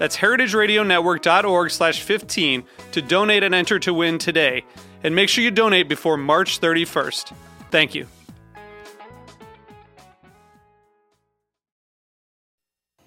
That's 0.00 0.16
heritageradionetwork.org 0.16 1.70
slash 1.70 2.00
15 2.00 2.64
to 2.92 3.02
donate 3.02 3.42
and 3.42 3.54
enter 3.54 3.78
to 3.80 3.92
win 3.92 4.16
today. 4.16 4.64
And 5.04 5.14
make 5.14 5.28
sure 5.28 5.44
you 5.44 5.50
donate 5.50 5.90
before 5.90 6.16
March 6.16 6.58
31st. 6.58 7.34
Thank 7.70 7.94
you. 7.94 8.06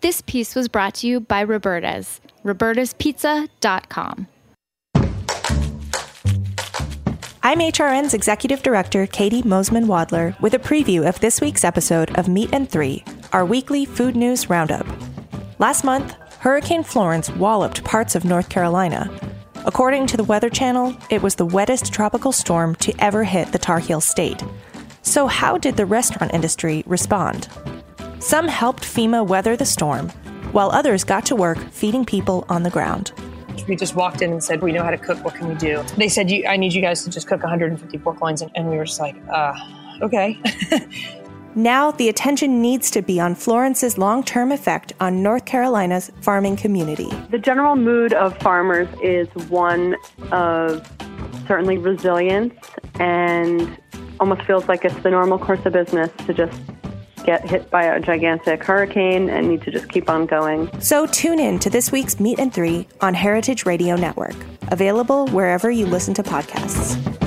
This 0.01 0.21
piece 0.21 0.53
was 0.53 0.67
brought 0.67 0.93
to 0.95 1.07
you 1.07 1.19
by 1.19 1.43
Roberta's, 1.43 2.21
robertaspizza.com. 2.45 4.27
I'm 7.41 7.59
HRN's 7.59 8.13
Executive 8.13 8.61
Director, 8.61 9.07
Caity 9.07 9.41
Moseman 9.41 9.85
Wadler, 9.85 10.39
with 10.41 10.53
a 10.53 10.59
preview 10.59 11.09
of 11.09 11.19
this 11.21 11.41
week's 11.41 11.63
episode 11.63 12.15
of 12.19 12.27
Meat 12.27 12.51
and 12.53 12.69
Three, 12.69 13.03
our 13.31 13.45
weekly 13.45 13.85
food 13.85 14.15
news 14.15 14.47
roundup. 14.47 14.85
Last 15.57 15.83
month, 15.83 16.15
Hurricane 16.43 16.83
Florence 16.83 17.29
walloped 17.29 17.85
parts 17.85 18.15
of 18.15 18.25
North 18.25 18.49
Carolina. 18.49 19.09
According 19.65 20.07
to 20.07 20.17
the 20.17 20.25
Weather 20.25 20.49
Channel, 20.49 20.93
it 21.09 21.23
was 21.23 21.35
the 21.35 21.45
wettest 21.45 21.93
tropical 21.93 22.33
storm 22.33 22.75
to 22.81 22.93
ever 22.99 23.23
hit 23.23 23.53
the 23.53 23.57
Tar 23.57 23.79
Heel 23.79 24.01
state. 24.01 24.43
So, 25.03 25.27
how 25.27 25.57
did 25.57 25.77
the 25.77 25.85
restaurant 25.85 26.33
industry 26.33 26.83
respond? 26.85 27.47
Some 28.19 28.49
helped 28.49 28.83
FEMA 28.83 29.25
weather 29.25 29.55
the 29.55 29.65
storm, 29.65 30.09
while 30.51 30.69
others 30.71 31.05
got 31.05 31.25
to 31.27 31.35
work 31.37 31.59
feeding 31.71 32.03
people 32.03 32.43
on 32.49 32.63
the 32.63 32.69
ground. 32.69 33.13
We 33.65 33.77
just 33.77 33.95
walked 33.95 34.21
in 34.21 34.33
and 34.33 34.43
said, 34.43 34.61
We 34.61 34.73
know 34.73 34.83
how 34.83 34.91
to 34.91 34.97
cook. 34.97 35.23
What 35.23 35.35
can 35.35 35.47
we 35.47 35.55
do? 35.55 35.81
They 35.95 36.09
said, 36.09 36.29
I 36.45 36.57
need 36.57 36.73
you 36.73 36.81
guys 36.81 37.05
to 37.05 37.09
just 37.09 37.25
cook 37.25 37.41
150 37.41 37.97
pork 37.99 38.19
loins. 38.19 38.41
And 38.41 38.69
we 38.69 38.75
were 38.75 38.83
just 38.83 38.99
like, 38.99 39.15
uh, 39.29 39.53
okay. 40.01 40.37
Now, 41.55 41.91
the 41.91 42.09
attention 42.09 42.61
needs 42.61 42.89
to 42.91 43.01
be 43.01 43.19
on 43.19 43.35
Florence's 43.35 43.97
long 43.97 44.23
term 44.23 44.51
effect 44.51 44.93
on 44.99 45.21
North 45.21 45.45
Carolina's 45.45 46.11
farming 46.21 46.55
community. 46.55 47.09
The 47.29 47.37
general 47.37 47.75
mood 47.75 48.13
of 48.13 48.35
farmers 48.39 48.87
is 49.03 49.27
one 49.49 49.95
of 50.31 50.89
certainly 51.47 51.77
resilience 51.77 52.55
and 52.99 53.77
almost 54.19 54.41
feels 54.43 54.67
like 54.67 54.83
it's 54.85 54.95
the 55.03 55.11
normal 55.11 55.37
course 55.37 55.63
of 55.65 55.73
business 55.73 56.09
to 56.25 56.33
just 56.33 56.59
get 57.23 57.47
hit 57.47 57.69
by 57.69 57.83
a 57.83 57.99
gigantic 57.99 58.63
hurricane 58.63 59.29
and 59.29 59.47
need 59.47 59.61
to 59.61 59.71
just 59.71 59.89
keep 59.89 60.09
on 60.09 60.25
going. 60.25 60.69
So 60.81 61.05
tune 61.05 61.39
in 61.39 61.59
to 61.59 61.69
this 61.69 61.91
week's 61.91 62.19
Meat 62.19 62.39
and 62.39 62.53
Three 62.53 62.87
on 63.01 63.13
Heritage 63.13 63.65
Radio 63.65 63.95
Network, 63.95 64.35
available 64.71 65.27
wherever 65.27 65.69
you 65.71 65.85
listen 65.85 66.13
to 66.15 66.23
podcasts. 66.23 67.22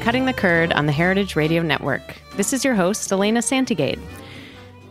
Cutting 0.00 0.24
the 0.24 0.32
Curd 0.32 0.72
on 0.72 0.86
the 0.86 0.92
Heritage 0.92 1.36
Radio 1.36 1.62
Network. 1.62 2.16
This 2.36 2.52
is 2.54 2.64
your 2.64 2.74
host, 2.74 3.12
Elena 3.12 3.42
Santogade. 3.42 3.98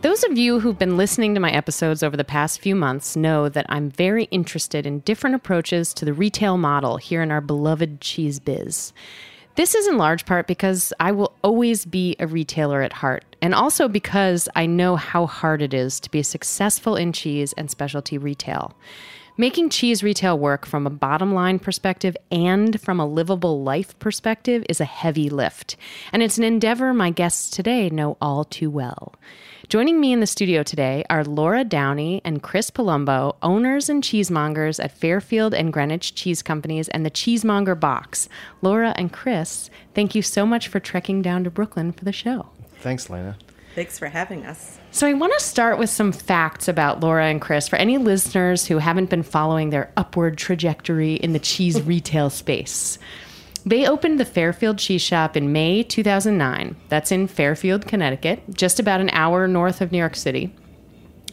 Those 0.00 0.22
of 0.22 0.38
you 0.38 0.60
who've 0.60 0.78
been 0.78 0.96
listening 0.96 1.34
to 1.34 1.40
my 1.40 1.50
episodes 1.50 2.04
over 2.04 2.16
the 2.16 2.22
past 2.22 2.60
few 2.60 2.76
months 2.76 3.16
know 3.16 3.48
that 3.48 3.66
I'm 3.68 3.90
very 3.90 4.24
interested 4.24 4.86
in 4.86 5.00
different 5.00 5.34
approaches 5.34 5.92
to 5.94 6.04
the 6.04 6.12
retail 6.12 6.56
model 6.56 6.98
here 6.98 7.20
in 7.20 7.32
our 7.32 7.40
beloved 7.40 8.00
cheese 8.00 8.38
biz. 8.38 8.92
This 9.56 9.74
is 9.74 9.88
in 9.88 9.98
large 9.98 10.24
part 10.24 10.46
because 10.46 10.92
I 11.00 11.10
will 11.10 11.32
always 11.42 11.84
be 11.84 12.14
a 12.20 12.28
retailer 12.28 12.82
at 12.82 12.92
heart, 12.92 13.24
and 13.42 13.56
also 13.56 13.88
because 13.88 14.48
I 14.54 14.66
know 14.66 14.94
how 14.94 15.26
hard 15.26 15.62
it 15.62 15.74
is 15.74 15.98
to 16.00 16.10
be 16.12 16.22
successful 16.22 16.94
in 16.94 17.12
cheese 17.12 17.54
and 17.54 17.68
specialty 17.68 18.18
retail. 18.18 18.76
Making 19.40 19.70
cheese 19.70 20.02
retail 20.02 20.36
work 20.36 20.66
from 20.66 20.84
a 20.84 20.90
bottom 20.90 21.32
line 21.32 21.60
perspective 21.60 22.16
and 22.28 22.80
from 22.80 22.98
a 22.98 23.06
livable 23.06 23.62
life 23.62 23.96
perspective 24.00 24.66
is 24.68 24.80
a 24.80 24.84
heavy 24.84 25.30
lift, 25.30 25.76
and 26.12 26.24
it's 26.24 26.38
an 26.38 26.42
endeavor 26.42 26.92
my 26.92 27.10
guests 27.10 27.48
today 27.48 27.88
know 27.88 28.16
all 28.20 28.42
too 28.42 28.68
well. 28.68 29.14
Joining 29.68 30.00
me 30.00 30.12
in 30.12 30.18
the 30.18 30.26
studio 30.26 30.64
today 30.64 31.04
are 31.08 31.22
Laura 31.22 31.62
Downey 31.62 32.20
and 32.24 32.42
Chris 32.42 32.72
Palumbo, 32.72 33.36
owners 33.40 33.88
and 33.88 34.02
cheesemongers 34.02 34.82
at 34.82 34.98
Fairfield 34.98 35.54
and 35.54 35.72
Greenwich 35.72 36.16
Cheese 36.16 36.42
Companies 36.42 36.88
and 36.88 37.06
the 37.06 37.10
Cheesemonger 37.10 37.78
Box. 37.78 38.28
Laura 38.60 38.92
and 38.96 39.12
Chris, 39.12 39.70
thank 39.94 40.16
you 40.16 40.22
so 40.22 40.46
much 40.46 40.66
for 40.66 40.80
trekking 40.80 41.22
down 41.22 41.44
to 41.44 41.50
Brooklyn 41.50 41.92
for 41.92 42.04
the 42.04 42.12
show. 42.12 42.48
Thanks, 42.80 43.08
Lena. 43.08 43.36
Thanks 43.78 43.96
for 43.96 44.08
having 44.08 44.44
us. 44.44 44.76
So, 44.90 45.06
I 45.06 45.12
want 45.12 45.32
to 45.38 45.44
start 45.44 45.78
with 45.78 45.88
some 45.88 46.10
facts 46.10 46.66
about 46.66 46.98
Laura 46.98 47.26
and 47.26 47.40
Chris 47.40 47.68
for 47.68 47.76
any 47.76 47.96
listeners 47.96 48.66
who 48.66 48.78
haven't 48.78 49.08
been 49.08 49.22
following 49.22 49.70
their 49.70 49.92
upward 49.96 50.36
trajectory 50.36 51.14
in 51.14 51.32
the 51.32 51.38
cheese 51.38 51.80
retail 51.84 52.28
space. 52.28 52.98
They 53.64 53.86
opened 53.86 54.18
the 54.18 54.24
Fairfield 54.24 54.78
Cheese 54.78 55.02
Shop 55.02 55.36
in 55.36 55.52
May 55.52 55.84
2009. 55.84 56.74
That's 56.88 57.12
in 57.12 57.28
Fairfield, 57.28 57.86
Connecticut, 57.86 58.42
just 58.52 58.80
about 58.80 59.00
an 59.00 59.10
hour 59.10 59.46
north 59.46 59.80
of 59.80 59.92
New 59.92 59.98
York 59.98 60.16
City. 60.16 60.52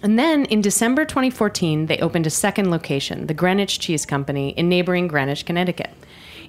And 0.03 0.19
then 0.19 0.45
in 0.45 0.62
December 0.62 1.03
2014, 1.03 1.88
they 1.88 1.97
opened 1.97 2.27
a 2.27 2.29
second 2.29 2.69
location, 2.69 3.25
the 3.25 3.33
Greenwich 3.33 3.79
Cheese 3.79 4.06
Company, 4.06 4.50
in 4.50 4.69
neighboring 4.69 5.07
Greenwich, 5.07 5.47
Connecticut. 5.47 5.89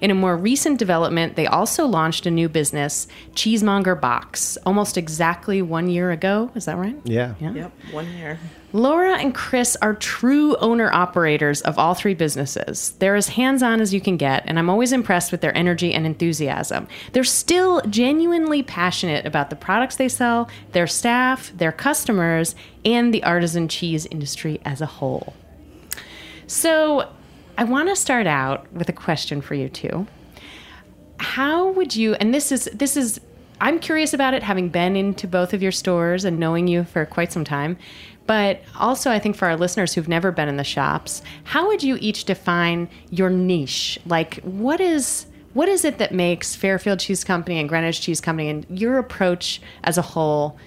In 0.01 0.11
a 0.11 0.15
more 0.15 0.37
recent 0.37 0.79
development, 0.79 1.35
they 1.35 1.47
also 1.47 1.85
launched 1.85 2.25
a 2.25 2.31
new 2.31 2.49
business, 2.49 3.07
Cheesemonger 3.33 3.99
Box, 3.99 4.57
almost 4.65 4.97
exactly 4.97 5.61
one 5.61 5.89
year 5.89 6.11
ago. 6.11 6.51
Is 6.55 6.65
that 6.65 6.77
right? 6.77 6.95
Yeah. 7.03 7.35
yeah. 7.39 7.53
Yep, 7.53 7.71
one 7.91 8.11
year. 8.13 8.39
Laura 8.73 9.15
and 9.17 9.33
Chris 9.33 9.77
are 9.81 9.95
true 9.95 10.55
owner 10.57 10.91
operators 10.91 11.61
of 11.61 11.79
all 11.79 11.93
three 11.93 12.13
businesses. 12.13 12.91
They're 12.99 13.15
as 13.15 13.29
hands 13.29 13.63
on 13.63 13.79
as 13.79 13.93
you 13.93 14.01
can 14.01 14.17
get, 14.17 14.43
and 14.45 14.59
I'm 14.59 14.69
always 14.69 14.91
impressed 14.91 15.31
with 15.31 15.39
their 15.41 15.57
energy 15.57 15.93
and 15.93 16.05
enthusiasm. 16.05 16.87
They're 17.13 17.23
still 17.23 17.81
genuinely 17.89 18.63
passionate 18.63 19.25
about 19.25 19.49
the 19.49 19.55
products 19.55 19.95
they 19.95 20.09
sell, 20.09 20.49
their 20.73 20.85
staff, 20.85 21.51
their 21.55 21.71
customers, 21.71 22.55
and 22.83 23.13
the 23.13 23.23
artisan 23.23 23.67
cheese 23.69 24.05
industry 24.07 24.59
as 24.65 24.81
a 24.81 24.85
whole. 24.85 25.33
So, 26.45 27.09
I 27.57 27.63
want 27.63 27.89
to 27.89 27.95
start 27.95 28.27
out 28.27 28.71
with 28.71 28.87
a 28.87 28.93
question 28.93 29.41
for 29.41 29.55
you 29.55 29.67
too. 29.67 30.07
How 31.19 31.71
would 31.71 31.95
you 31.95 32.13
and 32.15 32.33
this 32.33 32.51
is 32.51 32.69
this 32.73 32.95
is 32.95 33.19
I'm 33.59 33.79
curious 33.79 34.13
about 34.13 34.35
it 34.35 34.43
having 34.43 34.69
been 34.69 34.95
into 34.95 35.27
both 35.27 35.53
of 35.53 35.63
your 35.63 35.71
stores 35.71 36.25
and 36.25 36.37
knowing 36.37 36.67
you 36.67 36.83
for 36.83 37.05
quite 37.05 37.31
some 37.31 37.43
time. 37.43 37.77
But 38.27 38.61
also, 38.77 39.09
I 39.09 39.19
think 39.19 39.35
for 39.35 39.47
our 39.47 39.55
listeners 39.55 39.93
who've 39.93 40.07
never 40.07 40.31
been 40.31 40.49
in 40.49 40.57
the 40.57 40.63
shops, 40.63 41.23
how 41.45 41.67
would 41.67 41.81
you 41.81 41.97
each 42.01 42.25
define 42.25 42.89
your 43.09 43.29
niche? 43.29 43.99
Like, 44.05 44.41
what 44.41 44.81
is 44.81 45.25
what 45.53 45.69
is 45.69 45.85
it 45.85 45.97
that 45.97 46.13
makes 46.13 46.55
Fairfield 46.55 46.99
Cheese 46.99 47.23
Company 47.23 47.57
and 47.57 47.67
Greenwich 47.67 48.01
Cheese 48.01 48.21
Company 48.21 48.49
and 48.49 48.65
your 48.69 48.99
approach 48.99 49.59
as 49.83 49.97
a 49.97 50.03
whole 50.03 50.57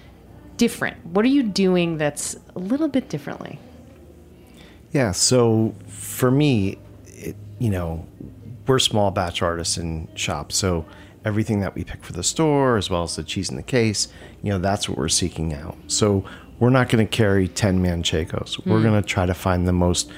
different? 0.57 1.05
What 1.05 1.23
are 1.23 1.29
you 1.29 1.43
doing 1.43 1.97
that's 1.97 2.35
a 2.55 2.59
little 2.59 2.89
bit 2.89 3.07
differently? 3.07 3.57
Yeah, 4.91 5.11
so 5.11 5.73
for 6.21 6.29
me, 6.29 6.77
it, 7.07 7.35
you 7.57 7.71
know, 7.71 8.05
we're 8.67 8.77
small 8.77 9.09
batch 9.09 9.41
artists 9.41 9.75
artisan 9.75 10.07
shops, 10.15 10.55
so 10.55 10.85
everything 11.25 11.61
that 11.61 11.73
we 11.73 11.83
pick 11.83 12.03
for 12.03 12.13
the 12.13 12.21
store, 12.23 12.77
as 12.77 12.91
well 12.91 13.01
as 13.01 13.15
the 13.15 13.23
cheese 13.23 13.49
in 13.49 13.55
the 13.55 13.63
case, 13.63 14.07
you 14.43 14.51
know, 14.51 14.59
that's 14.59 14.87
what 14.87 14.99
we're 14.99 15.09
seeking 15.09 15.51
out. 15.51 15.75
So 15.87 16.23
we're 16.59 16.69
not 16.69 16.89
going 16.89 17.03
to 17.03 17.09
carry 17.09 17.47
10 17.47 17.81
manchegos. 17.81 18.61
Mm. 18.61 18.65
We're 18.67 18.83
going 18.83 19.01
to 19.01 19.07
try 19.07 19.25
to 19.25 19.33
find 19.33 19.67
the 19.67 19.73
most 19.73 20.11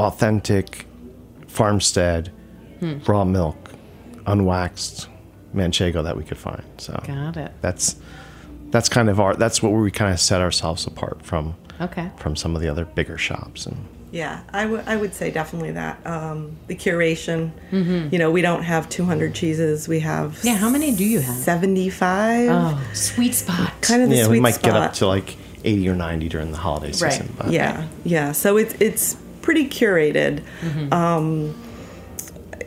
authentic 0.00 0.86
farmstead 1.46 2.32
Hmm. 2.80 2.98
raw 3.06 3.24
milk, 3.24 3.70
unwaxed 4.26 5.06
manchego 5.54 6.02
that 6.02 6.16
we 6.16 6.24
could 6.24 6.38
find. 6.38 6.64
So 6.78 7.00
Got 7.06 7.36
it. 7.36 7.52
that's 7.60 7.94
that's 8.70 8.88
kind 8.88 9.08
of 9.08 9.20
our 9.20 9.36
that's 9.36 9.62
what 9.62 9.70
we 9.70 9.92
kind 9.92 10.12
of 10.12 10.18
set 10.18 10.40
ourselves 10.40 10.84
apart 10.88 11.22
from 11.22 11.54
Okay. 11.80 12.10
from 12.16 12.34
some 12.34 12.56
of 12.56 12.62
the 12.62 12.68
other 12.68 12.84
bigger 12.84 13.16
shops 13.16 13.64
and 13.66 13.76
Yeah, 14.14 14.42
I 14.52 14.64
would 14.66 14.84
I 14.86 14.96
would 14.96 15.12
say 15.12 15.30
definitely 15.32 15.72
that 15.72 15.98
um, 16.06 16.56
the 16.68 16.76
curation. 16.76 17.50
You 18.12 18.18
know, 18.18 18.30
we 18.30 18.42
don't 18.42 18.62
have 18.62 18.88
200 18.88 19.34
cheeses. 19.34 19.88
We 19.88 20.00
have 20.00 20.32
Mm-hmm. 20.38 20.46
Yeah, 20.46 20.54
how 20.54 20.70
many 20.70 20.94
do 20.94 21.04
you 21.04 21.18
have? 21.20 21.34
75. 21.34 22.48
Oh, 22.50 22.80
sweet 22.92 23.34
spot. 23.34 23.72
Kind 23.80 24.02
of 24.04 24.08
the 24.10 24.16
yeah, 24.16 24.24
sweet 24.24 24.36
we 24.36 24.40
might 24.40 24.54
spot. 24.54 24.64
get 24.64 24.76
up 24.76 24.92
to 24.94 25.06
like 25.08 25.36
80 25.64 25.88
or 25.88 25.94
90 25.96 26.28
during 26.28 26.50
the 26.52 26.58
holiday 26.58 26.86
Right. 26.88 27.12
season. 27.12 27.34
But 27.36 27.50
Yeah, 27.50 27.88
yeah. 28.04 28.30
So 28.32 28.56
it's 28.56 28.74
it's 28.80 29.16
pretty 29.42 29.66
curated. 29.68 30.42
Mm-hmm. 30.60 30.92
Um, 30.92 31.54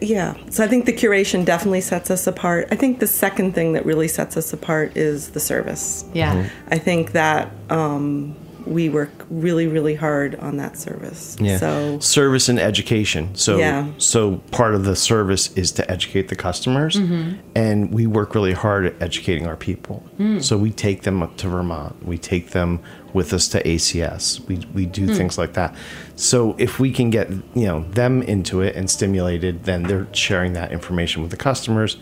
yeah. 0.01 0.35
So 0.49 0.63
I 0.63 0.67
think 0.67 0.85
the 0.85 0.93
curation 0.93 1.45
definitely 1.45 1.81
sets 1.81 2.11
us 2.11 2.27
apart. 2.27 2.67
I 2.71 2.75
think 2.75 2.99
the 2.99 3.07
second 3.07 3.53
thing 3.55 3.73
that 3.73 3.85
really 3.85 4.07
sets 4.09 4.35
us 4.37 4.51
apart 4.53 4.95
is 4.97 5.29
the 5.29 5.39
service. 5.39 6.03
Yeah. 6.13 6.35
Mm-hmm. 6.35 6.73
I 6.73 6.77
think 6.77 7.11
that 7.13 7.51
um, 7.69 8.35
we 8.67 8.89
work 8.89 9.09
really, 9.29 9.67
really 9.67 9.95
hard 9.95 10.35
on 10.35 10.57
that 10.57 10.77
service. 10.77 11.35
Yeah. 11.39 11.57
So 11.57 11.99
service 11.99 12.49
and 12.49 12.59
education. 12.59 13.33
So 13.35 13.57
Yeah. 13.57 13.87
so 13.97 14.37
part 14.51 14.75
of 14.75 14.83
the 14.85 14.95
service 14.95 15.51
is 15.55 15.71
to 15.73 15.89
educate 15.91 16.27
the 16.27 16.35
customers 16.35 16.95
Mm-hmm. 16.95 17.33
and 17.55 17.91
we 17.91 18.07
work 18.07 18.35
really 18.35 18.53
hard 18.53 18.85
at 18.85 19.01
educating 19.01 19.47
our 19.47 19.55
people. 19.55 20.03
Mm. 20.19 20.43
So 20.43 20.57
we 20.57 20.71
take 20.71 21.03
them 21.03 21.23
up 21.23 21.37
to 21.37 21.47
Vermont. 21.47 22.05
We 22.05 22.17
take 22.17 22.51
them 22.51 22.79
with 23.13 23.33
us 23.33 23.47
to 23.49 23.63
ACS. 23.63 24.45
We 24.47 24.59
we 24.73 24.85
do 24.85 25.07
Mm. 25.07 25.15
things 25.17 25.37
like 25.37 25.53
that. 25.53 25.73
So 26.15 26.55
if 26.57 26.79
we 26.79 26.91
can 26.91 27.09
get, 27.09 27.29
you 27.55 27.65
know, 27.67 27.85
them 27.91 28.21
into 28.21 28.61
it 28.61 28.75
and 28.75 28.89
stimulated, 28.89 29.63
then 29.63 29.83
they're 29.83 30.07
sharing 30.11 30.53
that 30.53 30.71
information 30.71 31.21
with 31.21 31.31
the 31.31 31.37
customers, 31.37 31.97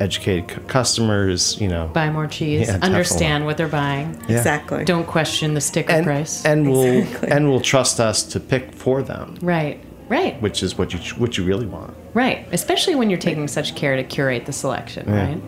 educated 0.00 0.48
cu- 0.48 0.60
customers, 0.62 1.60
you 1.60 1.68
know. 1.68 1.88
Buy 1.88 2.10
more 2.10 2.26
cheese. 2.26 2.68
Yeah. 2.68 2.78
Understand 2.82 3.44
what 3.46 3.56
they're 3.56 3.68
buying. 3.68 4.20
Yeah. 4.28 4.38
exactly. 4.38 4.84
Don't 4.84 5.06
question 5.06 5.54
the 5.54 5.60
sticker 5.60 5.92
and, 5.92 6.04
price. 6.04 6.44
and 6.44 6.68
will 6.70 6.82
Exactly. 6.84 7.30
and 7.30 7.48
will 7.48 7.60
trust 7.60 8.00
us 8.00 8.22
to 8.24 8.40
pick 8.40 8.72
for 8.72 9.02
them, 9.02 9.36
right. 9.40 9.80
Right. 10.08 10.40
which 10.42 10.62
is 10.62 10.76
what 10.76 10.92
you 10.92 10.98
what 11.18 11.38
you 11.38 11.44
really 11.44 11.66
want. 11.66 11.96
Right. 12.12 12.46
Especially 12.52 12.94
when 12.94 13.08
you're 13.10 13.18
taking 13.18 13.48
such 13.48 13.74
care 13.74 13.96
to 13.96 14.04
curate 14.04 14.46
the 14.46 14.52
selection, 14.52 15.10
right? 15.10 15.40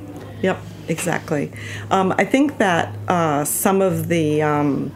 Yep, 0.43 0.59
exactly. 0.89 1.53
Um, 1.91 2.15
I 2.19 2.25
think 2.25 2.59
that 2.59 2.95
uh, 3.09 3.45
some 3.45 3.81
of 3.83 4.09
the 4.09 4.43
um, 4.43 4.93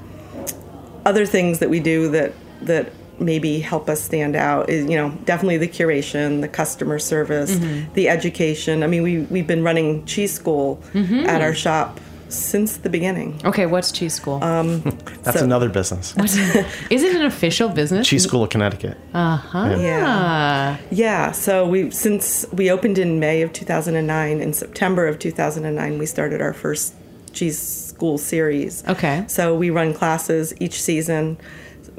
other 1.04 1.26
things 1.26 1.58
that 1.60 1.70
we 1.70 1.80
do 1.80 2.08
that 2.10 2.32
that 2.62 2.92
maybe 3.20 3.60
help 3.60 3.88
us 3.88 4.00
stand 4.02 4.34
out 4.36 4.68
is 4.70 4.88
you 4.90 4.96
know 4.96 5.10
definitely 5.24 5.58
the 5.58 5.68
curation, 5.68 6.40
the 6.40 6.48
customer 6.48 6.98
service, 6.98 7.56
the 7.94 8.08
education. 8.08 8.82
I 8.82 8.86
mean, 8.86 9.02
we 9.02 9.20
we've 9.22 9.46
been 9.46 9.62
running 9.62 10.04
cheese 10.06 10.32
school 10.32 10.82
at 10.94 11.40
our 11.42 11.54
shop 11.54 12.00
since 12.28 12.76
the 12.76 12.88
beginning. 12.88 13.40
Okay, 13.44 13.66
what's 13.66 13.90
cheese 13.90 14.14
school? 14.14 14.42
Um, 14.42 14.80
That's 15.24 15.38
So- 15.40 15.44
another 15.44 15.68
business. 15.68 16.14
Is 16.90 17.02
it 17.02 17.16
an 17.16 17.22
official 17.24 17.68
business? 17.68 18.06
Cheese 18.06 18.22
School 18.22 18.44
of 18.44 18.50
Connecticut. 18.50 18.96
Uh-huh. 19.12 19.76
Yeah. 19.80 20.76
Yeah, 20.92 21.32
so 21.32 21.66
we 21.66 21.90
since 21.90 22.46
we 22.52 22.70
opened 22.70 22.98
in 22.98 23.18
May 23.18 23.42
of 23.42 23.52
2009, 23.52 24.40
in 24.40 24.52
September 24.52 25.08
of 25.08 25.18
2009, 25.18 25.98
we 25.98 26.06
started 26.06 26.40
our 26.40 26.52
first 26.52 26.94
cheese 27.32 27.58
school 27.58 28.16
series. 28.16 28.84
Okay. 28.88 29.24
So 29.26 29.56
we 29.56 29.70
run 29.70 29.92
classes 29.92 30.54
each 30.60 30.80
season, 30.80 31.36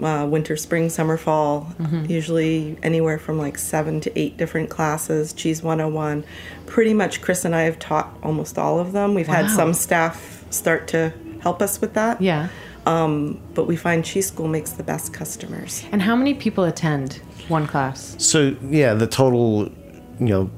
uh, 0.02 0.26
winter, 0.26 0.58
spring, 0.58 0.90
summer, 0.90 1.18
fall. 1.18 1.74
Mm-hmm. 1.80 2.06
Usually 2.06 2.78
anywhere 2.84 3.20
from 3.20 3.38
like 3.38 3.58
seven 3.58 4.00
to 4.02 4.20
eight 4.20 4.38
different 4.38 4.70
classes. 4.70 5.34
Cheese 5.34 5.62
101. 5.62 6.24
Pretty 6.66 6.94
much, 6.94 7.22
Chris 7.22 7.46
and 7.46 7.56
I 7.56 7.62
have 7.64 7.80
taught 7.80 8.18
almost 8.24 8.58
all 8.58 8.80
of 8.80 8.92
them. 8.92 9.14
We've 9.14 9.28
had 9.28 9.50
some 9.50 9.74
staff 9.74 10.46
start 10.50 10.88
to 10.90 11.14
help 11.42 11.62
us 11.62 11.82
with 11.82 11.94
that. 11.94 12.22
Yeah. 12.22 12.50
But 12.86 13.68
we 13.68 13.76
find 13.76 14.04
cheese 14.04 14.28
school 14.28 14.48
makes 14.48 14.72
the 14.72 14.84
best 14.84 15.14
customers. 15.14 15.84
And 15.92 16.02
how 16.02 16.16
many 16.16 16.34
people 16.34 16.64
attend 16.64 17.22
one 17.48 17.68
class? 17.68 18.16
So 18.18 18.56
yeah, 18.64 18.94
the 18.94 19.08
total, 19.08 19.66
you 20.20 20.28
know, 20.28 20.50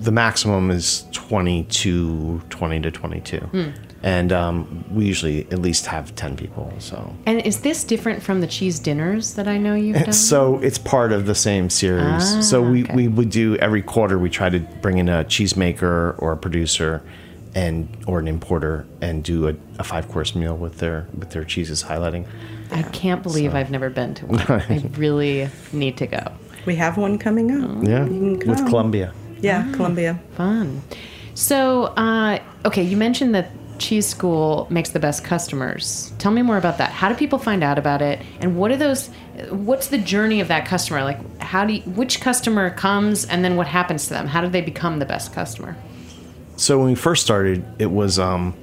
the 0.00 0.12
maximum 0.12 0.70
is 0.70 1.06
22, 1.12 2.42
20 2.48 2.80
to 2.80 2.90
22. 2.90 3.38
Hmm. 3.38 3.70
And 4.02 4.32
um, 4.32 4.84
we 4.90 5.04
usually 5.04 5.42
at 5.50 5.58
least 5.58 5.84
have 5.86 6.14
10 6.14 6.36
people. 6.36 6.72
So 6.78 7.14
And 7.26 7.40
is 7.42 7.60
this 7.60 7.84
different 7.84 8.22
from 8.22 8.40
the 8.40 8.46
cheese 8.46 8.78
dinners 8.78 9.34
that 9.34 9.46
I 9.46 9.58
know 9.58 9.74
you've 9.74 9.96
done? 10.04 10.12
so 10.14 10.58
it's 10.62 10.78
part 10.78 11.12
of 11.12 11.26
the 11.26 11.34
same 11.34 11.68
series. 11.68 12.48
so 12.48 12.62
we, 12.62 12.80
Ah, 12.80 12.84
okay. 12.84 12.94
we 12.94 13.08
would 13.08 13.28
do 13.30 13.56
every 13.56 13.82
quarter 13.82 14.18
we 14.18 14.30
try 14.30 14.48
to 14.48 14.60
bring 14.80 14.96
in 14.98 15.08
a 15.10 15.24
cheesemaker 15.24 16.14
or 16.18 16.32
a 16.32 16.36
producer 16.36 17.02
and 17.54 17.88
or 18.06 18.20
an 18.20 18.28
importer 18.28 18.86
and 19.02 19.22
do 19.24 19.48
a, 19.48 19.54
a 19.78 19.84
five 19.84 20.08
course 20.08 20.34
meal 20.36 20.56
with 20.56 20.78
their 20.78 21.06
with 21.18 21.30
their 21.30 21.44
cheeses 21.44 21.82
highlighting. 21.82 22.24
I 22.70 22.82
can't 22.82 23.22
believe 23.24 23.54
I've 23.56 23.70
never 23.72 23.90
been 23.90 24.14
to 24.14 24.26
one. 24.26 24.40
I 24.48 24.88
really 24.96 25.48
need 25.72 25.96
to 25.98 26.06
go. 26.06 26.22
We 26.64 26.76
have 26.76 26.96
one 26.96 27.18
coming 27.18 27.50
up. 27.50 27.82
Yeah. 27.82 28.04
With. 28.04 28.64
Columbia. 28.66 29.12
Yeah, 29.40 29.70
Columbia. 29.72 30.20
Fun. 30.36 30.80
So, 31.34 31.84
uh, 31.96 32.38
okay, 32.66 32.82
you 32.82 32.96
mentioned 32.96 33.34
that 33.34 33.50
Cheese 33.80 34.06
School 34.06 34.66
makes 34.70 34.90
the 34.90 35.00
best 35.00 35.24
customers. 35.24 36.12
Tell 36.18 36.30
me 36.30 36.42
more 36.42 36.58
about 36.58 36.78
that. 36.78 36.92
How 36.92 37.08
do 37.08 37.14
people 37.14 37.38
find 37.38 37.64
out 37.64 37.78
about 37.78 38.02
it? 38.02 38.20
And 38.40 38.56
what 38.56 38.70
are 38.70 38.76
those? 38.76 39.08
What's 39.50 39.88
the 39.88 39.98
journey 39.98 40.40
of 40.40 40.48
that 40.48 40.66
customer? 40.66 41.02
Like, 41.02 41.40
how 41.40 41.64
do 41.64 41.72
you, 41.72 41.82
which 41.82 42.20
customer 42.20 42.70
comes, 42.70 43.24
and 43.24 43.44
then 43.44 43.56
what 43.56 43.66
happens 43.66 44.06
to 44.08 44.10
them? 44.10 44.26
How 44.28 44.40
do 44.40 44.48
they 44.48 44.60
become 44.60 44.98
the 44.98 45.06
best 45.06 45.32
customer? 45.32 45.76
So 46.56 46.78
when 46.78 46.88
we 46.88 46.94
first 46.94 47.22
started, 47.24 47.64
it 47.78 47.90
was 47.90 48.18
um, 48.18 48.54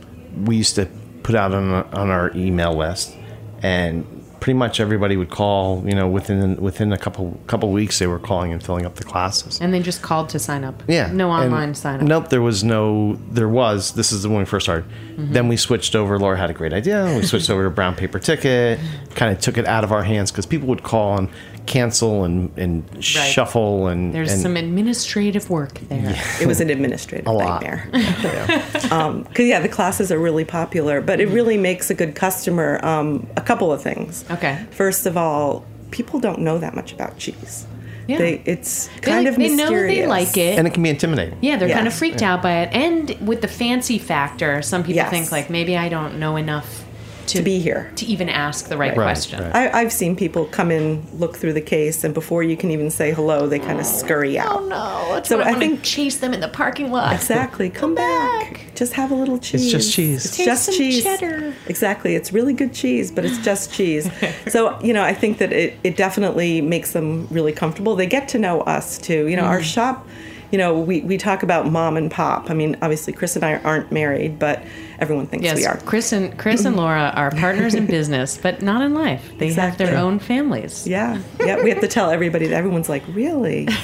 we 0.46 0.56
used 0.56 0.76
to 0.76 0.86
put 1.24 1.36
out 1.36 1.54
on 1.54 1.74
on 1.74 2.10
our 2.10 2.32
email 2.36 2.76
list, 2.78 3.14
and 3.62 4.06
pretty 4.40 4.58
much 4.58 4.80
everybody 4.80 5.18
would 5.18 5.30
call. 5.30 5.84
You 5.86 5.96
know, 5.96 6.08
within 6.08 6.56
within 6.58 6.92
a 6.94 6.98
couple 6.98 7.40
couple 7.48 7.72
weeks, 7.72 8.00
they 8.00 8.08
were 8.08 8.20
calling 8.20 8.52
and 8.54 8.64
filling 8.64 8.86
up 8.86 8.96
the 8.96 9.04
classes. 9.04 9.60
And 9.62 9.74
they 9.74 9.80
just 9.82 10.02
called 10.02 10.30
to 10.30 10.40
sign 10.40 10.64
up. 10.64 10.84
Yeah, 10.88 11.12
No 11.12 11.32
and- 11.32 11.46
online 11.54 11.74
sign 11.76 11.96
up. 12.02 12.02
Nope, 12.04 12.30
there 12.30 12.42
was 12.42 12.64
no. 12.64 13.18
There 13.32 13.50
was. 13.50 13.94
This 13.94 14.12
is 14.12 14.24
the 14.24 14.30
when 14.30 14.40
we 14.40 14.46
first 14.46 14.66
started. 14.66 14.86
Mm-hmm. 14.90 15.34
Then 15.34 15.48
we 15.48 15.58
switched 15.58 15.96
over. 15.96 16.18
Laura 16.20 16.38
had 16.38 16.50
a 16.50 16.54
great 16.54 16.74
idea. 16.74 17.14
We 17.16 17.24
switched 17.26 17.50
over 17.50 17.64
to 17.64 17.70
brown 17.70 17.96
paper 17.96 18.20
ticket. 18.20 18.80
Kind 19.16 19.34
of 19.36 19.40
took 19.42 19.58
it 19.58 19.66
out 19.66 19.84
of 19.84 19.92
our 19.92 20.04
hands 20.04 20.32
because 20.32 20.46
people 20.46 20.68
would 20.68 20.84
call 20.84 21.18
and 21.18 21.30
cancel 21.68 22.24
and 22.24 22.52
and 22.58 23.04
shuffle 23.04 23.88
and 23.88 24.14
There's 24.14 24.32
and, 24.34 24.42
some 24.42 24.58
administrative 24.58 25.50
work 25.50 25.74
there. 25.90 26.16
It 26.42 26.48
was 26.48 26.60
an 26.62 26.70
administrative 26.70 27.28
A 27.28 27.32
lot. 27.32 27.62
nightmare. 27.62 27.90
Because 27.92 29.30
yeah, 29.48 29.60
the 29.60 29.70
classes 29.70 30.12
are 30.12 30.20
really 30.20 30.46
popular, 30.46 31.02
but 31.02 31.20
it 31.20 31.28
really 31.30 31.58
makes 31.58 31.90
a 31.90 31.94
good 31.94 32.16
customer. 32.16 32.80
Um, 32.84 33.28
a 33.38 33.42
couple 33.42 33.72
of 33.72 33.82
things. 33.82 34.26
Okay. 34.32 34.66
First 34.72 35.06
of 35.06 35.18
all, 35.18 35.66
people 35.92 36.20
don't 36.20 36.40
know 36.40 36.58
that 36.58 36.76
much 36.76 36.94
about 36.94 37.18
cheese. 37.18 37.68
Yeah. 38.08 38.20
They, 38.20 38.42
it's 38.46 38.88
kind 39.02 39.26
like- 39.26 39.34
of 39.34 39.36
they 39.38 39.50
know 39.50 39.64
mysterious. 39.70 39.96
they 39.98 40.08
like 40.08 40.38
it. 40.38 40.58
and 40.58 40.66
it 40.66 40.74
can 40.74 40.82
be 40.82 40.90
intimidating. 40.90 41.38
Yeah, 41.42 41.58
they're 41.58 41.68
Yeah. 41.68 41.76
kind 41.76 41.88
of 41.88 41.94
freaked 41.94 42.22
out 42.22 42.42
by 42.42 42.60
it. 42.62 42.70
And 42.74 43.28
with 43.28 43.42
the 43.42 43.50
fancy 43.50 43.98
factor, 44.00 44.62
some 44.62 44.82
people 44.84 44.96
Yes. 44.96 45.10
think 45.10 45.30
like 45.32 45.50
maybe 45.50 45.76
I 45.76 45.90
don't 45.90 46.18
know 46.18 46.38
enough 46.38 46.86
to 47.28 47.42
be 47.42 47.60
here. 47.60 47.92
to 47.96 48.06
even 48.06 48.30
ask 48.30 48.68
the 48.70 48.78
right, 48.78 48.90
Right, 48.96 49.06
question. 49.06 49.42
right. 49.44 49.56
I, 49.74 49.82
I've 49.82 49.94
seen 49.94 50.16
people 50.16 50.46
come 50.46 50.72
in, 50.72 51.06
look 51.20 51.38
through 51.38 51.54
the 51.54 51.62
case, 51.62 52.04
and 52.04 52.14
before 52.14 52.44
you 52.44 52.58
can 52.58 52.72
even 52.72 52.90
say 52.90 53.12
hello, 53.14 53.48
they 53.48 53.60
kind 53.60 53.80
of 53.80 53.86
scurry 53.86 54.38
out. 54.40 54.62
Oh 54.62 54.68
no! 54.68 55.14
That's 55.14 55.30
So 55.30 55.38
so 55.40 55.44
I, 55.44 55.52
I 55.52 55.54
think- 55.60 55.84
chase 55.84 56.18
them 56.18 56.34
in 56.34 56.40
the 56.40 56.48
parking 56.48 56.92
lot. 56.92 57.14
Exactly. 57.14 57.70
Come 57.70 57.96
back. 57.96 58.54
back. 58.54 58.72
Just 58.76 58.94
have 58.94 59.12
a 59.12 59.16
little 59.16 59.38
cheese. 59.40 59.64
It's 59.64 59.72
just 59.72 59.94
cheese. 59.94 60.26
It's 60.26 60.38
Take 60.38 60.46
just 60.48 60.66
some 60.66 60.76
cheese. 60.76 61.04
cheddar. 61.04 61.54
Exactly. 61.68 62.16
It's 62.16 62.32
really 62.32 62.54
good 62.54 62.74
cheese, 62.74 63.12
but 63.12 63.26
it's 63.26 63.38
just 63.40 63.74
cheese. 63.74 64.10
so, 64.48 64.80
you 64.82 64.94
know, 64.94 65.04
I 65.04 65.14
think 65.14 65.40
that 65.40 65.52
it, 65.52 65.78
it 65.84 65.98
definitely 65.98 66.62
makes 66.62 66.94
them 66.94 67.28
really 67.32 67.52
comfortable. 67.54 67.96
They 67.96 68.06
get 68.08 68.28
to 68.30 68.40
know 68.40 68.62
us 68.62 68.98
too. 68.98 69.28
You 69.28 69.36
know, 69.36 69.44
Mm-hmm. 69.44 69.52
our 69.52 69.64
shop, 69.64 70.08
you 70.52 70.58
know, 70.58 70.80
we, 70.80 71.02
we 71.02 71.18
talk 71.18 71.44
about 71.44 71.70
mom 71.70 71.98
and 71.98 72.10
pop. 72.10 72.50
I 72.50 72.54
mean, 72.54 72.78
obviously, 72.82 73.14
Chris 73.14 73.36
and 73.36 73.44
I 73.44 73.56
aren't 73.58 73.92
married, 73.92 74.40
but 74.40 74.64
everyone 75.00 75.28
thinks 75.28 75.44
Yes, 75.44 75.58
we 75.58 75.66
are. 75.66 75.78
Chris 75.78 76.12
and 76.12 76.38
Chris 76.38 76.66
and 76.66 76.76
Laura 76.76 77.12
are 77.16 77.32
partners 77.32 77.74
in 77.74 77.86
business, 77.98 78.38
but 78.38 78.62
not 78.62 78.82
in 78.82 78.94
life. 78.94 79.32
They 79.38 79.52
have 79.54 79.78
their 79.78 79.98
own 79.98 80.20
families. 80.20 80.88
Yeah. 80.88 81.22
Yeah. 81.40 81.62
We 81.64 81.70
have 81.70 81.82
to 81.82 81.88
tell 81.88 82.10
everybody 82.10 82.48
that 82.48 82.56
everyone's 82.56 82.90
like, 82.90 83.04
really? 83.10 83.68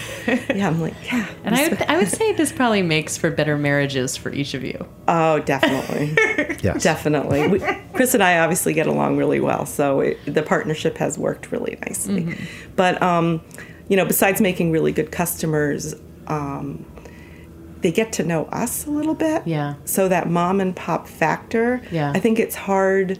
Yeah. 0.53 0.67
I'm 0.67 0.79
like, 0.79 0.93
yeah. 1.05 1.27
And 1.43 1.53
I 1.53 1.67
would, 1.67 1.81
I 1.81 1.97
would 1.97 2.07
say 2.07 2.31
this 2.33 2.51
probably 2.51 2.81
makes 2.81 3.17
for 3.17 3.29
better 3.29 3.57
marriages 3.57 4.15
for 4.15 4.31
each 4.31 4.53
of 4.53 4.63
you. 4.63 4.87
Oh, 5.07 5.39
definitely. 5.39 6.15
Yes. 6.63 6.81
Definitely. 6.81 7.47
We, 7.47 7.59
Chris 7.93 8.13
and 8.13 8.23
I 8.23 8.39
obviously 8.39 8.73
get 8.73 8.87
along 8.87 9.17
really 9.17 9.41
well, 9.41 9.65
so 9.65 9.99
it, 9.99 10.17
the 10.25 10.41
partnership 10.41 10.97
has 10.97 11.17
worked 11.17 11.51
really 11.51 11.77
nicely. 11.85 12.21
Mm-hmm. 12.21 12.43
But, 12.77 13.01
um, 13.01 13.41
you 13.89 13.97
know, 13.97 14.05
besides 14.05 14.39
making 14.39 14.71
really 14.71 14.93
good 14.93 15.11
customers, 15.11 15.93
um, 16.27 16.85
they 17.81 17.91
get 17.91 18.13
to 18.13 18.23
know 18.23 18.45
us 18.45 18.85
a 18.85 18.89
little 18.91 19.13
bit. 19.13 19.45
Yeah. 19.45 19.75
So 19.85 20.07
that 20.07 20.29
mom 20.29 20.61
and 20.61 20.75
pop 20.75 21.07
factor, 21.07 21.81
Yeah. 21.91 22.11
I 22.15 22.19
think 22.19 22.39
it's 22.39 22.55
hard 22.55 23.19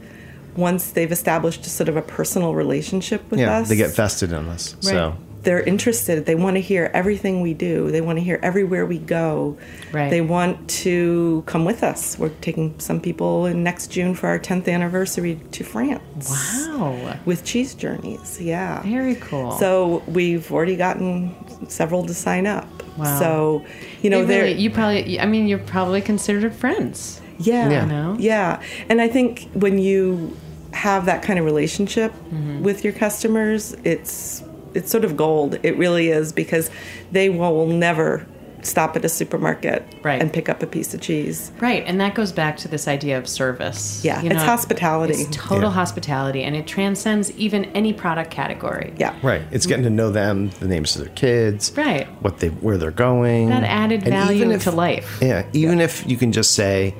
once 0.55 0.91
they've 0.91 1.11
established 1.11 1.65
sort 1.65 1.89
of 1.89 1.97
a 1.97 2.01
personal 2.01 2.53
relationship 2.53 3.29
with 3.29 3.39
Yeah, 3.39 3.57
us. 3.57 3.69
they 3.69 3.75
get 3.75 3.93
vested 3.95 4.31
in 4.31 4.47
us. 4.47 4.75
So 4.79 5.15
they're 5.43 5.61
interested. 5.61 6.25
They 6.25 6.35
want 6.35 6.55
to 6.55 6.61
hear 6.61 6.89
everything 6.93 7.41
we 7.41 7.53
do. 7.53 7.91
They 7.91 8.01
want 8.01 8.17
to 8.17 8.23
hear 8.23 8.39
everywhere 8.41 8.85
we 8.85 8.97
go. 8.97 9.57
Right. 9.91 10.09
They 10.09 10.21
want 10.21 10.69
to 10.83 11.43
come 11.45 11.65
with 11.65 11.83
us. 11.83 12.17
We're 12.17 12.29
taking 12.41 12.79
some 12.79 12.99
people 13.01 13.45
in 13.45 13.63
next 13.63 13.87
June 13.91 14.15
for 14.15 14.27
our 14.27 14.39
10th 14.39 14.67
anniversary 14.67 15.39
to 15.51 15.63
France. 15.63 16.29
Wow. 16.29 17.17
With 17.25 17.43
cheese 17.43 17.75
journeys. 17.75 18.39
Yeah. 18.41 18.81
Very 18.83 19.15
cool. 19.15 19.51
So 19.53 20.01
we've 20.07 20.51
already 20.51 20.75
gotten 20.77 21.35
several 21.69 22.05
to 22.05 22.13
sign 22.13 22.47
up. 22.47 22.67
Wow. 22.97 23.19
So, 23.19 23.65
you 24.01 24.09
know, 24.09 24.19
You 24.21 24.25
they're 24.27 24.43
really, 24.43 24.61
you 24.61 24.69
probably, 24.69 25.19
I 25.19 25.25
mean, 25.25 25.47
you're 25.47 25.59
probably 25.59 26.01
considered 26.01 26.53
friends. 26.53 27.21
yeah, 27.39 27.69
Yeah. 27.69 27.81
You 27.83 27.89
know? 27.91 28.15
yeah. 28.19 28.61
And 28.89 29.01
I 29.01 29.07
think 29.07 29.49
when 29.53 29.77
you 29.79 30.37
have 30.71 31.05
that 31.07 31.21
kind 31.23 31.37
of 31.37 31.45
relationship 31.45 32.11
Mm-hmm. 32.13 32.63
with 32.63 32.83
your 32.83 32.93
customers, 32.93 33.75
it's 33.83 34.43
it's 34.73 34.91
sort 34.91 35.03
of 35.05 35.15
gold. 35.17 35.57
It 35.63 35.77
really 35.77 36.09
is 36.09 36.31
because 36.33 36.69
they 37.11 37.29
will 37.29 37.67
never 37.67 38.25
stop 38.61 38.95
at 38.95 39.03
a 39.03 39.09
supermarket 39.09 39.83
Right. 40.03 40.21
and 40.21 40.31
pick 40.31 40.47
up 40.47 40.63
a 40.63 40.65
piece 40.67 40.93
of 40.93 41.01
cheese. 41.01 41.51
Right, 41.59 41.83
and 41.85 41.99
that 41.99 42.15
goes 42.15 42.31
back 42.31 42.55
to 42.59 42.69
this 42.69 42.87
idea 42.87 43.17
of 43.17 43.27
service. 43.27 43.99
Yeah, 44.05 44.21
it's 44.23 44.41
hospitality. 44.41 45.15
It's 45.15 45.35
total 45.35 45.67
Yeah. 45.69 45.75
hospitality, 45.75 46.43
and 46.43 46.55
it 46.55 46.65
transcends 46.65 47.29
even 47.31 47.65
any 47.75 47.91
product 47.91 48.31
category. 48.31 48.93
Yeah. 48.97 49.15
Right. 49.21 49.41
It's 49.51 49.65
getting 49.65 49.83
to 49.83 49.89
know 49.89 50.11
them, 50.11 50.51
the 50.61 50.67
names 50.69 50.95
of 50.95 51.01
their 51.03 51.13
kids, 51.13 51.73
Right. 51.75 52.07
What 52.21 52.39
they, 52.39 52.47
where 52.47 52.77
they're 52.77 52.91
going. 52.91 53.49
That 53.49 53.65
added 53.65 54.03
value 54.03 54.49
if- 54.51 54.63
to 54.63 54.71
life. 54.71 55.17
Yeah. 55.21 55.43
Even 55.51 55.81
if 55.81 56.05
you 56.09 56.15
can 56.15 56.31
just 56.31 56.53
say, 56.53 56.95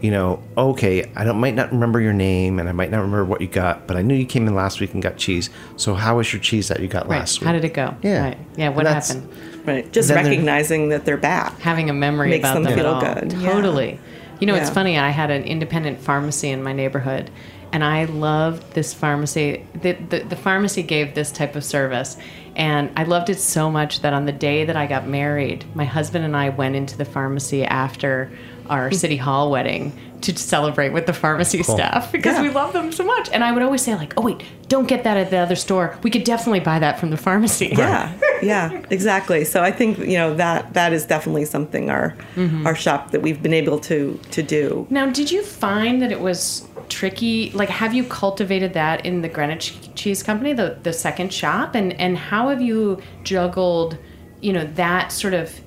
you 0.00 0.10
know, 0.10 0.42
okay, 0.56 1.10
I 1.16 1.24
don't 1.24 1.38
might 1.38 1.54
not 1.54 1.72
remember 1.72 2.00
your 2.00 2.12
name 2.12 2.58
and 2.58 2.68
I 2.68 2.72
might 2.72 2.90
not 2.90 2.98
remember 2.98 3.24
what 3.24 3.40
you 3.40 3.46
got, 3.48 3.86
but 3.86 3.96
I 3.96 4.02
knew 4.02 4.14
you 4.14 4.26
came 4.26 4.46
in 4.46 4.54
last 4.54 4.80
week 4.80 4.94
and 4.94 5.02
got 5.02 5.16
cheese. 5.16 5.50
So 5.76 5.94
how 5.94 6.16
was 6.18 6.32
your 6.32 6.40
cheese 6.40 6.68
that 6.68 6.80
you 6.80 6.88
got 6.88 7.08
Right. 7.08 7.18
last 7.20 7.40
week? 7.40 7.46
How 7.46 7.52
did 7.52 7.64
it 7.64 7.74
go? 7.74 7.94
Yeah. 8.02 8.22
Right. 8.22 8.38
Yeah. 8.56 8.68
What 8.70 8.86
happened? 8.86 9.28
Right. 9.64 9.90
Just 9.92 10.08
Then 10.08 10.16
they're- 10.22 10.30
recognizing 10.32 10.88
that 10.90 11.04
they're 11.04 11.16
back. 11.16 11.58
Having 11.60 11.90
a 11.90 11.92
memory 11.94 12.30
Makes 12.30 12.40
about 12.44 12.54
them 12.54 12.62
them, 12.64 12.74
feel 12.74 12.86
at 12.86 12.92
all. 13.08 13.14
good. 13.14 13.32
Yeah. 13.32 13.52
Totally. 13.52 13.98
You 14.40 14.46
know, 14.46 14.54
it's 14.54 14.70
funny. 14.70 14.98
I 14.98 15.10
had 15.10 15.30
an 15.30 15.44
independent 15.44 15.98
pharmacy 16.00 16.50
in 16.50 16.62
my 16.62 16.74
neighborhood, 16.74 17.30
and 17.72 17.82
I 17.82 18.04
loved 18.04 18.74
this 18.74 18.92
pharmacy. 18.92 19.64
The, 19.80 19.92
the, 19.92 20.18
the 20.20 20.36
pharmacy 20.36 20.82
gave 20.82 21.14
this 21.14 21.32
type 21.32 21.56
of 21.56 21.64
service, 21.64 22.18
and 22.54 22.90
I 22.98 23.04
loved 23.04 23.30
it 23.30 23.40
so 23.40 23.70
much 23.70 24.02
that 24.02 24.12
on 24.12 24.26
the 24.26 24.32
day 24.32 24.66
that 24.66 24.76
I 24.76 24.86
got 24.86 25.08
married, 25.08 25.64
my 25.74 25.86
husband 25.86 26.24
and 26.26 26.36
I 26.36 26.50
went 26.50 26.76
into 26.76 26.98
the 26.98 27.06
pharmacy 27.06 27.64
after 27.64 28.30
our 28.70 28.90
city 28.92 29.16
hall 29.16 29.50
wedding 29.50 29.92
to 30.22 30.34
celebrate 30.36 30.90
with 30.90 31.04
the 31.06 31.12
pharmacy 31.12 31.62
staff 31.62 32.10
because 32.10 32.36
Yeah. 32.36 32.42
we 32.42 32.48
love 32.48 32.72
them 32.72 32.90
so 32.90 33.04
much. 33.04 33.28
And 33.32 33.44
I 33.44 33.52
would 33.52 33.62
always 33.62 33.82
say, 33.82 33.94
like, 33.94 34.14
"Oh 34.16 34.22
wait, 34.22 34.42
don't 34.68 34.88
get 34.88 35.04
that 35.04 35.16
at 35.16 35.30
the 35.30 35.36
other 35.36 35.56
store. 35.56 35.96
We 36.02 36.10
could 36.10 36.24
definitely 36.24 36.60
buy 36.60 36.78
that 36.78 36.98
from 36.98 37.10
the 37.10 37.16
pharmacy." 37.18 37.74
Yeah, 37.76 38.10
yeah, 38.42 38.80
exactly. 38.90 39.44
So 39.44 39.62
I 39.62 39.70
think 39.70 39.98
you 39.98 40.16
know 40.16 40.34
that 40.34 40.72
that 40.74 40.92
is 40.92 41.04
definitely 41.04 41.44
something 41.44 41.90
our 41.90 42.14
Mm-hmm. 42.36 42.66
our 42.66 42.74
shop 42.74 43.10
that 43.12 43.20
we've 43.22 43.42
been 43.42 43.54
able 43.54 43.78
to 43.80 44.18
to 44.30 44.42
do. 44.42 44.86
Now, 44.90 45.06
did 45.06 45.30
you 45.30 45.42
find 45.42 46.00
that 46.02 46.10
it 46.10 46.20
was 46.20 46.62
tricky? 46.88 47.50
Like, 47.54 47.68
have 47.68 47.92
you 47.94 48.04
cultivated 48.04 48.72
that 48.72 49.04
in 49.04 49.20
the 49.22 49.28
Greenwich 49.28 49.74
Cheese 49.94 50.22
Company, 50.22 50.54
the 50.54 50.76
the 50.82 50.92
second 50.94 51.32
shop, 51.32 51.74
and 51.74 51.92
and 52.00 52.16
how 52.16 52.48
have 52.48 52.62
you 52.62 53.00
juggled, 53.22 53.98
you 54.40 54.52
know, 54.52 54.64
that 54.76 55.12
sort 55.12 55.34
of 55.34 55.60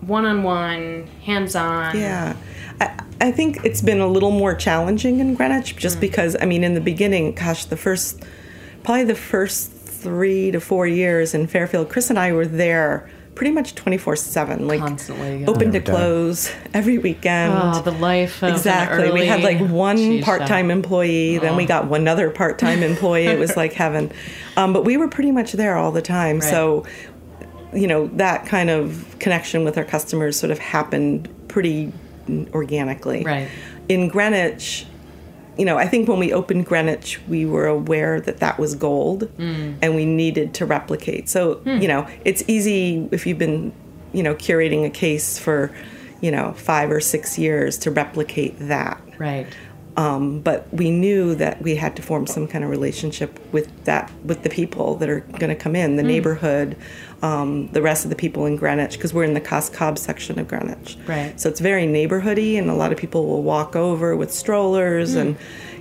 one-on-one, 0.00 1.06
hands-on? 1.24 1.96
Yeah. 1.96 2.36
I, 2.80 3.02
I 3.20 3.32
think 3.32 3.64
it's 3.64 3.82
been 3.82 4.00
a 4.00 4.06
little 4.06 4.30
more 4.30 4.54
challenging 4.54 5.20
in 5.20 5.34
Greenwich 5.34 5.76
just 5.76 6.00
because, 6.00 6.36
I 6.40 6.44
mean, 6.44 6.64
in 6.64 6.74
the 6.74 6.80
beginning, 6.80 7.34
gosh, 7.34 7.64
the 7.64 7.76
first, 7.76 8.22
probably 8.84 9.04
the 9.04 9.14
first 9.14 9.72
three 9.72 10.50
to 10.52 10.60
four 10.60 10.86
years 10.86 11.34
in 11.34 11.46
Fairfield, 11.46 11.88
Chris 11.88 12.10
and 12.10 12.18
I 12.18 12.32
were 12.32 12.46
there 12.46 13.10
pretty 13.38 13.52
much 13.52 13.74
24 13.76 14.16
7, 14.16 14.66
like 14.66 14.80
Constantly, 14.80 15.38
yeah. 15.38 15.46
open 15.46 15.70
to 15.72 15.80
close 15.80 16.52
every 16.74 16.98
weekend. 16.98 17.52
Oh, 17.56 17.80
the 17.82 17.92
life 17.92 18.42
of 18.42 18.48
an 18.48 18.54
exactly. 18.54 19.12
we 19.12 19.26
had 19.26 19.42
like 19.42 19.60
one 19.60 19.96
cheese 19.96 20.24
part 20.24 20.40
time 20.40 20.66
shop. 20.66 20.76
employee, 20.76 21.38
then 21.38 21.56
we 21.56 21.64
got 21.64 21.86
one 21.86 22.08
other 22.08 22.30
part 22.30 22.58
time 22.58 22.82
employee. 22.82 23.26
it 23.26 23.38
was 23.38 23.56
like 23.56 23.72
heaven. 23.72 24.10
Um, 24.56 24.72
but 24.72 24.84
we 24.84 24.96
were 24.96 25.08
pretty 25.08 25.30
much 25.30 25.52
there 25.52 25.76
all 25.76 25.92
the 25.92 26.02
time. 26.02 26.40
Right. 26.40 26.50
So, 26.50 26.84
you 27.74 27.86
know, 27.86 28.06
that 28.08 28.46
kind 28.46 28.70
of 28.70 29.16
connection 29.18 29.64
with 29.64 29.76
our 29.76 29.84
customers 29.84 30.38
sort 30.38 30.50
of 30.50 30.58
happened 30.58 31.28
pretty 31.48 31.92
organically. 32.54 33.24
Right. 33.24 33.48
In 33.88 34.08
Greenwich, 34.08 34.86
you 35.56 35.64
know, 35.64 35.76
I 35.76 35.86
think 35.88 36.08
when 36.08 36.18
we 36.18 36.32
opened 36.32 36.66
Greenwich, 36.66 37.20
we 37.26 37.44
were 37.44 37.66
aware 37.66 38.20
that 38.20 38.38
that 38.38 38.58
was 38.58 38.74
gold 38.74 39.28
Mm. 39.38 39.74
and 39.82 39.94
we 39.94 40.04
needed 40.04 40.54
to 40.54 40.66
replicate. 40.66 41.28
So, 41.28 41.54
Hmm. 41.64 41.78
you 41.78 41.88
know, 41.88 42.06
it's 42.24 42.44
easy 42.46 43.08
if 43.10 43.26
you've 43.26 43.38
been, 43.38 43.72
you 44.12 44.22
know, 44.22 44.34
curating 44.34 44.84
a 44.86 44.90
case 44.90 45.38
for, 45.38 45.70
you 46.20 46.30
know, 46.30 46.52
five 46.56 46.90
or 46.90 47.00
six 47.00 47.38
years 47.38 47.76
to 47.78 47.90
replicate 47.90 48.54
that. 48.68 49.00
Right. 49.18 49.46
Um, 49.98 50.40
but 50.40 50.72
we 50.72 50.92
knew 50.92 51.34
that 51.34 51.60
we 51.60 51.74
had 51.74 51.96
to 51.96 52.02
form 52.02 52.28
some 52.28 52.46
kind 52.46 52.62
of 52.62 52.70
relationship 52.70 53.30
with 53.52 53.68
that, 53.84 54.12
with 54.24 54.44
the 54.44 54.48
people 54.48 54.94
that 54.98 55.08
are 55.08 55.20
going 55.40 55.50
to 55.50 55.56
come 55.56 55.74
in, 55.74 55.96
the 55.96 56.04
neighborhood, 56.04 56.76
um, 57.20 57.66
the 57.72 57.82
rest 57.82 58.04
of 58.04 58.10
the 58.10 58.16
people 58.16 58.46
in 58.46 58.54
Greenwich, 58.54 58.92
because 58.92 59.12
we're 59.12 59.24
in 59.24 59.34
the 59.34 59.40
Cos 59.40 59.68
Cob 59.68 59.98
section 59.98 60.38
of 60.38 60.46
Greenwich. 60.46 60.96
Right. 61.08 61.34
So 61.40 61.48
it's 61.48 61.58
very 61.58 61.84
neighborhoody, 61.84 62.56
and 62.56 62.70
a 62.70 62.74
lot 62.74 62.92
of 62.92 62.98
people 62.98 63.26
will 63.26 63.42
walk 63.42 63.74
over 63.74 64.14
with 64.14 64.32
strollers, 64.32 65.16
and 65.16 65.36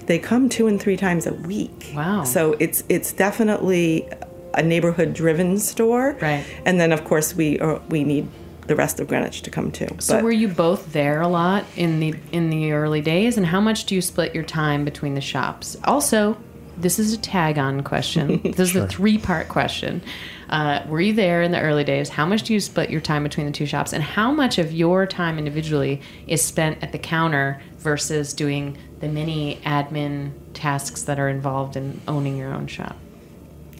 they 0.07 0.17
come 0.17 0.49
two 0.49 0.65
and 0.65 0.81
three 0.81 0.97
times 0.97 1.27
a 1.27 1.33
week. 1.33 1.91
Wow. 1.95 2.23
So 2.23 2.55
it's 2.59 2.83
it's 2.89 3.13
definitely 3.13 4.09
a 4.55 4.63
neighborhood-driven 4.63 5.59
store. 5.59 6.17
Right. 6.19 6.43
And 6.65 6.79
then 6.79 6.91
of 6.91 7.05
course 7.05 7.35
we 7.35 7.59
are, 7.59 7.79
we 7.89 8.03
need 8.03 8.27
the 8.67 8.75
rest 8.75 8.99
of 8.99 9.07
Greenwich 9.07 9.41
to 9.43 9.49
come 9.49 9.71
to. 9.71 9.87
So 9.99 10.15
But- 10.15 10.23
were 10.23 10.31
you 10.31 10.47
both 10.47 10.93
there 10.93 11.21
a 11.21 11.27
lot 11.27 11.65
in 11.75 11.99
the 11.99 12.13
in 12.31 12.49
the 12.49 12.71
early 12.71 13.01
days, 13.01 13.37
and 13.37 13.45
how 13.45 13.61
much 13.61 13.85
do 13.85 13.95
you 13.95 14.01
split 14.01 14.33
your 14.35 14.43
time 14.43 14.85
between 14.85 15.13
the 15.15 15.21
shops? 15.21 15.77
Also, 15.85 16.37
this 16.77 16.99
is 16.99 17.11
a 17.13 17.17
tag-on 17.17 17.81
question. 17.81 18.39
this 18.55 18.69
is 18.69 18.75
a 18.75 18.87
three-part 18.87 19.49
question. 19.49 20.01
Uh, 20.49 20.81
were 20.87 21.01
you 21.01 21.11
there 21.13 21.41
in 21.41 21.51
the 21.51 21.59
early 21.59 21.83
days? 21.83 22.07
How 22.07 22.25
much 22.25 22.43
do 22.43 22.53
you 22.53 22.59
split 22.59 22.89
your 22.89 23.01
time 23.01 23.23
between 23.23 23.47
the 23.47 23.51
two 23.51 23.65
shops, 23.65 23.93
and 23.93 24.03
how 24.03 24.31
much 24.31 24.59
of 24.59 24.71
your 24.71 25.05
time 25.07 25.37
individually 25.39 26.01
is 26.27 26.43
spent 26.43 26.81
at 26.83 26.91
the 26.91 26.99
counter 26.99 27.61
versus 27.79 28.33
doing 28.33 28.77
the 28.99 29.07
many 29.07 29.59
admin 29.65 30.31
tasks 30.53 31.03
that 31.03 31.19
are 31.19 31.29
involved 31.29 31.75
in 31.75 31.99
owning 32.07 32.37
your 32.37 32.53
own 32.53 32.67
shop? 32.67 32.95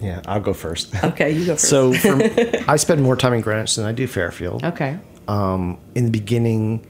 Yeah, 0.01 0.21
I'll 0.27 0.39
go 0.39 0.53
first. 0.53 0.93
Okay, 1.03 1.31
you 1.31 1.45
go 1.45 1.53
first. 1.55 1.69
So 1.69 1.93
for, 1.93 2.19
I 2.67 2.75
spend 2.75 3.01
more 3.01 3.15
time 3.15 3.33
in 3.33 3.41
Greenwich 3.41 3.75
than 3.75 3.85
I 3.85 3.91
do 3.91 4.07
Fairfield. 4.07 4.63
Okay. 4.63 4.97
Um, 5.27 5.79
in 5.95 6.05
the 6.05 6.11
beginning, 6.11 6.85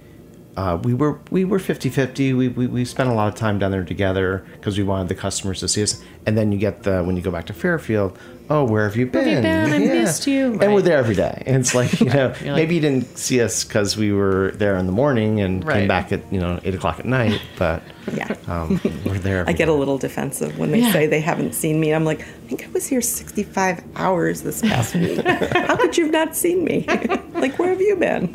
uh, 0.57 0.79
we 0.83 0.93
were 0.93 1.19
we 1.31 1.45
were 1.45 1.59
50-50. 1.59 2.35
We, 2.35 2.47
we 2.49 2.67
we 2.67 2.85
spent 2.85 3.09
a 3.09 3.13
lot 3.13 3.27
of 3.27 3.35
time 3.35 3.59
down 3.59 3.71
there 3.71 3.83
together 3.83 4.45
because 4.53 4.77
we 4.77 4.83
wanted 4.83 5.07
the 5.07 5.15
customers 5.15 5.59
to 5.61 5.67
see 5.67 5.83
us. 5.83 6.03
And 6.25 6.37
then 6.37 6.51
you 6.51 6.57
get 6.57 6.83
the 6.83 7.03
when 7.03 7.15
you 7.15 7.21
go 7.21 7.31
back 7.31 7.45
to 7.45 7.53
Fairfield, 7.53 8.17
oh, 8.49 8.63
where 8.63 8.85
have 8.85 8.95
you 8.95 9.05
been? 9.07 9.25
have 9.27 9.35
you 9.35 9.41
been? 9.41 9.91
I 9.91 10.01
missed 10.01 10.25
you. 10.27 10.57
And 10.61 10.73
we're 10.73 10.81
there 10.81 10.97
every 10.97 11.15
day. 11.15 11.43
And 11.45 11.57
it's 11.57 11.75
like 11.75 11.99
you 11.99 12.05
know 12.13 12.27
like- 12.27 12.41
maybe 12.43 12.75
you 12.75 12.81
didn't 12.81 13.17
see 13.17 13.41
us 13.41 13.63
because 13.63 13.97
we 13.97 14.11
were 14.11 14.51
there 14.55 14.77
in 14.77 14.85
the 14.85 14.91
morning 14.91 15.41
and 15.41 15.63
Right. 15.65 15.79
came 15.79 15.87
back 15.87 16.11
at 16.11 16.21
you 16.31 16.39
know 16.39 16.59
eight 16.63 16.75
o'clock 16.75 16.99
at 16.99 17.05
night, 17.05 17.41
but 17.57 17.83
yeah. 18.13 18.35
um, 18.47 18.79
we're 19.05 19.17
there. 19.19 19.39
Every 19.41 19.53
I 19.53 19.57
get 19.57 19.67
a 19.67 19.73
little 19.73 19.97
defensive 19.97 20.57
when 20.57 20.71
they 20.71 20.79
Yeah. 20.81 20.91
say 20.93 21.07
they 21.07 21.19
haven't 21.19 21.53
seen 21.55 21.79
me. 21.79 21.93
I'm 21.93 22.05
like, 22.05 22.21
I 22.21 22.47
think 22.47 22.65
I 22.65 22.69
was 22.71 22.87
here 22.87 23.01
65 23.01 23.83
hours 23.95 24.41
this 24.43 24.61
past 24.61 24.95
week. 24.95 25.19
How 25.25 25.75
could 25.75 25.97
you 25.97 26.05
have 26.05 26.13
not 26.13 26.35
seen 26.35 26.63
me? 26.63 26.85
like, 27.33 27.59
where 27.59 27.69
have 27.69 27.81
you 27.81 27.95
been? 27.97 28.33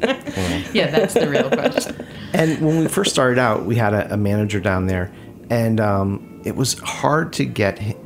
Yeah, 0.75 0.91
that's 0.91 1.15
the 1.15 1.29
real 1.29 1.49
question. 1.51 2.07
And 2.35 2.61
when 2.61 2.79
we 2.81 2.89
first 2.89 3.11
started 3.13 3.39
out, 3.39 3.65
we 3.65 3.77
had 3.77 3.95
a, 3.95 4.13
a 4.15 4.17
manager 4.19 4.61
down 4.61 4.87
there, 4.87 5.11
and 5.49 5.81
um, 5.81 6.43
it 6.45 6.57
was 6.57 6.79
hard 6.81 7.33
to 7.35 7.45
get 7.47 7.79
hi- 7.79 7.97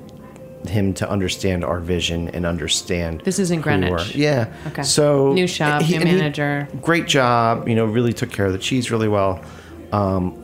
him 0.68 0.94
to 0.94 1.08
understand 1.08 1.64
our 1.64 1.80
vision 1.80 2.28
and 2.28 2.44
understand. 2.46 3.20
This 3.24 3.38
is 3.38 3.50
in 3.50 3.62
who 3.62 3.70
we 3.70 3.76
were. 3.76 3.96
Greenwich. 3.96 4.14
Yeah. 4.16 4.52
Okay. 4.68 4.82
So 4.82 5.32
New 5.32 5.46
shop, 5.46 5.82
new 5.88 5.96
and 5.96 6.08
he- 6.08 6.14
manager. 6.16 6.68
great 6.82 7.06
job. 7.06 7.68
You 7.68 7.74
know, 7.74 7.84
really 7.86 8.12
took 8.12 8.30
care 8.30 8.46
of 8.46 8.52
the 8.52 8.58
cheese 8.58 8.90
really 8.90 9.08
well. 9.08 9.40
Um, 9.92 10.42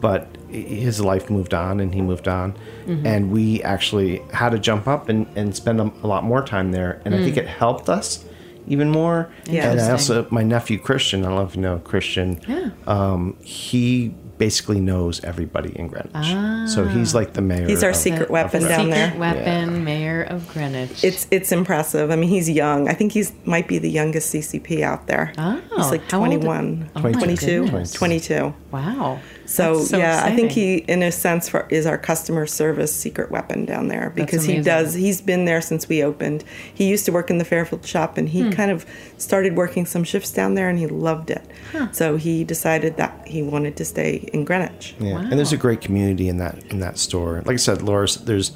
but 0.00 0.28
his 0.48 1.00
life 1.00 1.30
moved 1.30 1.54
on, 1.54 1.80
and 1.80 1.94
he 1.94 2.00
moved 2.02 2.26
on, 2.28 2.54
Mm-hmm. 2.86 3.06
and 3.06 3.30
we 3.30 3.62
actually 3.62 4.18
had 4.32 4.50
to 4.50 4.58
jump 4.58 4.88
up 4.88 5.08
and, 5.08 5.26
and 5.36 5.54
spend 5.54 5.78
a, 5.80 5.84
lot 6.06 6.24
more 6.24 6.42
time 6.44 6.72
there. 6.72 7.00
And 7.04 7.14
I 7.14 7.18
think 7.22 7.36
it 7.36 7.46
helped 7.46 7.88
us 7.88 8.24
even 8.66 8.90
more. 8.90 9.30
Yeah. 9.46 9.70
And 9.70 9.80
I 9.80 9.84
Mm. 9.88 9.92
Also 9.92 10.26
my 10.30 10.42
nephew 10.42 10.78
Christian. 10.78 11.24
I 11.24 11.28
don't 11.28 11.36
know 11.36 11.44
if 11.44 11.54
you 11.54 11.60
know 11.62 11.78
Christian. 11.78 12.40
Yeah. 12.48 12.70
Um, 12.86 13.36
he 13.42 14.14
basically 14.40 14.80
knows 14.80 15.22
everybody 15.22 15.78
in 15.78 15.86
Greenwich. 15.86 16.70
So 16.72 16.84
ah. 16.84 16.88
he's 16.94 17.14
like 17.14 17.34
the 17.34 17.42
mayor. 17.42 17.66
He's 17.68 17.84
our 17.84 17.90
of- 17.90 17.96
secret 17.96 18.22
of 18.24 18.30
weapon 18.30 18.62
Greenwich. 18.62 18.76
down 18.78 18.90
there. 18.90 19.10
Secret 19.10 19.20
weapon, 19.20 19.84
mayor 19.84 20.22
of 20.22 20.48
Greenwich. 20.48 21.04
It's 21.04 21.28
it's 21.30 21.52
impressive. 21.52 22.10
I 22.10 22.16
mean, 22.16 22.30
he's 22.30 22.48
young. 22.48 22.88
I 22.88 22.94
think 22.94 23.12
he's 23.12 23.32
might 23.44 23.68
be 23.68 23.78
the 23.78 23.90
youngest 23.90 24.34
CCP 24.34 24.82
out 24.82 25.06
there. 25.06 25.34
Oh, 25.36 25.60
he's 25.76 25.90
like 25.90 26.10
how 26.10 26.20
old- 26.20 26.40
21, 26.40 26.90
Oh 26.96 27.02
22, 27.02 27.84
22. 27.92 28.54
wow. 28.72 29.20
So, 29.50 29.82
so 29.82 29.98
yeah, 29.98 30.22
I 30.24 30.36
think 30.36 30.52
he, 30.52 30.76
in 30.76 31.02
a 31.02 31.10
sense, 31.10 31.48
for, 31.48 31.66
is 31.70 31.84
our 31.84 31.98
customer 31.98 32.46
service 32.46 32.94
secret 32.94 33.32
weapon 33.32 33.64
down 33.64 33.88
there 33.88 34.10
because 34.14 34.44
he 34.44 34.60
does. 34.60 34.94
He's 34.94 35.20
been 35.20 35.44
there 35.44 35.60
since 35.60 35.88
we 35.88 36.04
opened. 36.04 36.44
He 36.72 36.88
used 36.88 37.04
to 37.06 37.12
work 37.12 37.30
in 37.30 37.38
the 37.38 37.44
Fairfield 37.44 37.84
shop, 37.84 38.16
and 38.16 38.28
Hmm. 38.28 38.32
he 38.50 38.50
kind 38.52 38.70
of 38.70 38.86
started 39.18 39.56
working 39.56 39.86
some 39.86 40.04
shifts 40.04 40.30
down 40.30 40.54
there, 40.54 40.68
and 40.68 40.78
he 40.78 40.86
loved 40.86 41.30
it. 41.30 41.42
So 41.90 42.16
he 42.16 42.44
decided 42.44 42.96
that 42.98 43.26
he 43.26 43.42
wanted 43.42 43.74
to 43.78 43.84
stay 43.84 44.28
in 44.32 44.44
Greenwich. 44.44 44.94
Yeah, 45.00 45.18
and 45.18 45.32
there's 45.32 45.52
a 45.52 45.56
great 45.56 45.80
community 45.80 46.28
in 46.28 46.36
that 46.38 46.62
in 46.70 46.78
that 46.80 46.96
store. 46.96 47.42
Like 47.44 47.54
I 47.54 47.56
said, 47.56 47.82
Laura's 47.82 48.18
there's 48.18 48.52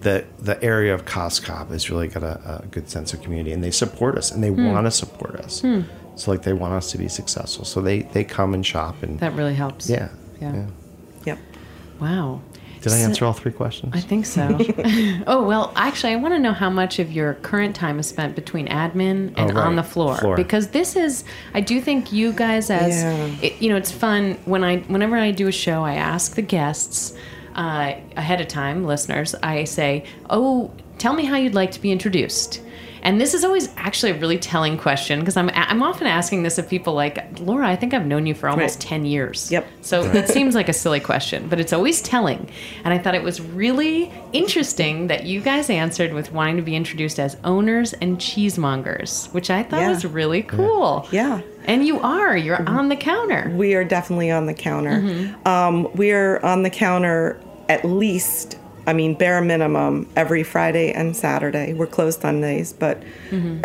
the 0.00 0.24
the 0.38 0.62
area 0.62 0.92
of 0.94 1.06
Cos 1.06 1.40
Cob 1.40 1.70
has 1.70 1.88
really 1.90 2.08
got 2.08 2.22
a, 2.22 2.62
a 2.62 2.66
good 2.70 2.90
sense 2.90 3.14
of 3.14 3.22
community, 3.22 3.52
and 3.52 3.64
they 3.64 3.70
support 3.70 4.18
us, 4.18 4.30
and 4.32 4.44
they 4.44 4.50
Hmm. 4.50 4.66
want 4.66 4.86
to 4.86 4.90
support 4.90 5.36
us. 5.36 5.62
So 6.16 6.30
like 6.30 6.42
they 6.42 6.52
want 6.52 6.74
us 6.74 6.90
to 6.92 6.98
be 6.98 7.08
successful. 7.08 7.64
So 7.64 7.80
they 7.80 8.02
they 8.02 8.22
come 8.24 8.52
and 8.52 8.64
shop 8.66 9.02
and 9.02 9.18
That 9.20 9.32
really 9.34 9.54
helps. 9.54 9.88
yeah, 9.88 10.08
Yeah. 10.40 10.54
yeah. 10.54 10.66
Yep. 11.24 11.38
Wow. 12.00 12.40
Did 12.82 12.92
I 12.92 12.98
answer 12.98 13.24
all 13.24 13.32
three 13.32 13.50
questions? 13.52 13.92
I 13.96 14.00
think 14.00 14.26
so. 14.26 14.56
oh, 15.26 15.42
well, 15.44 15.72
actually, 15.74 16.12
I 16.12 16.16
want 16.16 16.34
to 16.34 16.38
know 16.38 16.52
how 16.52 16.70
much 16.70 16.98
of 17.00 17.10
your 17.10 17.34
current 17.34 17.74
time 17.74 17.98
is 17.98 18.06
spent 18.06 18.36
between 18.36 18.68
admin 18.68 19.32
and 19.36 19.50
Oh, 19.50 19.54
right. 19.54 19.56
on 19.66 19.74
the 19.76 19.82
floor. 19.82 20.16
Floor. 20.16 20.36
Because 20.36 20.68
this 20.68 20.94
is, 20.94 21.24
I 21.52 21.62
do 21.62 21.80
think 21.80 22.12
you 22.12 22.32
guys, 22.32 22.70
as, 22.70 23.02
Yeah. 23.02 23.26
it, 23.42 23.60
you 23.60 23.70
know, 23.70 23.76
it's 23.76 23.90
fun 23.90 24.38
when 24.44 24.62
I, 24.62 24.78
whenever 24.82 25.16
I 25.16 25.32
do 25.32 25.48
a 25.48 25.52
show, 25.52 25.82
I 25.84 25.94
ask 25.94 26.34
the 26.36 26.42
guests 26.42 27.14
uh, 27.56 27.94
ahead 28.16 28.40
of 28.40 28.48
time, 28.48 28.84
listeners, 28.84 29.34
I 29.42 29.64
say, 29.64 30.04
oh, 30.30 30.70
tell 30.98 31.14
me 31.14 31.24
how 31.24 31.36
you'd 31.36 31.54
like 31.54 31.72
to 31.72 31.80
be 31.80 31.90
introduced. 31.90 32.60
And 33.06 33.20
this 33.20 33.34
is 33.34 33.44
always 33.44 33.68
actually 33.76 34.10
a 34.12 34.18
really 34.18 34.36
telling 34.36 34.76
question 34.76 35.20
because 35.20 35.36
I'm, 35.36 35.48
I'm 35.54 35.80
often 35.82 36.08
asking 36.08 36.42
this 36.42 36.58
of 36.58 36.68
people 36.68 36.92
like, 36.92 37.38
Laura, 37.38 37.66
I 37.68 37.76
think 37.76 37.94
I've 37.94 38.04
known 38.04 38.26
you 38.26 38.34
for 38.34 38.48
almost 38.48 38.80
Right. 38.80 38.88
10 38.88 39.04
years. 39.06 39.50
Yep. 39.52 39.64
So 39.82 40.02
it 40.02 40.28
seems 40.28 40.56
like 40.56 40.68
a 40.68 40.72
silly 40.72 40.98
question, 40.98 41.48
but 41.48 41.60
it's 41.60 41.72
always 41.72 42.02
telling. 42.02 42.50
And 42.84 42.92
I 42.92 42.98
thought 42.98 43.14
it 43.14 43.22
was 43.22 43.40
really 43.40 44.12
interesting 44.32 45.06
that 45.06 45.24
you 45.24 45.40
guys 45.40 45.70
answered 45.70 46.12
with 46.14 46.32
wanting 46.32 46.56
to 46.56 46.62
be 46.62 46.74
introduced 46.74 47.20
as 47.20 47.36
owners 47.44 47.92
and 47.92 48.18
cheesemongers, 48.18 49.32
which 49.32 49.50
I 49.50 49.62
thought 49.62 49.80
Yeah. 49.82 49.90
was 49.90 50.04
really 50.04 50.42
cool. 50.42 51.06
Yeah. 51.12 51.42
And 51.66 51.86
you 51.86 52.00
are. 52.00 52.36
You're 52.36 52.56
Mm-hmm. 52.56 52.76
on 52.76 52.88
the 52.88 52.96
counter. 52.96 53.52
We 53.54 53.74
are 53.74 53.84
definitely 53.84 54.30
on 54.32 54.46
the 54.46 54.54
counter. 54.54 55.00
Mm-hmm. 55.00 55.46
Um, 55.48 55.88
we 55.94 56.10
are 56.10 56.44
on 56.44 56.64
the 56.64 56.70
counter 56.70 57.40
at 57.68 57.84
least, 57.84 58.58
I 58.86 58.92
mean, 58.92 59.14
bare 59.14 59.40
minimum, 59.40 60.08
every 60.16 60.42
Friday 60.42 60.92
and 60.92 61.16
Saturday. 61.16 61.72
We're 61.72 61.86
closed 61.86 62.20
Sundays, 62.20 62.72
but 62.72 63.02
Mm-hmm. 63.30 63.62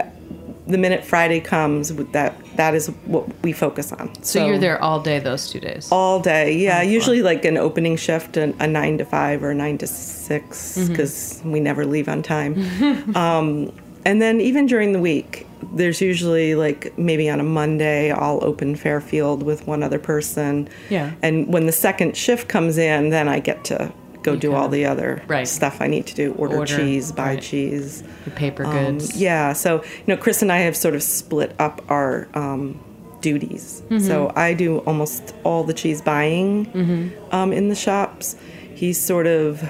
the 0.68 0.78
minute 0.78 1.04
Friday 1.04 1.40
comes, 1.40 1.90
that 2.12 2.34
that 2.56 2.74
is 2.76 2.88
what 3.06 3.26
we 3.44 3.52
focus 3.54 3.92
on. 3.92 4.12
So, 4.24 4.46
you're 4.46 4.58
there 4.58 4.82
all 4.82 5.00
day 5.02 5.20
those 5.20 5.50
two 5.50 5.60
days. 5.60 5.90
all 5.92 6.20
day. 6.20 6.56
Yeah, 6.58 6.82
usually 6.82 7.22
like 7.22 7.46
an 7.46 7.58
opening 7.58 7.98
shift, 7.98 8.38
a, 8.38 8.54
a 8.60 8.68
nine 8.68 8.98
to 9.00 9.06
five 9.06 9.44
or 9.44 9.54
nine 9.54 9.78
to 9.80 9.88
six, 9.88 10.78
Mm-hmm. 10.78 10.88
because 10.94 11.42
we 11.44 11.60
never 11.60 11.86
leave 11.86 12.08
on 12.10 12.22
time. 12.24 12.54
um, 13.16 13.72
and 14.06 14.22
then 14.22 14.42
even 14.42 14.66
during 14.66 14.94
the 14.94 15.00
week, 15.00 15.46
there's 15.74 16.02
usually 16.02 16.56
like 16.56 16.98
maybe 16.98 17.30
on 17.30 17.40
a 17.40 17.44
Monday, 17.44 18.12
I'll 18.12 18.44
open 18.44 18.76
Fairfield 18.76 19.44
with 19.44 19.68
one 19.68 19.84
other 19.84 20.00
person. 20.00 20.68
Yeah. 20.90 21.12
And 21.22 21.48
when 21.54 21.66
the 21.68 21.72
second 21.72 22.18
shift 22.18 22.48
comes 22.48 22.78
in, 22.78 23.10
then 23.10 23.28
I 23.28 23.40
get 23.40 23.64
to 23.66 23.92
go 24.24 24.36
do 24.36 24.54
all 24.54 24.70
the 24.70 24.86
other 24.86 25.22
Right. 25.28 25.48
stuff 25.48 25.82
I 25.82 25.88
need 25.88 26.06
to 26.08 26.16
do 26.16 26.34
order, 26.34 26.58
Order, 26.58 26.78
cheese, 26.78 27.12
buy 27.12 27.34
right. 27.36 27.42
cheese. 27.42 28.04
The 28.26 28.32
paper 28.32 28.66
Um, 28.66 28.98
goods. 28.98 29.16
yeah, 29.20 29.54
so 29.54 29.78
you 29.84 30.04
know, 30.08 30.18
Chris 30.18 30.42
and 30.42 30.52
I 30.52 30.60
have 30.60 30.76
sort 30.76 30.96
of 30.96 31.04
split 31.04 31.54
up 31.60 31.82
our 31.90 32.28
um, 32.34 32.80
duties. 33.22 33.82
Mm-hmm. 33.86 34.00
So 34.06 34.32
I 34.36 34.54
do 34.54 34.80
almost 34.80 35.34
all 35.44 35.64
the 35.64 35.74
cheese 35.74 36.02
buying 36.02 36.66
Mm-hmm. 36.68 37.36
um, 37.36 37.52
in 37.54 37.70
the 37.70 37.76
shops. 37.76 38.36
He's 38.76 39.00
sort 39.00 39.28
of 39.28 39.68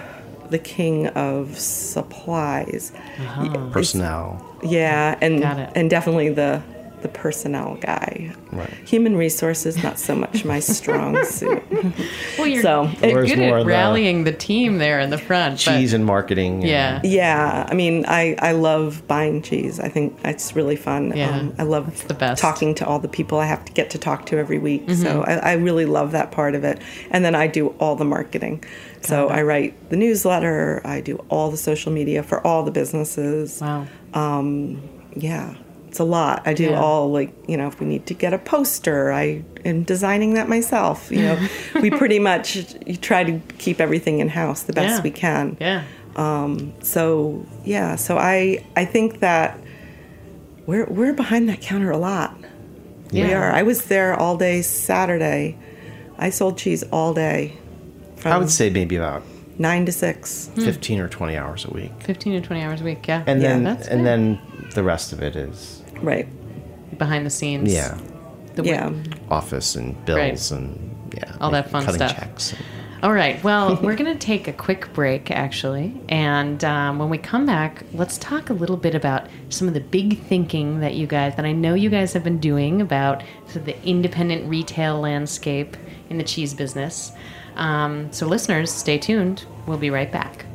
the 0.50 0.60
king 0.60 1.08
of 1.08 1.58
supplies. 1.58 2.92
Personnel. 3.72 4.46
Yeah, 4.64 5.18
and 5.22 5.42
Got 5.42 5.60
it. 5.60 5.70
and 5.76 5.90
definitely 5.90 6.30
the 6.30 6.62
the 7.02 7.08
personnel 7.10 7.76
guy. 7.82 8.34
Right. 8.52 8.70
Human 8.86 9.16
resources 9.18 9.82
not 9.84 9.98
so 10.00 10.16
much 10.16 10.46
my 10.46 10.60
strong 10.60 11.24
suit. 11.26 11.64
Well, 12.38 12.48
you're, 12.48 12.62
So- 12.64 12.84
you're 13.02 13.26
good 13.26 13.40
at 13.40 13.66
rallying 13.66 14.24
the 14.24 14.32
team 14.32 14.78
there 14.78 15.00
in 15.00 15.10
the 15.10 15.18
front. 15.18 15.56
but- 15.66 15.78
Cheese 15.78 15.94
and 15.94 16.06
marketing. 16.06 16.62
and- 16.62 16.64
yeah. 16.70 17.02
Yeah, 17.04 17.68
I 17.70 17.74
mean, 17.74 18.06
I, 18.08 18.36
I 18.40 18.52
love 18.54 19.08
buying 19.08 19.42
cheese. 19.42 19.80
I 19.80 19.90
think 19.90 20.18
it's 20.24 20.56
really 20.56 20.76
fun. 20.76 21.12
Um, 21.12 21.18
Yeah, 21.18 21.50
I 21.58 21.64
love 21.64 21.86
that's 21.88 22.04
the 22.04 22.14
best. 22.14 22.42
talking 22.42 22.76
to 22.76 22.86
all 22.86 23.00
the 23.00 23.08
people 23.08 23.40
I 23.40 23.46
have 23.46 23.64
to 23.66 23.72
get 23.74 23.90
to 23.92 23.98
talk 23.98 24.26
to 24.28 24.38
every 24.38 24.60
week. 24.60 24.86
Mm-hmm. 24.88 25.02
So 25.02 25.24
I, 25.24 25.34
I 25.34 25.54
really 25.54 25.86
love 25.86 26.12
that 26.12 26.32
part 26.32 26.56
of 26.56 26.64
it. 26.64 26.82
And 27.12 27.24
then 27.26 27.36
I 27.36 27.48
do 27.48 27.70
all 27.80 27.96
the 27.96 28.06
marketing. 28.06 28.64
So 29.02 29.30
I 29.30 29.42
write 29.42 29.90
the 29.90 29.96
newsletter. 29.98 30.82
I 30.86 31.02
do 31.02 31.16
all 31.30 31.50
the 31.50 31.58
social 31.58 31.92
media 31.92 32.22
for 32.22 32.46
all 32.46 32.64
the 32.64 32.72
businesses. 32.72 33.60
Wow. 33.62 33.88
Yeah, 35.16 35.56
it's 35.92 36.00
a 36.00 36.06
lot. 36.06 36.42
I 36.46 36.54
do 36.54 36.64
Yeah. 36.72 36.80
all 36.82 37.12
like 37.12 37.32
you 37.50 37.58
know 37.58 37.68
if 37.68 37.80
we 37.82 37.86
need 37.86 38.06
to 38.08 38.14
get 38.14 38.34
a 38.34 38.38
poster, 38.38 39.12
I 39.12 39.44
am 39.66 39.84
designing 39.84 40.36
that 40.36 40.48
myself. 40.48 41.12
You 41.12 41.22
know, 41.24 41.48
we 41.82 41.90
pretty 42.02 42.18
much 42.18 42.66
try 43.02 43.26
to 43.26 43.40
keep 43.58 43.82
everything 43.82 44.20
in 44.20 44.30
house 44.30 44.64
the 44.64 44.72
best 44.74 44.96
Yeah. 44.96 45.02
we 45.04 45.12
can. 45.12 45.58
Yeah. 45.60 45.84
so 46.84 47.46
yeah 47.64 47.96
so 47.96 48.18
i 48.18 48.62
i 48.76 48.84
think 48.86 49.20
that 49.22 49.58
we're 50.66 50.86
we're 50.86 51.14
behind 51.14 51.48
that 51.50 51.62
counter 51.62 51.90
a 51.92 51.98
lot 51.98 52.36
Yeah. 53.12 53.28
we 53.28 53.34
are 53.34 53.52
i 53.52 53.64
was 53.64 53.86
there 53.86 54.14
all 54.14 54.36
day 54.38 54.62
saturday 54.62 55.58
i 56.18 56.30
sold 56.30 56.58
cheese 56.58 56.84
all 56.92 57.14
day 57.14 57.54
I 58.24 58.38
would 58.38 58.52
say 58.52 58.70
maybe 58.70 58.96
about 58.98 59.24
nine 59.58 59.86
to 59.88 59.92
six 59.92 60.50
Hmm. 60.56 60.64
15 60.66 61.00
or 61.00 61.08
20 61.10 61.36
hours 61.38 61.66
a 61.66 61.72
week. 61.74 61.92
15 62.02 62.34
to 62.40 62.48
20 62.48 62.62
hours 62.62 62.82
a 62.82 62.84
week. 62.84 63.08
Yeah. 63.08 63.24
And 63.26 63.42
Yeah, 63.42 63.48
then 63.50 63.64
that's 63.64 63.88
and 63.88 64.02
good. 64.02 64.06
then 64.08 64.40
the 64.76 64.84
rest 64.84 65.12
of 65.12 65.24
it 65.24 65.36
is 65.36 65.81
right 66.02 66.28
behind 66.98 67.26
the 67.26 67.30
scenes. 67.30 67.74
yeah, 67.74 67.98
The 68.56 68.64
yeah 68.64 68.92
office 69.30 69.76
and 69.76 70.04
bills 70.06 70.52
Right. 70.52 70.60
and 70.60 71.12
yeah, 71.16 71.36
All 71.42 71.52
that 71.52 71.70
fun 71.70 71.84
cutting 71.86 72.00
stuff. 72.00 72.16
checks. 72.16 72.54
All 73.04 73.12
right. 73.14 73.44
Well, 73.44 73.78
we're 73.82 73.96
going 73.96 74.14
to 74.16 74.20
take 74.26 74.48
a 74.48 74.54
quick 74.54 74.94
break, 74.94 75.32
actually. 75.32 76.00
And 76.10 76.64
um, 76.64 77.00
when 77.00 77.10
we 77.10 77.18
come 77.18 77.48
back, 77.48 77.84
let's 77.94 78.18
talk 78.20 78.52
a 78.52 78.54
little 78.54 78.78
bit 78.78 78.94
about 78.94 79.28
some 79.50 79.68
of 79.68 79.74
the 79.74 79.80
big 79.80 80.22
thinking 80.26 80.82
that 80.82 80.94
you 80.94 81.08
guys, 81.08 81.36
that 81.38 81.44
I 81.46 81.52
know 81.52 81.74
you 81.74 81.90
guys 81.90 82.14
have 82.14 82.24
been 82.24 82.38
doing 82.40 82.80
about 82.80 83.24
sort 83.46 83.56
of 83.58 83.66
the 83.66 83.84
independent 83.84 84.48
retail 84.48 85.00
landscape 85.00 85.76
in 86.12 86.20
the 86.20 86.24
cheese 86.24 86.54
business. 86.54 87.12
Um, 87.56 88.12
so, 88.14 88.28
listeners, 88.28 88.72
stay 88.72 89.00
tuned. 89.00 89.46
We'll 89.66 89.78
be 89.80 89.90
right 89.90 90.12
back. 90.12 90.46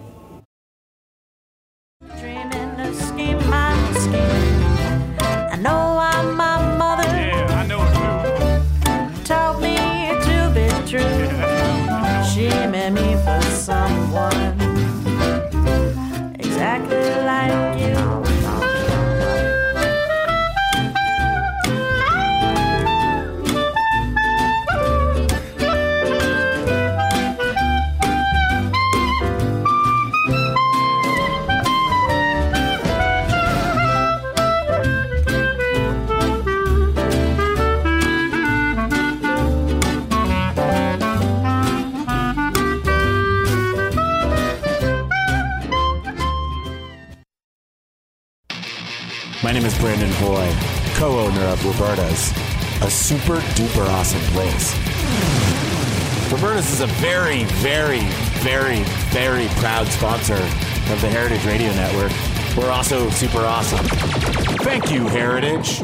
My 49.46 49.52
name 49.52 49.64
is 49.64 49.78
Brandon 49.78 50.10
Hoy, 50.14 50.52
co-owner 50.96 51.40
of 51.42 51.64
Roberta's, 51.64 52.32
a 52.82 52.90
super 52.90 53.36
duper 53.54 53.86
awesome 53.90 54.20
place. 54.32 54.74
Roberta's 56.32 56.68
is 56.72 56.80
a 56.80 56.88
very, 56.88 57.44
very, 57.44 58.00
very, 58.40 58.82
very 59.12 59.46
proud 59.60 59.86
sponsor 59.86 60.34
of 60.34 61.00
the 61.00 61.08
Heritage 61.08 61.46
Radio 61.46 61.68
Network. 61.74 62.10
We're 62.56 62.72
also 62.72 63.08
super 63.10 63.38
awesome. 63.38 63.86
Thank 64.64 64.90
you, 64.90 65.06
Heritage. 65.06 65.80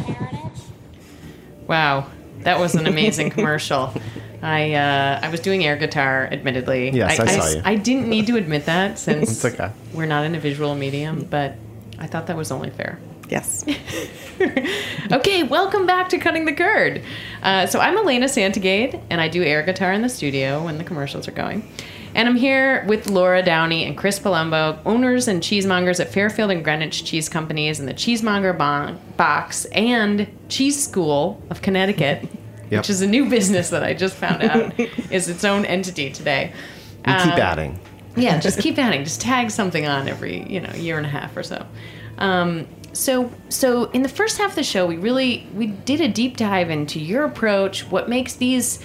Wow, 1.68 2.10
that 2.40 2.58
was 2.58 2.74
an 2.74 2.88
amazing 2.88 3.30
commercial. 3.36 3.94
I 4.42 4.74
uh, 4.74 5.20
I 5.22 5.28
was 5.28 5.38
doing 5.38 5.64
air 5.64 5.76
guitar, 5.76 6.28
admittedly. 6.32 6.90
Yes, 6.90 7.20
I 7.20 7.26
saw 7.26 7.48
you. 7.48 7.62
I 7.64 7.76
didn't 7.76 8.08
need 8.08 8.26
to 8.26 8.34
admit 8.34 8.66
that 8.66 8.98
since 8.98 9.44
okay. 9.44 9.70
we're 9.94 10.06
not 10.06 10.24
in 10.24 10.34
a 10.34 10.40
visual 10.40 10.74
medium, 10.74 11.28
but 11.30 11.54
I 12.00 12.08
thought 12.08 12.26
that 12.26 12.36
was 12.36 12.50
only 12.50 12.70
fair. 12.70 12.98
Yes. 13.36 13.64
Okay, 15.12 15.42
welcome 15.44 15.86
back 15.86 16.08
to 16.08 16.18
Cutting 16.18 16.46
the 16.46 16.52
Curd. 16.52 17.02
Uh, 17.42 17.66
so 17.66 17.78
I'm 17.78 17.96
Elena 17.96 18.26
Santogade, 18.26 19.00
and 19.08 19.20
I 19.20 19.28
do 19.28 19.42
air 19.44 19.62
guitar 19.62 19.92
in 19.92 20.02
the 20.02 20.08
studio 20.08 20.64
when 20.64 20.78
the 20.78 20.84
commercials 20.84 21.28
are 21.28 21.32
going. 21.32 21.68
And 22.16 22.28
I'm 22.28 22.34
here 22.34 22.84
with 22.88 23.08
Laura 23.08 23.42
Downey 23.42 23.84
and 23.84 23.96
Chris 23.96 24.18
Palumbo, 24.18 24.78
owners 24.84 25.28
and 25.28 25.40
cheesemongers 25.42 26.00
at 26.00 26.12
Fairfield 26.12 26.50
and 26.50 26.64
Greenwich 26.64 27.04
Cheese 27.04 27.28
Companies 27.28 27.78
and 27.78 27.86
the 27.88 27.94
Cheesemonger 27.94 28.56
Bon- 28.58 28.98
Box 29.16 29.64
and 29.66 30.26
Cheese 30.48 30.82
School 30.82 31.40
of 31.50 31.62
Connecticut, 31.62 32.28
Yep. 32.70 32.80
which 32.80 32.90
is 32.90 33.00
a 33.02 33.06
new 33.06 33.28
business 33.28 33.70
that 33.70 33.84
I 33.84 33.94
just 33.94 34.16
found 34.16 34.42
out 34.42 34.72
is 35.12 35.28
its 35.28 35.44
own 35.44 35.64
entity 35.66 36.10
today. 36.10 36.52
We 37.06 37.12
keep 37.12 37.34
Um, 37.34 37.38
adding. 37.40 37.78
yeah, 38.16 38.40
just 38.40 38.58
keep 38.60 38.76
adding. 38.78 39.04
Just 39.04 39.20
tag 39.20 39.50
something 39.52 39.86
on 39.86 40.08
every 40.08 40.42
you 40.50 40.60
know 40.60 40.72
year 40.74 40.96
and 40.96 41.06
a 41.06 41.10
half 41.10 41.36
or 41.36 41.42
so. 41.44 41.64
Um, 42.18 42.66
so 42.92 43.30
so 43.48 43.84
in 43.90 44.02
the 44.02 44.08
first 44.08 44.38
half 44.38 44.50
of 44.50 44.54
the 44.56 44.62
show, 44.62 44.86
we 44.86 44.96
really 44.96 45.46
we 45.54 45.66
did 45.66 46.00
a 46.00 46.08
deep 46.08 46.36
dive 46.36 46.70
into 46.70 47.00
your 47.00 47.24
approach, 47.24 47.90
what 47.90 48.08
makes 48.08 48.34
these 48.34 48.80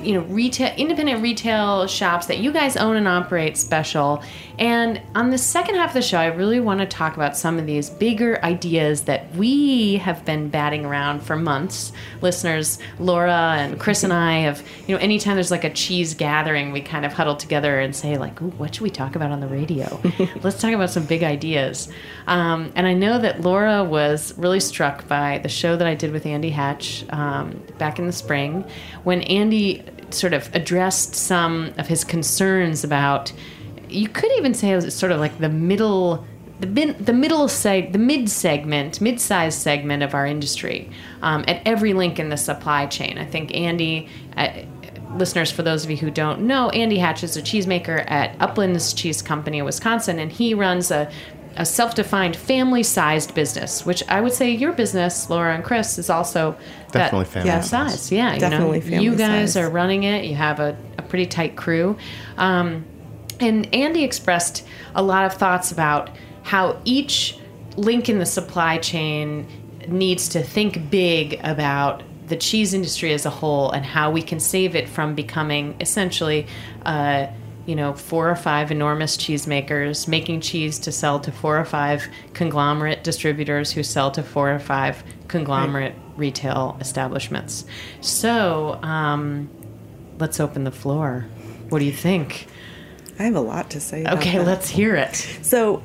you 0.00 0.12
know 0.12 0.20
retail 0.26 0.72
independent 0.76 1.22
retail 1.22 1.86
shops 1.86 2.26
that 2.26 2.38
you 2.38 2.52
guys 2.52 2.76
own 2.76 2.96
and 2.96 3.08
operate 3.08 3.56
special. 3.56 4.22
And 4.58 5.00
on 5.14 5.30
the 5.30 5.38
second 5.38 5.76
half 5.76 5.90
of 5.90 5.94
the 5.94 6.02
show 6.02 6.18
i 6.18 6.26
really 6.26 6.58
want 6.58 6.80
to 6.80 6.86
talk 6.86 7.14
about 7.14 7.36
some 7.36 7.58
of 7.58 7.66
these 7.66 7.90
bigger 7.90 8.44
ideas 8.44 9.02
that 9.02 9.32
we 9.36 9.96
have 9.98 10.24
been 10.24 10.48
batting 10.48 10.84
around 10.84 11.20
for 11.20 11.36
months. 11.36 11.92
Listeners 12.20 12.78
laura 12.98 13.56
and 13.58 13.78
chris 13.78 14.02
and 14.02 14.12
i 14.12 14.38
have 14.40 14.62
you 14.86 14.94
know 14.94 15.00
anytime 15.00 15.34
there's 15.34 15.50
like 15.50 15.64
a 15.64 15.72
cheese 15.72 16.14
gathering 16.14 16.72
we 16.72 16.80
kind 16.80 17.04
of 17.06 17.12
huddle 17.12 17.36
together 17.36 17.78
and 17.78 17.94
say 17.94 18.18
like 18.18 18.40
Ooh, 18.42 18.50
what 18.50 18.74
should 18.74 18.82
we 18.82 18.90
talk 18.90 19.16
about 19.16 19.30
on 19.30 19.40
the 19.40 19.48
radio? 19.48 20.00
Let's 20.42 20.60
talk 20.60 20.72
about 20.72 20.90
some 20.90 21.04
big 21.04 21.22
ideas. 21.22 21.88
Um, 22.26 22.72
and 22.74 22.86
i 22.86 22.92
know 22.92 23.18
that 23.18 23.40
laura 23.40 23.84
was 23.84 24.36
really 24.36 24.60
struck 24.60 25.06
by 25.08 25.38
the 25.38 25.48
show 25.48 25.76
that 25.76 25.86
i 25.86 25.94
did 25.94 26.12
with 26.12 26.26
andy 26.26 26.50
hatch 26.50 27.04
um, 27.10 27.62
back 27.78 27.98
in 27.98 28.06
the 28.06 28.12
spring 28.12 28.64
when 29.04 29.22
andy 29.22 29.84
sort 30.14 30.32
of 30.32 30.54
addressed 30.54 31.14
some 31.14 31.72
of 31.78 31.86
his 31.88 32.04
concerns 32.04 32.84
about 32.84 33.32
you 33.88 34.08
could 34.08 34.30
even 34.32 34.54
say 34.54 34.70
it 34.70 34.76
was 34.76 34.94
sort 34.94 35.12
of 35.12 35.18
like 35.18 35.38
the 35.38 35.48
middle 35.48 36.26
the, 36.60 36.66
bin, 36.66 36.96
the 36.98 37.12
middle 37.12 37.46
seg, 37.46 37.92
the 37.92 37.98
mid 37.98 38.28
segment 38.28 39.00
mid-sized 39.00 39.58
segment 39.58 40.02
of 40.02 40.14
our 40.14 40.26
industry 40.26 40.90
um, 41.22 41.44
at 41.46 41.62
every 41.64 41.92
link 41.94 42.18
in 42.18 42.30
the 42.30 42.36
supply 42.36 42.86
chain. 42.86 43.16
I 43.18 43.24
think 43.24 43.54
andy 43.54 44.08
uh, 44.36 44.50
listeners 45.14 45.50
for 45.50 45.62
those 45.62 45.84
of 45.84 45.90
you 45.90 45.96
who 45.96 46.10
don't 46.10 46.40
know 46.42 46.68
andy 46.70 46.98
hatch 46.98 47.22
is 47.22 47.36
a 47.36 47.42
cheesemaker 47.42 48.04
at 48.10 48.36
uplands 48.40 48.92
cheese 48.92 49.22
company 49.22 49.58
in 49.58 49.64
wisconsin 49.64 50.18
and 50.18 50.30
he 50.30 50.52
runs 50.52 50.90
a 50.90 51.10
a 51.58 51.66
self-defined 51.66 52.36
family-sized 52.36 53.34
business, 53.34 53.84
which 53.84 54.04
I 54.08 54.20
would 54.20 54.32
say 54.32 54.50
your 54.50 54.72
business, 54.72 55.28
Laura 55.28 55.54
and 55.54 55.64
Chris, 55.64 55.98
is 55.98 56.08
also 56.08 56.56
that- 56.92 57.04
Definitely 57.04 57.24
family 57.26 57.50
that 57.50 57.64
size. 57.64 57.92
size. 57.92 58.12
Yeah, 58.12 58.38
Definitely 58.38 58.80
you 58.80 58.90
know, 58.90 59.00
you 59.02 59.14
guys 59.16 59.52
size. 59.52 59.56
are 59.64 59.70
running 59.70 60.04
it. 60.04 60.24
You 60.24 60.34
have 60.36 60.60
a, 60.60 60.76
a 60.98 61.02
pretty 61.02 61.26
tight 61.26 61.56
crew. 61.56 61.96
Um, 62.36 62.84
and 63.40 63.72
Andy 63.74 64.04
expressed 64.04 64.66
a 64.94 65.02
lot 65.02 65.24
of 65.26 65.34
thoughts 65.34 65.70
about 65.70 66.10
how 66.42 66.80
each 66.84 67.38
link 67.76 68.08
in 68.08 68.18
the 68.18 68.26
supply 68.26 68.78
chain 68.78 69.46
needs 69.86 70.28
to 70.30 70.42
think 70.42 70.90
big 70.90 71.40
about 71.44 72.02
the 72.26 72.36
cheese 72.36 72.74
industry 72.74 73.12
as 73.12 73.24
a 73.24 73.30
whole 73.30 73.70
and 73.70 73.84
how 73.86 74.10
we 74.10 74.20
can 74.22 74.40
save 74.40 74.74
it 74.74 74.88
from 74.88 75.14
becoming 75.14 75.76
essentially, 75.80 76.46
uh, 76.84 77.26
you 77.68 77.76
know, 77.76 77.92
four 77.92 78.30
or 78.30 78.34
five 78.34 78.70
enormous 78.70 79.18
cheesemakers 79.18 80.08
making 80.08 80.40
cheese 80.40 80.78
to 80.78 80.90
sell 80.90 81.20
to 81.20 81.30
four 81.30 81.58
or 81.58 81.66
five 81.66 82.08
conglomerate 82.32 83.04
distributors 83.04 83.70
who 83.70 83.82
sell 83.82 84.10
to 84.10 84.22
four 84.22 84.50
or 84.50 84.58
five 84.58 85.02
conglomerate 85.28 85.94
retail 86.16 86.78
establishments. 86.80 87.66
So 88.00 88.80
um, 88.82 89.50
let's 90.18 90.40
open 90.40 90.64
the 90.64 90.70
floor. 90.70 91.26
What 91.68 91.80
do 91.80 91.84
you 91.84 91.92
think? 91.92 92.46
I 93.18 93.24
have 93.24 93.34
a 93.36 93.40
lot 93.40 93.68
to 93.72 93.80
say. 93.80 94.00
about 94.00 94.16
Okay, 94.20 94.38
that. 94.38 94.46
let's 94.46 94.70
hear 94.70 94.96
it. 94.96 95.16
So, 95.42 95.82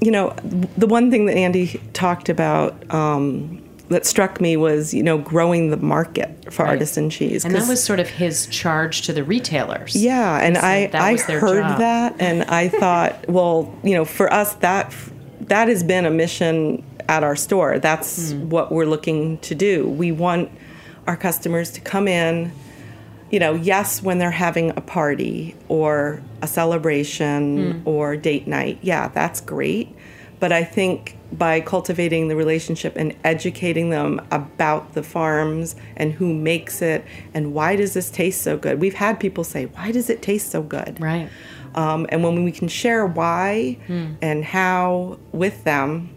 you 0.00 0.10
know, 0.10 0.30
the 0.76 0.88
one 0.88 1.12
thing 1.12 1.26
that 1.26 1.36
Andy 1.36 1.80
talked 1.92 2.30
about 2.30 2.92
um, 2.92 3.61
that 3.92 4.04
struck 4.04 4.40
me 4.40 4.56
was, 4.56 4.92
you 4.92 5.02
know, 5.02 5.16
growing 5.18 5.70
the 5.70 5.76
market 5.76 6.52
for 6.52 6.64
Right. 6.64 6.72
artisan 6.72 7.08
cheese. 7.10 7.44
And 7.44 7.54
that 7.54 7.68
was 7.68 7.82
sort 7.82 8.00
of 8.00 8.08
his 8.08 8.46
charge 8.46 9.02
to 9.02 9.12
the 9.12 9.22
retailers. 9.24 9.94
yeah, 9.96 10.38
and 10.40 10.56
So 10.56 10.62
I 10.62 10.90
I 10.92 11.16
heard 11.16 11.62
job. 11.62 11.78
that, 11.78 12.16
and 12.18 12.42
I 12.48 12.68
thought, 12.68 13.24
well, 13.28 13.72
you 13.82 13.94
know, 13.94 14.04
for 14.04 14.32
us 14.32 14.54
that 14.54 14.92
that 15.48 15.68
has 15.68 15.82
been 15.82 16.06
a 16.06 16.10
mission 16.10 16.82
at 17.08 17.24
our 17.24 17.34
store. 17.36 17.78
That's 17.80 18.30
Hmm. 18.32 18.48
what 18.48 18.70
we're 18.70 18.86
looking 18.86 19.38
to 19.38 19.54
do. 19.54 19.88
We 19.88 20.12
want 20.12 20.50
our 21.06 21.16
customers 21.16 21.70
to 21.72 21.80
come 21.80 22.06
in. 22.06 22.52
You 23.30 23.40
know, 23.40 23.54
yes, 23.54 24.02
when 24.02 24.18
they're 24.18 24.30
having 24.30 24.70
a 24.76 24.80
party 24.80 25.56
or 25.68 26.20
a 26.42 26.46
celebration 26.46 27.72
Hmm. 27.82 27.88
or 27.88 28.16
date 28.16 28.46
night, 28.46 28.78
yeah, 28.82 29.08
that's 29.08 29.40
great. 29.40 29.88
But 30.42 30.50
I 30.50 30.64
think 30.64 31.16
by 31.30 31.60
cultivating 31.60 32.26
the 32.26 32.34
relationship 32.34 32.96
and 32.96 33.14
educating 33.22 33.90
them 33.90 34.20
about 34.32 34.92
the 34.94 35.04
farms 35.04 35.76
and 35.96 36.12
who 36.12 36.34
makes 36.34 36.82
it 36.82 37.04
and 37.32 37.54
why 37.54 37.76
does 37.76 37.94
this 37.94 38.10
taste 38.10 38.42
so 38.42 38.56
good, 38.56 38.80
we've 38.80 38.94
had 38.94 39.20
people 39.20 39.44
say, 39.44 39.66
"Why 39.66 39.92
does 39.92 40.10
it 40.10 40.20
taste 40.20 40.50
so 40.50 40.60
good?" 40.60 40.98
Right. 41.00 41.28
Um, 41.76 42.06
and 42.08 42.24
when 42.24 42.42
we 42.42 42.50
can 42.50 42.66
share 42.66 43.06
why 43.06 43.78
hmm. 43.86 44.14
and 44.20 44.44
how 44.44 45.20
with 45.30 45.62
them, 45.62 46.10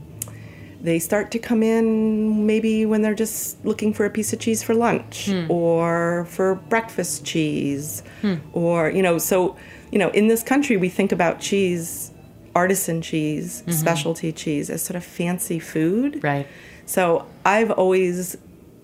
they 0.82 0.98
start 0.98 1.30
to 1.30 1.38
come 1.38 1.62
in 1.62 2.48
maybe 2.48 2.84
when 2.84 3.04
they're 3.04 3.14
just 3.14 3.64
looking 3.64 3.94
for 3.94 4.08
a 4.08 4.10
piece 4.10 4.34
of 4.34 4.40
cheese 4.40 4.64
for 4.64 4.74
lunch 4.74 5.28
hmm. 5.28 5.46
or 5.52 6.26
for 6.32 6.56
breakfast 6.56 7.24
cheese 7.26 8.02
hmm. 8.22 8.38
or 8.54 8.90
you 8.90 9.04
know 9.04 9.20
so 9.20 9.56
you 9.92 10.00
know 10.00 10.10
in 10.10 10.28
this 10.28 10.42
country 10.42 10.78
we 10.78 10.90
think 10.90 11.12
about 11.12 11.40
cheese 11.40 12.12
artisan 12.56 13.02
cheese 13.02 13.62
mm-hmm. 13.62 13.72
specialty 13.72 14.32
cheese 14.32 14.70
as 14.70 14.82
sort 14.82 14.96
of 14.96 15.04
fancy 15.04 15.60
food 15.60 16.24
Right. 16.24 16.48
so 16.86 17.26
i've 17.46 17.72
always 17.72 18.38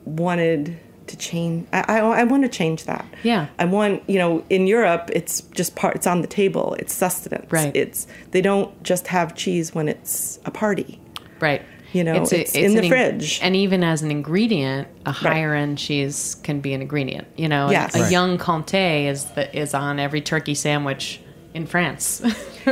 wanted 0.05 0.77
to 1.07 1.17
change 1.17 1.67
i, 1.73 1.81
I, 1.81 1.97
I 2.21 2.23
want 2.23 2.43
to 2.43 2.49
change 2.49 2.85
that 2.85 3.05
Yeah. 3.23 3.47
i 3.59 3.65
want 3.65 4.07
you 4.09 4.17
know 4.19 4.43
in 4.49 4.67
europe 4.67 5.09
it's 5.13 5.41
just 5.41 5.75
part 5.75 5.95
it's 5.95 6.07
on 6.07 6.21
the 6.21 6.27
table 6.27 6.75
it's 6.79 6.93
sustenance 6.93 7.51
Right. 7.51 7.75
it's 7.75 8.07
they 8.31 8.41
don't 8.41 8.81
just 8.83 9.07
have 9.07 9.35
cheese 9.35 9.73
when 9.75 9.87
it's 9.87 10.39
a 10.45 10.51
party 10.51 10.99
Right. 11.39 11.63
You 11.91 12.03
know, 12.05 12.21
it's 12.21 12.31
in 12.55 12.65
an 12.67 12.75
the 12.77 12.83
in- 12.83 12.89
fridge. 12.89 13.39
And 13.41 13.53
even 13.55 13.83
as 13.83 14.01
an 14.03 14.11
ingredient, 14.11 14.87
a 15.07 15.11
higher 15.11 15.53
end 15.55 15.77
cheese 15.79 16.35
can 16.35 16.61
be 16.61 16.71
an 16.73 16.81
ingredient. 16.83 17.27
You 17.35 17.49
know, 17.49 17.69
Yes. 17.71 17.95
a 17.95 18.01
Right. 18.03 18.11
young 18.11 18.37
Comté 18.37 19.07
is 19.09 19.25
the, 19.25 19.53
is 19.59 19.73
on 19.73 19.99
every 19.99 20.21
turkey 20.21 20.53
sandwich 20.53 21.19
in 21.53 21.65
France. 21.67 22.21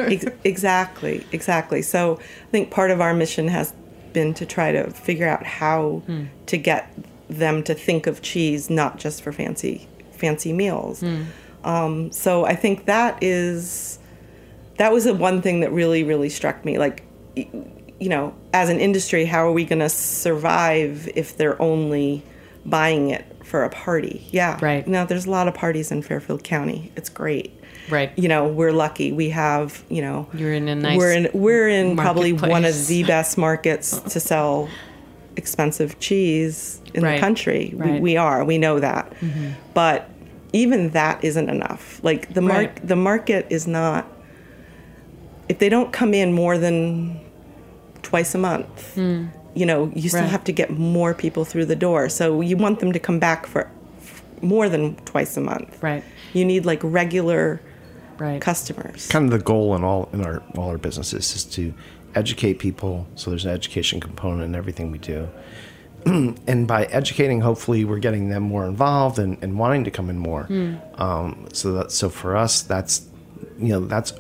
Exactly, 0.44 1.26
exactly. 1.32 1.82
So 1.82 2.20
I 2.20 2.52
think 2.52 2.70
part 2.72 2.92
of 2.92 3.02
our 3.02 3.14
mission 3.14 3.48
has 3.48 3.74
been 4.14 4.34
to 4.36 4.46
try 4.46 4.72
to 4.72 4.90
figure 4.92 5.28
out 5.28 5.44
how 5.46 6.04
Hmm. 6.06 6.26
to 6.48 6.58
get 6.58 6.94
them 7.30 7.64
to 7.64 7.74
think 7.74 8.08
of 8.08 8.22
cheese 8.22 8.70
not 8.70 8.98
just 9.00 9.22
for 9.24 9.32
fancy 9.32 9.88
fancy 10.12 10.54
meals. 10.54 11.02
Hmm. 11.02 11.24
Um, 11.64 12.12
so 12.12 12.46
I 12.46 12.56
think 12.56 12.86
that 12.86 13.18
is 13.24 14.00
that 14.78 14.92
was 14.94 15.04
the 15.06 15.14
one 15.14 15.42
thing 15.42 15.60
that 15.62 15.72
really 15.72 16.04
really 16.04 16.30
struck 16.30 16.64
me. 16.66 16.78
Like, 16.78 17.04
you 17.36 18.10
know, 18.10 18.34
as 18.54 18.70
an 18.70 18.80
industry, 18.80 19.26
how 19.26 19.46
are 19.48 19.52
we 19.52 19.66
going 19.66 19.80
to 19.80 19.90
survive 19.90 21.10
if 21.16 21.36
they're 21.38 21.62
only 21.62 22.24
buying 22.66 23.10
it 23.10 23.26
for 23.44 23.64
a 23.64 23.70
party? 23.70 24.28
Yeah, 24.32 24.58
Right. 24.62 24.88
Now 24.88 25.06
there's 25.06 25.26
a 25.26 25.32
lot 25.32 25.48
of 25.48 25.54
parties 25.54 25.92
in 25.92 26.02
Fairfield 26.02 26.44
County. 26.44 26.92
It's 26.96 27.10
great 27.10 27.59
right. 27.90 28.12
you 28.18 28.28
know 28.28 28.48
we're 28.48 28.72
lucky. 28.74 29.12
We 29.12 29.30
have 29.30 29.84
you 29.90 30.02
know 30.02 30.28
You're 30.34 30.54
in 30.54 30.68
a 30.68 30.76
nice 30.76 30.98
we're 30.98 31.12
in 31.12 31.30
we're 31.34 31.70
in 31.70 31.96
probably 31.96 32.34
one 32.34 32.66
of 32.66 32.88
the 32.88 33.04
best 33.16 33.38
markets 33.38 34.00
to 34.00 34.20
sell 34.20 34.70
expensive 35.36 36.00
cheese 36.00 36.82
in 36.94 37.04
Right. 37.04 37.16
the 37.16 37.20
country. 37.22 37.74
We, 37.76 37.92
Right. 37.92 38.02
we 38.02 38.18
are. 38.18 38.44
We 38.44 38.58
know 38.58 38.80
that. 38.80 39.12
Mm-hmm. 39.22 39.52
But 39.74 40.10
even 40.52 40.90
that 40.90 41.24
isn't 41.24 41.50
enough. 41.50 42.00
Like 42.04 42.34
the 42.34 42.42
mark 42.42 42.58
Right. 42.58 42.88
the 42.88 42.96
market 42.96 43.48
is 43.50 43.68
not 43.68 44.06
if 45.48 45.60
they 45.60 45.70
don't 45.70 45.92
come 45.92 46.14
in 46.14 46.34
more 46.34 46.58
than 46.58 47.20
twice 48.04 48.34
a 48.36 48.38
month 48.38 48.96
mm. 48.96 49.28
you 49.56 49.66
know 49.66 49.92
you 49.96 50.10
still 50.10 50.24
have 50.28 50.44
to 50.44 50.52
get 50.52 50.70
more 50.72 51.14
people 51.14 51.44
through 51.46 51.66
the 51.66 51.76
door. 51.76 52.10
So 52.10 52.42
you 52.42 52.58
want 52.58 52.80
them 52.80 52.92
to 52.94 53.00
come 53.00 53.20
back 53.20 53.46
for 53.46 53.70
more 54.42 54.70
than 54.70 54.96
twice 55.06 55.36
a 55.38 55.42
month. 55.42 55.82
Right. 55.84 56.04
you 56.34 56.46
need 56.46 56.66
like 56.66 56.80
regular 56.84 57.62
Right. 58.20 58.42
customers. 58.42 59.08
kind 59.08 59.26
of 59.26 59.32
the 59.32 59.44
goal 59.44 59.76
in 59.76 59.84
all 59.84 60.10
in 60.14 60.26
our 60.26 60.42
all 60.58 60.70
our 60.70 60.78
businesses 60.78 61.36
is 61.36 61.44
to 61.46 61.74
educate 62.16 62.56
people 62.60 63.08
so 63.16 63.30
there's 63.30 63.46
an 63.46 63.52
education 63.52 64.00
component 64.00 64.44
in 64.44 64.56
everything 64.56 64.92
we 64.92 64.98
do 64.98 65.30
and 66.06 66.68
by 66.68 66.86
educating 66.86 67.42
hopefully 67.42 67.84
we're 67.86 68.00
getting 68.00 68.30
them 68.30 68.44
more 68.44 68.66
involved 68.66 69.20
and, 69.20 69.38
and 69.44 69.58
wanting 69.60 69.84
to 69.84 69.92
come 69.92 70.10
in 70.10 70.18
more 70.18 70.48
um, 70.96 71.48
so 71.54 71.74
that 71.74 71.92
so 71.92 72.10
for 72.10 72.36
us 72.38 72.62
that's 72.62 73.06
you 73.60 73.68
know 73.70 73.82
that's 73.86 74.14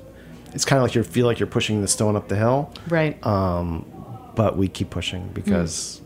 it's 0.53 0.65
kind 0.65 0.77
of 0.77 0.83
like 0.83 0.95
you 0.95 1.03
feel 1.03 1.25
like 1.25 1.39
you're 1.39 1.47
pushing 1.47 1.81
the 1.81 1.87
stone 1.87 2.15
up 2.15 2.27
the 2.27 2.35
hill 2.35 2.73
Right. 2.89 3.23
um, 3.25 3.85
but 4.35 4.57
we 4.57 4.67
keep 4.67 4.89
pushing 4.89 5.27
because 5.33 6.01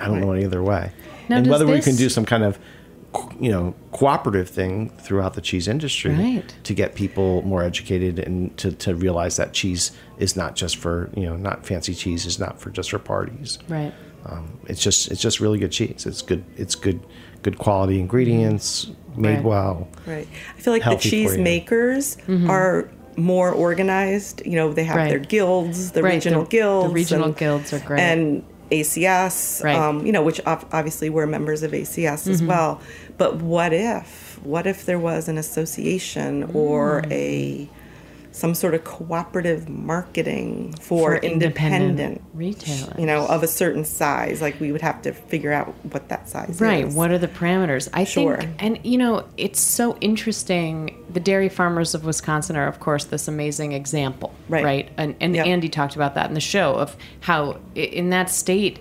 I 0.00 0.06
don't 0.06 0.20
know 0.20 0.32
any 0.32 0.44
other 0.44 0.62
way. 0.62 0.92
Now, 1.28 1.36
and 1.36 1.44
does 1.46 1.50
whether 1.50 1.66
we 1.66 1.80
can 1.80 1.96
do 1.96 2.08
some 2.08 2.24
kind 2.24 2.42
of 2.44 2.56
co- 2.58 2.62
you 3.40 3.50
know 3.50 3.74
cooperative 3.92 4.48
thing 4.48 4.90
throughout 4.98 5.34
the 5.34 5.40
cheese 5.40 5.68
industry 5.68 6.12
Right. 6.14 6.54
to 6.64 6.74
get 6.74 6.94
people 6.94 7.42
more 7.42 7.62
educated 7.62 8.18
and 8.18 8.56
to, 8.58 8.72
to 8.72 8.94
realize 8.94 9.36
that 9.36 9.52
cheese 9.52 9.92
is 10.18 10.36
not 10.36 10.56
just 10.56 10.76
for 10.76 11.10
you 11.16 11.24
know 11.24 11.36
not 11.36 11.66
fancy 11.66 11.94
cheese 11.94 12.26
is 12.26 12.38
not 12.38 12.60
for 12.60 12.70
just 12.70 12.90
for 12.90 12.98
parties 12.98 13.58
Right. 13.68 13.92
um, 14.26 14.58
it's 14.66 14.82
just 14.82 15.10
it's 15.10 15.20
just 15.20 15.40
really 15.40 15.58
good 15.58 15.72
cheese 15.72 16.06
it's 16.06 16.22
good 16.22 16.44
it's 16.56 16.74
good 16.74 17.00
good 17.42 17.58
quality 17.58 18.00
ingredients 18.00 18.90
made 19.16 19.36
Right. 19.36 19.44
well 19.44 19.88
Right. 20.06 20.28
I 20.56 20.60
feel 20.60 20.72
like 20.72 20.82
the 20.82 20.90
Healthy 20.90 21.08
for 21.08 21.10
cheese 21.10 21.36
you. 21.36 21.42
makers 21.42 22.16
are 22.48 22.88
more 23.18 23.50
organized. 23.50 24.42
You 24.44 24.56
know, 24.56 24.72
they 24.74 24.84
have 24.84 24.96
Mm-hmm. 24.96 25.02
Right. 25.04 25.08
their 25.08 25.18
guilds, 25.18 25.92
the 25.92 26.02
Right, 26.02 26.14
regional 26.14 26.40
the- 26.42 26.46
the 26.48 26.50
guilds. 26.50 26.92
regional 26.94 27.24
and- 27.28 27.36
guilds 27.36 27.72
are 27.72 27.78
great. 27.78 28.00
And 28.00 28.44
ACS, 28.70 29.62
Right. 29.62 29.76
um, 29.76 30.04
you 30.06 30.12
know, 30.12 30.22
which 30.22 30.40
obviously 30.46 31.08
we're 31.10 31.26
members 31.26 31.62
of 31.62 31.72
ACS 31.72 32.26
as 32.28 32.38
Mm-hmm. 32.40 32.46
well. 32.48 32.80
But 33.18 33.36
what 33.42 33.72
if? 33.72 34.38
What 34.42 34.66
if 34.66 34.84
there 34.86 34.98
was 34.98 35.28
an 35.28 35.38
association 35.38 36.50
or 36.54 37.02
Mm. 37.02 37.12
a 37.12 37.68
some 38.36 38.54
sort 38.54 38.74
of 38.74 38.84
cooperative 38.84 39.66
marketing 39.66 40.74
for, 40.78 41.12
For 41.12 41.16
independent 41.16 41.82
independent, 41.98 42.22
retailers. 42.34 42.98
You 42.98 43.06
know, 43.06 43.26
of 43.28 43.42
a 43.42 43.48
certain 43.48 43.82
size. 43.82 44.42
Like 44.42 44.60
we 44.60 44.72
would 44.72 44.82
have 44.82 45.00
to 45.02 45.12
figure 45.12 45.52
out 45.52 45.68
what 45.92 46.10
that 46.10 46.28
size 46.28 46.60
Right. 46.60 46.84
is. 46.84 46.88
Right. 46.88 46.94
What 46.94 47.10
are 47.12 47.16
the 47.18 47.28
parameters? 47.28 47.88
I 47.94 48.04
Sure. 48.04 48.36
think, 48.36 48.62
and 48.62 48.78
you 48.84 48.98
know, 48.98 49.24
it's 49.38 49.58
so 49.58 49.96
interesting. 50.02 51.02
The 51.10 51.18
dairy 51.20 51.48
farmers 51.48 51.94
of 51.94 52.04
Wisconsin 52.04 52.56
are, 52.56 52.68
of 52.68 52.78
course, 52.78 53.04
this 53.04 53.26
amazing 53.26 53.72
example, 53.72 54.34
Right. 54.50 54.64
Right. 54.64 54.88
And, 54.98 55.14
and 55.20 55.34
Yep. 55.34 55.46
Andy 55.46 55.68
talked 55.70 55.96
about 55.96 56.14
that 56.16 56.28
in 56.28 56.34
the 56.34 56.40
show 56.40 56.74
of 56.74 56.94
how 57.20 57.56
in 57.74 58.10
that 58.10 58.28
state, 58.28 58.80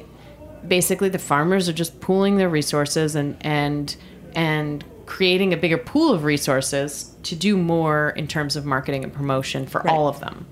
basically 0.68 1.08
the 1.08 1.20
farmers 1.20 1.70
are 1.70 1.74
just 1.74 2.02
pooling 2.02 2.36
their 2.38 2.50
resources 2.50 3.16
and 3.16 3.38
and 3.40 3.96
and 4.36 4.84
creating 5.06 5.54
a 5.54 5.58
bigger 5.58 5.78
pool 5.78 6.12
of 6.14 6.24
resources 6.24 7.12
to 7.24 7.36
do 7.36 7.58
more 7.58 8.10
in 8.16 8.28
terms 8.28 8.56
of 8.56 8.66
marketing 8.66 9.04
and 9.04 9.14
promotion 9.14 9.66
for 9.68 9.82
Right. 9.82 9.94
all 9.94 10.08
of 10.08 10.20
them. 10.20 10.46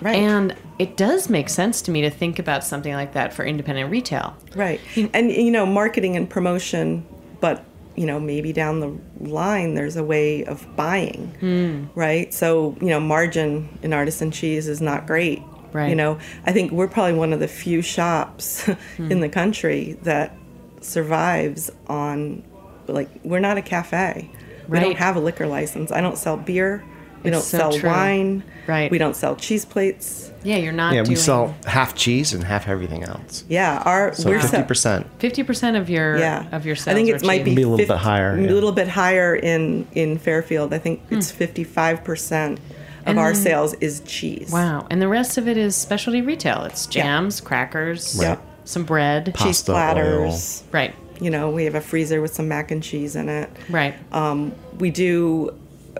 Right. 0.00 0.16
And 0.16 0.54
it 0.78 0.96
does 0.96 1.28
make 1.28 1.48
sense 1.50 1.82
to 1.82 1.90
me 1.90 2.00
to 2.02 2.10
think 2.10 2.38
about 2.38 2.64
something 2.64 2.92
like 2.94 3.12
that 3.12 3.32
for 3.34 3.44
independent 3.44 3.90
retail. 3.90 4.34
Right. 4.54 4.80
And 5.12 5.30
you 5.30 5.50
know, 5.50 5.66
marketing 5.66 6.16
and 6.16 6.28
promotion, 6.28 7.04
but 7.40 7.64
you 7.96 8.06
know, 8.06 8.18
maybe 8.18 8.52
down 8.54 8.80
the 8.80 8.96
line 9.28 9.74
there's 9.74 9.96
a 9.96 10.04
way 10.04 10.44
of 10.44 10.64
buying. 10.76 11.34
Hmm. 11.40 11.84
Right? 11.98 12.32
So, 12.32 12.76
you 12.80 12.88
know, 12.88 13.00
margin 13.00 13.68
in 13.82 13.92
artisan 13.92 14.30
cheese 14.30 14.66
is 14.68 14.80
not 14.80 15.06
great. 15.06 15.42
Right. 15.72 15.90
You 15.90 15.94
know, 15.96 16.18
I 16.46 16.52
think 16.52 16.72
we're 16.72 16.88
probably 16.88 17.14
one 17.18 17.32
of 17.34 17.40
the 17.40 17.48
few 17.48 17.82
shops 17.82 18.64
Hmm. 18.96 19.10
in 19.12 19.20
the 19.20 19.28
country 19.28 19.98
that 20.04 20.34
survives 20.80 21.70
on 21.86 22.42
like 22.86 23.08
we're 23.24 23.40
not 23.40 23.56
a 23.58 23.62
cafe. 23.62 24.30
We 24.68 24.78
Right. 24.78 24.84
don't 24.84 24.96
have 24.98 25.16
a 25.16 25.20
liquor 25.20 25.46
license. 25.46 25.90
I 25.90 26.00
don't 26.00 26.16
sell 26.18 26.36
beer. 26.36 26.84
We 27.22 27.30
It's 27.30 27.36
don't 27.36 27.42
so 27.44 27.58
sell 27.58 27.72
true. 27.78 27.90
wine. 27.90 28.42
Right. 28.66 28.90
We 28.90 28.96
don't 28.98 29.14
sell 29.16 29.36
cheese 29.36 29.64
plates. 29.64 30.30
Yeah, 30.42 30.56
you're 30.56 30.72
not 30.72 30.94
yeah 30.94 31.00
doing 31.02 31.10
we 31.10 31.16
sell 31.16 31.54
half 31.66 31.94
cheese 31.94 32.32
and 32.32 32.42
half 32.42 32.66
everything 32.66 33.02
else 33.04 33.44
Yeah, 33.46 33.82
our 33.84 34.14
so 34.14 34.30
we're 34.30 34.38
50% 34.38 35.04
fifty 35.18 35.42
percent 35.42 35.76
of 35.76 35.90
your 35.90 36.16
yeah 36.18 36.46
of 36.52 36.64
your 36.64 36.76
sales. 36.76 36.92
I 36.92 36.94
think 36.94 37.10
it 37.10 37.22
might 37.26 37.44
be. 37.44 37.54
Be 37.54 37.62
a 37.62 37.68
little 37.68 37.86
bit 37.86 37.98
higher, 37.98 38.32
a 38.38 38.40
yeah. 38.40 38.48
little 38.48 38.72
bit 38.72 38.88
higher 38.88 39.34
in 39.36 39.86
in 39.92 40.16
Fairfield. 40.18 40.72
I 40.72 40.78
think 40.78 41.06
Hmm. 41.08 41.16
it's 41.18 41.30
fifty 41.30 41.62
five 41.64 42.04
percent 42.04 42.58
of 43.06 43.18
our 43.18 43.34
sales 43.34 43.74
is 43.80 44.00
cheese. 44.06 44.50
Wow, 44.52 44.86
and 44.90 45.02
the 45.02 45.08
rest 45.08 45.36
of 45.36 45.46
it 45.48 45.56
is 45.58 45.74
specialty 45.76 46.22
retail. 46.22 46.62
It's 46.64 46.86
jams, 46.86 47.40
crackers, 47.42 48.16
Right. 48.18 48.38
some 48.64 48.84
bread. 48.84 49.26
cheese 49.36 49.62
Pasta, 49.62 49.72
oil. 49.72 49.76
platters. 49.76 50.62
Right, 50.72 50.94
You 51.20 51.30
know, 51.30 51.50
we 51.50 51.64
have 51.64 51.74
a 51.74 51.80
freezer 51.80 52.20
with 52.20 52.34
some 52.34 52.48
mac 52.48 52.70
and 52.70 52.82
cheese 52.82 53.14
in 53.16 53.28
it. 53.28 53.50
right. 53.68 53.94
Um, 54.12 54.52
we 54.78 54.90
do 54.90 55.54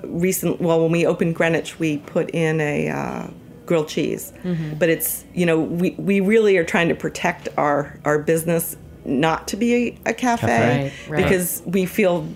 recent. 0.04 0.60
Well, 0.60 0.80
when 0.82 0.92
we 0.92 1.06
opened 1.06 1.34
Greenwich, 1.34 1.78
we 1.78 1.98
put 1.98 2.30
in 2.30 2.60
a 2.60 2.88
uh, 2.88 3.26
grilled 3.66 3.88
cheese, 3.88 4.32
Mm-hmm. 4.42 4.74
but 4.78 4.88
it's 4.88 5.24
you 5.34 5.46
know 5.46 5.60
we 5.60 5.90
we 5.98 6.20
really 6.20 6.56
are 6.56 6.64
trying 6.64 6.88
to 6.88 6.94
protect 6.94 7.48
our 7.56 7.98
our 8.04 8.18
business 8.18 8.76
not 9.04 9.48
to 9.48 9.56
be 9.56 9.74
a, 10.06 10.10
a 10.10 10.14
cafe 10.14 10.90
Right, 11.06 11.08
right. 11.10 11.22
because 11.22 11.62
we 11.66 11.86
feel 11.86 12.26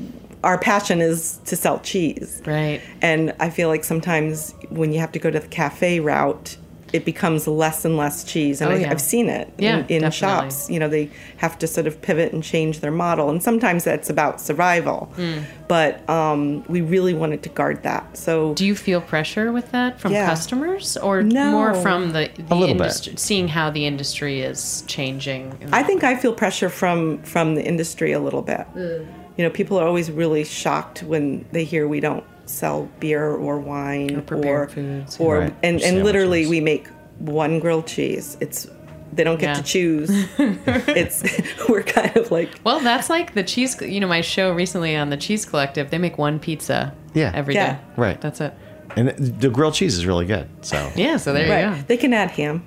our 0.43 0.59
passion 0.59 1.01
is 1.01 1.39
to 1.47 1.57
sell 1.57 1.79
cheese. 1.81 2.43
Right. 2.45 2.81
And 3.01 3.35
I 3.41 3.49
feel 3.51 3.69
like 3.69 3.83
sometimes 3.85 4.55
when 4.71 4.93
you 4.93 4.99
have 5.01 5.13
to 5.13 5.19
go 5.19 5.31
to 5.31 5.41
the 5.41 5.47
cafe 5.49 6.01
route, 6.01 6.57
it 6.95 7.05
becomes 7.05 7.49
less 7.49 7.85
and 7.85 7.97
less 7.97 8.23
cheese. 8.23 8.61
And 8.61 8.71
Oh, 8.71 8.75
I, 8.77 8.79
yeah. 8.79 8.91
I've 8.93 9.01
seen 9.01 9.29
it 9.29 9.53
Yeah, 9.59 9.85
in, 9.89 10.05
in 10.05 10.11
shops. 10.13 10.71
You 10.71 10.79
know, 10.79 10.89
they 10.89 11.11
have 11.39 11.59
to 11.59 11.67
sort 11.67 11.89
of 11.89 12.01
pivot 12.01 12.33
and 12.33 12.41
change 12.43 12.79
their 12.81 12.93
model. 12.93 13.31
And 13.31 13.43
sometimes 13.43 13.83
that's 13.83 14.09
about 14.09 14.41
survival. 14.41 15.07
Hmm. 15.17 15.39
But 15.67 16.09
um, 16.09 16.63
we 16.69 16.81
really 16.83 17.13
wanted 17.13 17.43
to 17.43 17.49
guard 17.49 17.83
that. 17.83 18.17
So 18.17 18.55
Do 18.55 18.65
you 18.65 18.77
feel 18.77 19.01
pressure 19.01 19.51
with 19.51 19.73
that 19.73 19.99
from 20.01 20.13
Yeah. 20.13 20.27
customers, 20.27 20.97
or 20.97 21.23
No. 21.25 21.51
more 21.51 21.75
from 21.75 22.13
the, 22.13 22.31
the 22.37 22.55
industry, 22.69 23.15
seeing 23.17 23.49
how 23.49 23.71
the 23.71 23.87
industry 23.87 24.41
is 24.43 24.85
changing? 24.87 25.53
I 25.73 25.83
think 25.83 26.05
I 26.05 26.15
feel 26.15 26.33
pressure 26.33 26.69
from 26.69 27.19
from 27.23 27.57
the 27.57 27.65
industry 27.67 28.13
a 28.13 28.21
little 28.21 28.43
bit. 28.43 28.67
You 28.77 29.43
know, 29.45 29.51
people 29.51 29.79
are 29.81 29.87
always 29.87 30.13
really 30.13 30.45
shocked 30.45 31.03
when 31.03 31.45
they 31.51 31.65
hear 31.65 31.89
we 31.89 31.99
don't 31.99 32.25
sell 32.47 32.89
beer 33.01 33.31
or 33.31 33.59
wine 33.59 34.17
Or 34.17 34.23
prepared 34.23 34.71
foods, 34.73 35.19
or 35.21 35.39
Right, 35.41 35.55
and, 35.63 35.81
and 35.83 36.05
literally 36.05 36.47
we 36.47 36.61
make 36.61 36.89
one 37.19 37.59
grilled 37.61 37.87
cheese. 37.87 38.37
It's 38.41 38.67
they 39.13 39.23
don't 39.23 39.39
get 39.39 39.49
Yeah. 39.51 39.55
to 39.55 39.63
choose. 39.63 40.11
it's 40.39 41.23
we're 41.69 41.83
kind 41.85 42.17
of 42.17 42.31
like 42.33 42.51
Well, 42.65 42.81
that's 42.81 43.09
like 43.09 43.35
the 43.35 43.45
cheese. 43.45 43.81
You 43.81 44.01
know, 44.01 44.09
my 44.09 44.21
show 44.21 44.53
recently 44.53 44.97
on 44.97 45.11
the 45.11 45.17
Cheese 45.17 45.45
Collective. 45.45 45.91
They 45.91 45.99
make 45.99 46.19
one 46.19 46.39
pizza. 46.41 46.93
Yeah. 47.15 47.31
every 47.35 47.55
day. 47.55 47.61
Yeah. 47.61 47.79
Right. 47.97 48.21
That's 48.21 48.41
it. 48.41 48.53
and 48.97 49.11
the 49.11 49.49
grilled 49.51 49.75
cheese 49.75 49.97
is 49.97 50.05
really 50.05 50.27
good 50.27 50.49
so 50.63 50.91
Yeah. 50.97 51.17
So 51.19 51.33
there 51.33 51.49
right. 51.69 51.79
you 51.79 51.85
They 51.87 51.97
can 51.97 52.13
add 52.13 52.33
ham. 52.33 52.65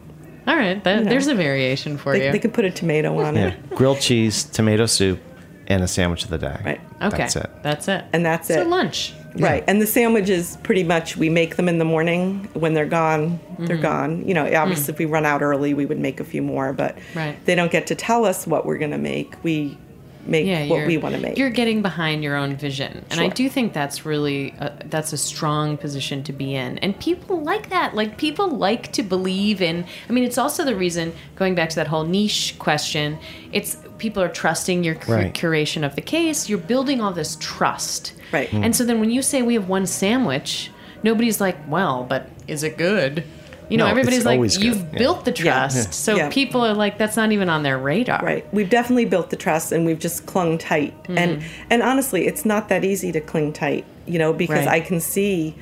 All 0.47 0.55
right. 0.55 0.81
That, 0.85 1.03
know. 1.03 1.09
There's 1.09 1.27
a 1.27 1.35
variation 1.35 1.97
for 1.97 2.13
They, 2.13 2.27
you. 2.27 2.31
they 2.31 2.39
can 2.39 2.51
put 2.51 2.63
a 2.63 2.71
tomato 2.71 3.19
on 3.19 3.35
yeah 3.35 3.47
it, 3.49 3.69
grilled 3.75 3.99
cheese 3.99 4.45
tomato 4.45 4.85
soup 4.85 5.19
and 5.67 5.83
a 5.83 5.87
sandwich 5.87 6.23
of 6.23 6.29
the 6.29 6.37
day 6.37 6.57
Right. 6.65 6.81
okay. 7.01 7.17
that's 7.17 7.35
it 7.35 7.49
That's 7.61 7.87
it. 7.87 8.05
and 8.13 8.25
that's 8.25 8.49
it. 8.49 8.55
so 8.55 8.61
it. 8.61 8.67
lunch. 8.67 9.13
Right. 9.35 9.63
And 9.67 9.79
the 9.79 9.85
sandwiches 9.85 10.57
pretty 10.63 10.83
much 10.83 11.15
we 11.15 11.29
make 11.29 11.57
them 11.57 11.69
in 11.69 11.77
the 11.77 11.85
morning. 11.85 12.49
When 12.53 12.73
they're 12.73 12.87
gone, 12.87 13.39
they're 13.59 13.75
Mm-hmm. 13.75 13.81
gone. 13.83 14.27
You 14.27 14.33
know, 14.33 14.45
obviously 14.55 14.93
if 14.93 14.97
we 14.97 15.05
run 15.05 15.27
out 15.27 15.43
early, 15.43 15.75
we 15.75 15.85
would 15.85 15.99
make 15.99 16.19
a 16.19 16.23
few 16.23 16.41
more, 16.41 16.73
but 16.73 16.95
Mm. 16.95 17.15
Right. 17.15 17.45
they 17.45 17.53
don't 17.53 17.71
get 17.71 17.85
to 17.87 17.95
tell 17.95 18.25
us 18.25 18.47
what 18.47 18.65
we're 18.65 18.79
going 18.79 18.91
to 18.91 18.97
make. 18.97 19.35
We 19.43 19.77
make 20.27 20.45
yeah, 20.45 20.67
what 20.67 20.85
we 20.85 20.97
want 20.97 21.15
to 21.15 21.21
make. 21.21 21.37
You're 21.37 21.49
getting 21.49 21.81
behind 21.81 22.23
your 22.23 22.35
own 22.35 22.55
vision, 22.55 23.05
and 23.09 23.19
I 23.19 23.29
do 23.29 23.49
think 23.49 23.73
that's 23.73 24.05
really 24.05 24.53
a, 24.59 24.71
that's 24.85 25.13
a 25.13 25.17
strong 25.17 25.77
position 25.77 26.23
to 26.23 26.33
be 26.33 26.55
in. 26.55 26.77
And 26.79 26.99
people 26.99 27.41
like 27.41 27.69
that. 27.69 27.95
Like 27.95 28.17
people 28.17 28.49
like 28.49 28.91
to 28.93 29.03
believe 29.03 29.61
in. 29.61 29.85
I 30.09 30.13
mean, 30.13 30.23
it's 30.23 30.37
also 30.37 30.63
the 30.65 30.75
reason 30.75 31.13
going 31.35 31.55
back 31.55 31.69
to 31.69 31.75
that 31.77 31.87
whole 31.87 32.03
niche 32.03 32.55
question. 32.59 33.17
It's 33.51 33.77
people 33.97 34.21
are 34.21 34.29
trusting 34.29 34.83
your 34.83 34.95
cur- 34.95 35.15
Right. 35.15 35.33
curation 35.33 35.83
of 35.85 35.95
the 35.95 36.01
case. 36.01 36.49
You're 36.49 36.59
building 36.59 37.01
all 37.01 37.11
this 37.13 37.37
trust, 37.39 38.13
Right. 38.31 38.51
And 38.53 38.75
so 38.75 38.83
then 38.83 38.99
when 38.99 39.09
you 39.09 39.21
say 39.21 39.41
we 39.41 39.53
have 39.53 39.69
one 39.69 39.85
sandwich, 39.85 40.69
nobody's 41.03 41.39
like, 41.39 41.57
well, 41.67 42.03
but 42.03 42.29
is 42.47 42.63
it 42.63 42.77
good? 42.77 43.23
You 43.69 43.77
know, 43.77 43.85
No, 43.85 43.91
everybody's 43.91 44.25
like, 44.25 44.39
you've 44.61 44.77
yeah. 44.77 44.97
built 44.97 45.25
the 45.25 45.31
trust. 45.31 45.75
Yeah. 45.77 45.91
So 45.91 46.15
Yeah. 46.15 46.29
people 46.29 46.65
are 46.65 46.73
like, 46.73 46.97
that's 46.97 47.17
not 47.17 47.31
even 47.31 47.49
on 47.49 47.63
their 47.63 47.77
radar. 47.77 48.21
Right. 48.23 48.45
We've 48.53 48.69
definitely 48.69 49.05
built 49.05 49.29
the 49.29 49.35
trust 49.35 49.71
and 49.71 49.85
we've 49.85 49.99
just 49.99 50.25
clung 50.25 50.57
tight. 50.57 50.93
Mm-hmm. 51.03 51.17
And 51.17 51.43
and 51.69 51.81
honestly, 51.83 52.27
it's 52.27 52.45
not 52.45 52.69
that 52.69 52.83
easy 52.85 53.11
to 53.11 53.19
cling 53.21 53.53
tight, 53.53 53.85
you 54.05 54.19
know, 54.19 54.31
because 54.33 54.65
Right. 54.65 54.75
I 54.75 54.79
can 54.79 54.99
see 54.99 55.55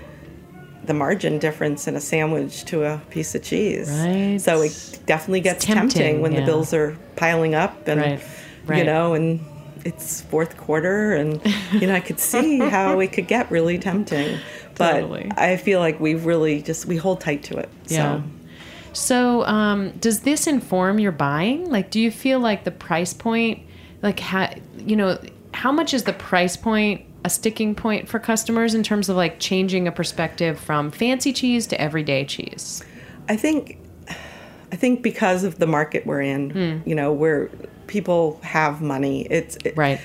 the 0.84 0.94
margin 0.94 1.40
difference 1.40 1.88
in 1.88 1.96
a 1.96 2.00
sandwich 2.00 2.64
to 2.66 2.84
a 2.84 3.02
piece 3.10 3.34
of 3.34 3.42
cheese. 3.42 3.90
Right. 3.90 4.38
So 4.40 4.62
it 4.62 5.00
definitely 5.08 5.42
gets 5.42 5.66
tempting, 5.66 5.90
tempting, 6.00 6.22
when 6.22 6.32
yeah. 6.34 6.42
the 6.42 6.46
bills 6.46 6.74
are 6.76 6.96
piling 7.16 7.56
up 7.56 7.88
and 7.88 8.22
Right. 8.68 8.78
you 8.80 8.84
know, 8.84 9.14
and 9.16 9.40
it's 9.84 10.22
fourth 10.22 10.58
quarter 10.58 11.14
and 11.14 11.40
you 11.72 11.88
know, 11.88 11.94
I 11.96 12.00
could 12.02 12.20
see 12.20 12.60
how 12.70 13.00
it 13.00 13.12
could 13.14 13.28
get 13.28 13.50
really 13.52 13.78
tempting. 13.80 14.38
But 14.78 14.94
Totally. 14.94 15.32
I 15.38 15.58
feel 15.58 15.80
like 15.80 16.00
we've 16.00 16.26
really 16.26 16.62
just 16.62 16.86
we 16.86 16.98
hold 16.98 17.22
tight 17.22 17.44
to 17.44 17.58
it. 17.58 17.70
Yeah. 17.88 18.22
So 18.22 18.24
So, 18.94 19.46
um, 19.46 19.92
does 20.00 20.22
this 20.22 20.48
inform 20.48 21.00
your 21.00 21.12
buying? 21.12 21.70
Like, 21.70 21.90
do 21.92 22.00
you 22.00 22.12
feel 22.12 22.40
like 22.40 22.64
the 22.64 22.72
price 22.72 23.14
point, 23.14 23.60
like, 24.02 24.20
how, 24.22 24.54
you 24.78 24.96
know, 24.96 25.18
how 25.54 25.72
much 25.72 25.94
is 25.94 26.04
the 26.04 26.14
price 26.14 26.56
point 26.58 27.02
a 27.26 27.30
sticking 27.30 27.74
point 27.76 28.08
for 28.08 28.20
customers 28.20 28.74
in 28.76 28.84
terms 28.84 29.10
of 29.10 29.16
like 29.18 29.40
changing 29.40 29.88
a 29.88 29.92
perspective 29.92 30.60
from 30.60 30.92
fancy 30.92 31.34
cheese 31.34 31.66
to 31.68 31.82
everyday 31.82 32.24
cheese? 32.26 32.84
I 33.28 33.36
think 33.36 33.80
I 34.72 34.76
think 34.78 35.02
because 35.02 35.44
of 35.44 35.58
the 35.60 35.68
market 35.68 36.06
we're 36.06 36.22
in, 36.22 36.50
Hmm. 36.52 36.90
you 36.90 36.96
know, 36.96 37.12
where 37.14 37.50
people 37.88 38.40
have 38.44 38.82
money, 38.82 39.22
it's 39.30 39.58
it- 39.66 39.76
Right. 39.78 40.00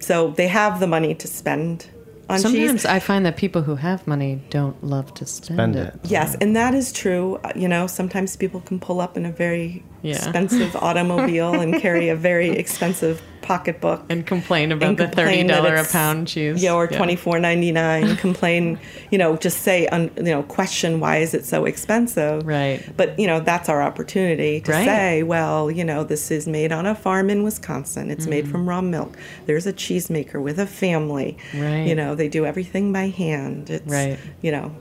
so 0.00 0.30
they 0.36 0.48
have 0.48 0.80
the 0.80 0.86
money 0.86 1.14
to 1.14 1.28
spend 1.28 1.86
on 2.28 2.38
Sometimes 2.40 2.82
cheese. 2.82 2.86
I 2.86 2.98
find 2.98 3.24
that 3.26 3.36
people 3.36 3.62
who 3.62 3.76
have 3.76 4.06
money 4.06 4.42
don't 4.50 4.82
love 4.82 5.14
to 5.14 5.26
spend, 5.26 5.56
Spend 5.56 5.76
it. 5.76 5.94
it. 5.94 6.10
Yes, 6.10 6.36
and 6.40 6.56
that 6.56 6.74
is 6.74 6.92
true. 6.92 7.38
Uh, 7.44 7.52
You 7.54 7.68
know, 7.68 7.86
sometimes 7.86 8.36
people 8.36 8.60
can 8.60 8.78
pull 8.80 9.00
up 9.00 9.16
in 9.16 9.24
a 9.26 9.30
very 9.32 9.82
Yeah. 10.02 10.16
expensive 10.16 10.74
automobile 10.86 11.54
and 11.60 11.80
carry 11.80 12.08
a 12.08 12.16
very 12.16 12.50
expensive 12.50 13.22
pocketbook 13.46 14.04
And 14.08 14.26
complain 14.26 14.72
about 14.72 14.88
and 14.88 14.98
the 14.98 15.06
thirty 15.06 15.38
complain 15.38 15.46
that 15.46 15.56
dollar 15.62 15.76
a 15.76 15.84
pound 15.86 16.28
cheese. 16.28 16.62
Yeah, 16.62 16.74
or 16.74 16.86
twenty 16.86 17.16
four 17.16 17.38
ninety 17.38 17.70
nine. 17.72 18.16
complain, 18.26 18.78
you 19.10 19.18
know, 19.18 19.36
just 19.36 19.62
say, 19.62 19.86
un, 19.88 20.10
you 20.16 20.22
know, 20.24 20.42
question 20.42 21.00
why 21.00 21.18
is 21.18 21.32
it 21.34 21.44
so 21.44 21.64
expensive? 21.64 22.46
Right. 22.46 22.82
But 22.96 23.18
you 23.18 23.26
know, 23.26 23.40
that's 23.40 23.68
our 23.68 23.82
opportunity 23.82 24.60
to 24.62 24.72
Right. 24.72 24.84
say, 24.84 25.22
well, 25.22 25.70
you 25.70 25.84
know, 25.84 26.04
this 26.04 26.30
is 26.30 26.46
made 26.48 26.72
on 26.72 26.86
a 26.86 26.94
farm 26.94 27.30
in 27.30 27.42
Wisconsin. 27.42 28.10
It's 28.10 28.22
Mm-hmm. 28.24 28.30
made 28.30 28.48
from 28.48 28.68
raw 28.68 28.80
milk. 28.80 29.16
There's 29.46 29.66
a 29.66 29.72
cheesemaker 29.72 30.42
with 30.42 30.58
a 30.58 30.66
family. 30.66 31.38
Right. 31.54 31.86
You 31.86 31.94
know, 31.94 32.14
they 32.14 32.28
do 32.28 32.44
everything 32.44 32.92
by 32.92 33.08
hand. 33.08 33.70
It's 33.70 33.86
Right. 33.86 34.18
You 34.42 34.50
know, 34.52 34.74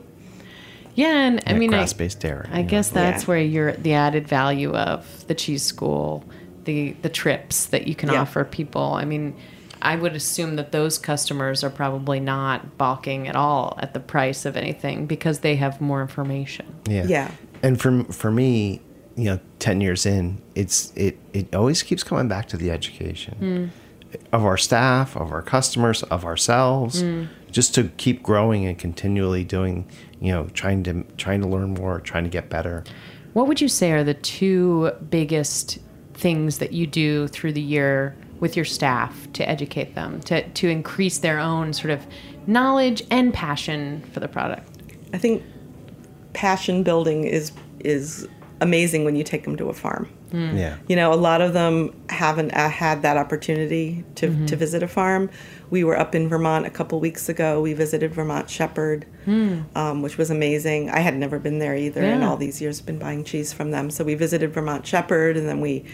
Yeah, 0.95 1.27
and 1.27 1.43
I 1.45 1.53
mean, 1.53 1.73
I, 1.73 1.77
grass-based 1.79 2.21
dairy, 2.21 2.47
I 2.51 2.57
you 2.59 2.63
know. 2.63 2.69
guess 2.69 2.89
that's 2.89 3.23
Yeah. 3.23 3.27
where 3.27 3.37
you're 3.39 3.73
the 3.73 3.93
added 3.93 4.27
value 4.27 4.73
of 4.73 5.27
the 5.27 5.35
cheese 5.35 5.61
school, 5.63 6.23
the 6.65 6.95
the 7.01 7.09
trips 7.09 7.65
that 7.67 7.87
you 7.87 7.95
can 7.95 8.09
Yeah. 8.09 8.21
offer 8.21 8.43
people. 8.43 8.93
I 8.93 9.05
mean, 9.05 9.35
I 9.81 9.95
would 9.95 10.15
assume 10.15 10.55
that 10.55 10.71
those 10.71 10.97
customers 10.97 11.63
are 11.63 11.69
probably 11.69 12.19
not 12.19 12.77
balking 12.77 13.27
at 13.27 13.35
all 13.35 13.77
at 13.81 13.93
the 13.93 13.99
price 13.99 14.45
of 14.45 14.57
anything 14.57 15.05
because 15.05 15.39
they 15.39 15.55
have 15.57 15.79
more 15.79 16.01
information. 16.01 16.65
Yeah. 16.87 17.05
Yeah. 17.07 17.31
And 17.61 17.79
for 17.79 18.03
for 18.05 18.31
me, 18.31 18.81
you 19.15 19.25
know, 19.25 19.39
ten 19.59 19.81
years 19.81 20.05
in, 20.05 20.41
it's 20.55 20.91
it 20.95 21.17
it 21.33 21.53
always 21.55 21.83
keeps 21.83 22.03
coming 22.03 22.27
back 22.27 22.47
to 22.49 22.57
the 22.57 22.71
education 22.71 23.37
mm. 24.11 24.19
of 24.31 24.43
our 24.43 24.57
staff, 24.57 25.15
of 25.15 25.31
our 25.31 25.41
customers, 25.41 26.03
of 26.03 26.25
ourselves, 26.25 27.03
mm. 27.03 27.27
just 27.51 27.75
to 27.75 27.89
keep 27.97 28.23
growing 28.23 28.65
and 28.65 28.77
continually 28.77 29.43
doing, 29.43 29.87
you 30.19 30.31
know, 30.31 30.45
trying 30.53 30.83
to 30.83 31.03
trying 31.17 31.41
to 31.41 31.47
learn 31.47 31.73
more, 31.75 31.99
trying 31.99 32.23
to 32.23 32.29
get 32.29 32.49
better. 32.49 32.83
What 33.33 33.47
would 33.47 33.59
you 33.59 33.67
say 33.67 33.91
are 33.91 34.03
the 34.03 34.13
two 34.13 34.91
biggest 35.09 35.79
things 36.15 36.57
that 36.59 36.71
you 36.71 36.87
do 36.87 37.27
through 37.27 37.53
the 37.53 37.61
year 37.61 38.15
with 38.39 38.55
your 38.55 38.65
staff 38.65 39.27
to 39.33 39.47
educate 39.47 39.95
them, 39.95 40.19
to, 40.21 40.47
to 40.49 40.69
increase 40.69 41.19
their 41.19 41.39
own 41.39 41.73
sort 41.73 41.91
of 41.91 42.05
knowledge 42.47 43.03
and 43.11 43.33
passion 43.33 44.03
for 44.13 44.19
the 44.19 44.27
product? 44.27 44.69
I 45.13 45.17
think 45.17 45.43
passion 46.33 46.83
building 46.83 47.23
is 47.23 47.51
is 47.79 48.27
amazing 48.61 49.05
when 49.05 49.15
you 49.15 49.23
take 49.23 49.43
them 49.43 49.55
to 49.57 49.69
a 49.69 49.73
farm. 49.73 50.09
Yeah. 50.35 50.77
You 50.87 50.95
know, 50.95 51.13
a 51.13 51.15
lot 51.15 51.41
of 51.41 51.53
them 51.53 51.93
haven't 52.09 52.51
uh, 52.51 52.69
had 52.69 53.01
that 53.03 53.17
opportunity 53.17 54.03
to, 54.15 54.27
Mm-hmm. 54.27 54.45
to 54.47 54.55
visit 54.55 54.83
a 54.83 54.87
farm. 54.87 55.29
We 55.69 55.83
were 55.83 55.97
up 55.97 56.13
in 56.15 56.27
Vermont 56.29 56.65
a 56.65 56.69
couple 56.69 56.99
weeks 56.99 57.27
ago. 57.29 57.61
We 57.61 57.73
visited 57.73 58.13
Vermont 58.13 58.49
Shepherd, 58.49 59.05
um, 59.27 60.01
which 60.01 60.17
was 60.17 60.29
amazing. 60.29 60.89
I 60.91 60.99
had 60.99 61.15
never 61.17 61.39
been 61.39 61.59
there 61.59 61.75
either, 61.75 62.01
and 62.03 62.21
Hmm. 62.23 62.29
All 62.29 62.37
these 62.37 62.61
years 62.61 62.81
been 62.81 62.99
buying 62.99 63.23
cheese 63.23 63.51
from 63.53 63.71
them. 63.71 63.89
So 63.89 64.03
we 64.03 64.13
visited 64.15 64.53
Vermont 64.53 64.85
Shepherd, 64.85 65.37
and 65.37 65.47
then 65.49 65.61
we 65.61 65.85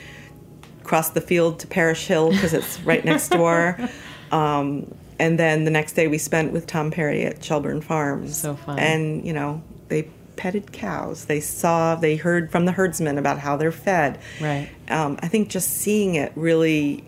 crossed 0.84 1.13
the 1.13 1.21
field 1.21 1.60
to 1.60 1.67
Parish 1.67 2.08
Hill 2.08 2.32
because 2.32 2.54
it's 2.54 2.80
right 2.82 3.04
next 3.06 3.30
door. 3.30 3.77
Um, 4.32 4.95
and 5.19 5.38
then 5.38 5.65
the 5.65 5.71
next 5.71 5.91
day 5.93 6.08
we 6.08 6.17
spent 6.17 6.54
with 6.54 6.65
Tom 6.65 6.89
Perry 6.89 7.25
at 7.25 7.43
Shelburne 7.43 7.82
Farms. 7.82 8.38
So 8.39 8.56
fun. 8.56 8.80
And 8.80 9.27
you 9.27 9.34
know, 9.34 9.62
they 9.89 10.08
petted 10.41 10.71
cows. 10.71 11.25
They 11.25 11.39
saw, 11.39 11.93
they 11.95 12.15
heard 12.15 12.51
from 12.51 12.65
the 12.65 12.71
herdsmen 12.71 13.19
about 13.19 13.38
how 13.38 13.58
they're 13.58 13.71
fed. 13.71 14.19
Right. 14.41 14.69
Um, 14.89 15.19
I 15.21 15.27
think 15.27 15.49
just 15.49 15.69
seeing 15.69 16.15
it 16.15 16.32
really 16.36 17.04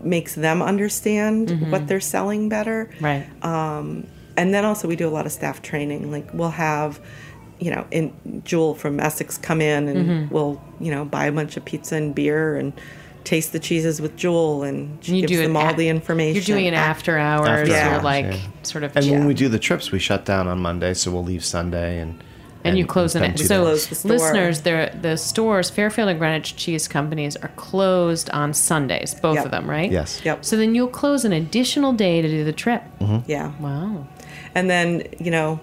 makes 0.00 0.34
them 0.34 0.60
understand 0.62 1.70
what 1.70 1.86
they're 1.86 2.00
selling 2.00 2.48
better. 2.48 2.90
Right. 3.00 3.24
Um, 3.44 4.06
and 4.36 4.52
then 4.52 4.64
also 4.64 4.88
we 4.88 4.96
do 4.96 5.06
a 5.08 5.14
lot 5.18 5.26
of 5.26 5.32
staff 5.32 5.62
training. 5.62 6.10
Like 6.10 6.32
we'll 6.34 6.50
have, 6.50 6.98
you 7.60 7.70
know, 7.70 7.86
in 7.92 8.42
Jewel 8.44 8.74
from 8.74 8.98
Essex 8.98 9.38
come 9.38 9.60
in 9.60 9.86
and 9.88 10.08
Mm-hmm. 10.08 10.34
we'll, 10.34 10.60
you 10.80 10.90
know, 10.90 11.04
buy 11.04 11.26
a 11.26 11.32
bunch 11.32 11.56
of 11.56 11.64
pizza 11.64 11.94
and 11.96 12.14
beer 12.14 12.56
and 12.56 12.72
taste 13.22 13.52
the 13.52 13.60
cheeses 13.60 14.00
with 14.00 14.16
Jewel 14.16 14.62
and 14.64 14.98
she 15.04 15.16
you 15.16 15.20
gives 15.20 15.32
do 15.32 15.42
them 15.42 15.56
all 15.56 15.66
at- 15.66 15.76
the 15.76 15.88
information. 15.88 16.34
You're 16.34 16.44
doing 16.56 16.64
it 16.66 16.74
after 16.74 17.16
hours, 17.18 17.46
After 17.48 17.72
or 17.72 17.76
hours, 17.76 18.02
like 18.02 18.24
yeah. 18.24 18.38
sort 18.64 18.82
of. 18.82 18.96
And 18.96 19.04
Yeah. 19.04 19.18
when 19.18 19.26
we 19.26 19.34
do 19.34 19.48
the 19.48 19.58
trips, 19.58 19.92
we 19.92 19.98
shut 20.00 20.24
down 20.24 20.48
on 20.48 20.58
Monday, 20.58 20.94
so 20.94 21.12
we'll 21.12 21.22
leave 21.22 21.44
Sunday 21.44 21.98
and 22.00 22.18
and 22.64 22.76
you 22.78 22.86
close 22.86 23.12
spend 23.12 23.34
it. 23.34 23.38
two 23.38 23.44
So. 23.44 23.62
Close 23.64 23.86
the 24.02 24.08
listeners, 24.08 24.60
the 24.62 25.16
stores, 25.16 25.70
Fairfield 25.70 26.08
and 26.08 26.18
Greenwich 26.18 26.56
Cheese 26.56 26.86
Companies, 26.88 27.36
are 27.36 27.48
closed 27.56 28.28
on 28.30 28.52
Sundays, 28.54 29.14
both 29.14 29.36
Yep. 29.36 29.44
of 29.46 29.50
them, 29.50 29.68
right? 29.70 29.90
Yes. 29.90 30.20
Yep. 30.24 30.44
So 30.44 30.56
then 30.56 30.74
you'll 30.74 30.88
close 30.88 31.24
an 31.24 31.32
additional 31.32 31.92
day 31.92 32.20
to 32.22 32.28
do 32.28 32.44
the 32.44 32.52
trip. 32.52 32.82
Yeah. 33.26 33.52
Wow. 33.60 34.06
And 34.54 34.68
then, 34.68 35.04
you 35.18 35.30
know, 35.30 35.60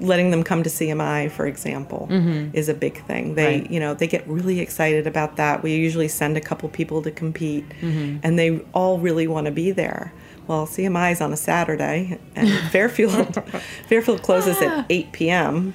letting 0.00 0.30
them 0.30 0.44
come 0.44 0.62
to 0.62 0.70
CMI, 0.70 1.28
for 1.30 1.46
example, 1.46 2.06
is 2.52 2.68
a 2.68 2.74
big 2.74 3.04
thing. 3.06 3.34
They, 3.34 3.42
Mm-hmm. 3.54 3.62
Right. 3.62 3.70
you 3.72 3.80
know, 3.80 3.94
they 3.94 4.06
get 4.06 4.26
really 4.28 4.60
excited 4.60 5.06
about 5.08 5.36
that. 5.36 5.62
We 5.62 5.74
usually 5.74 6.06
send 6.08 6.36
a 6.36 6.40
couple 6.40 6.68
people 6.68 7.02
to 7.02 7.10
compete, 7.10 7.64
Mm-hmm. 7.80 8.18
and 8.22 8.38
they 8.38 8.60
all 8.74 8.98
really 8.98 9.26
want 9.26 9.46
to 9.46 9.50
be 9.52 9.70
there. 9.72 10.12
Well, 10.46 10.66
CMI 10.66 11.12
is 11.12 11.20
on 11.20 11.32
a 11.32 11.36
Saturday, 11.36 12.18
and 12.36 12.48
Fairfield, 12.70 13.42
Fairfield 13.88 14.22
closes 14.22 14.56
Ah. 14.60 14.80
at 14.80 14.86
8 14.88 15.12
p.m. 15.12 15.74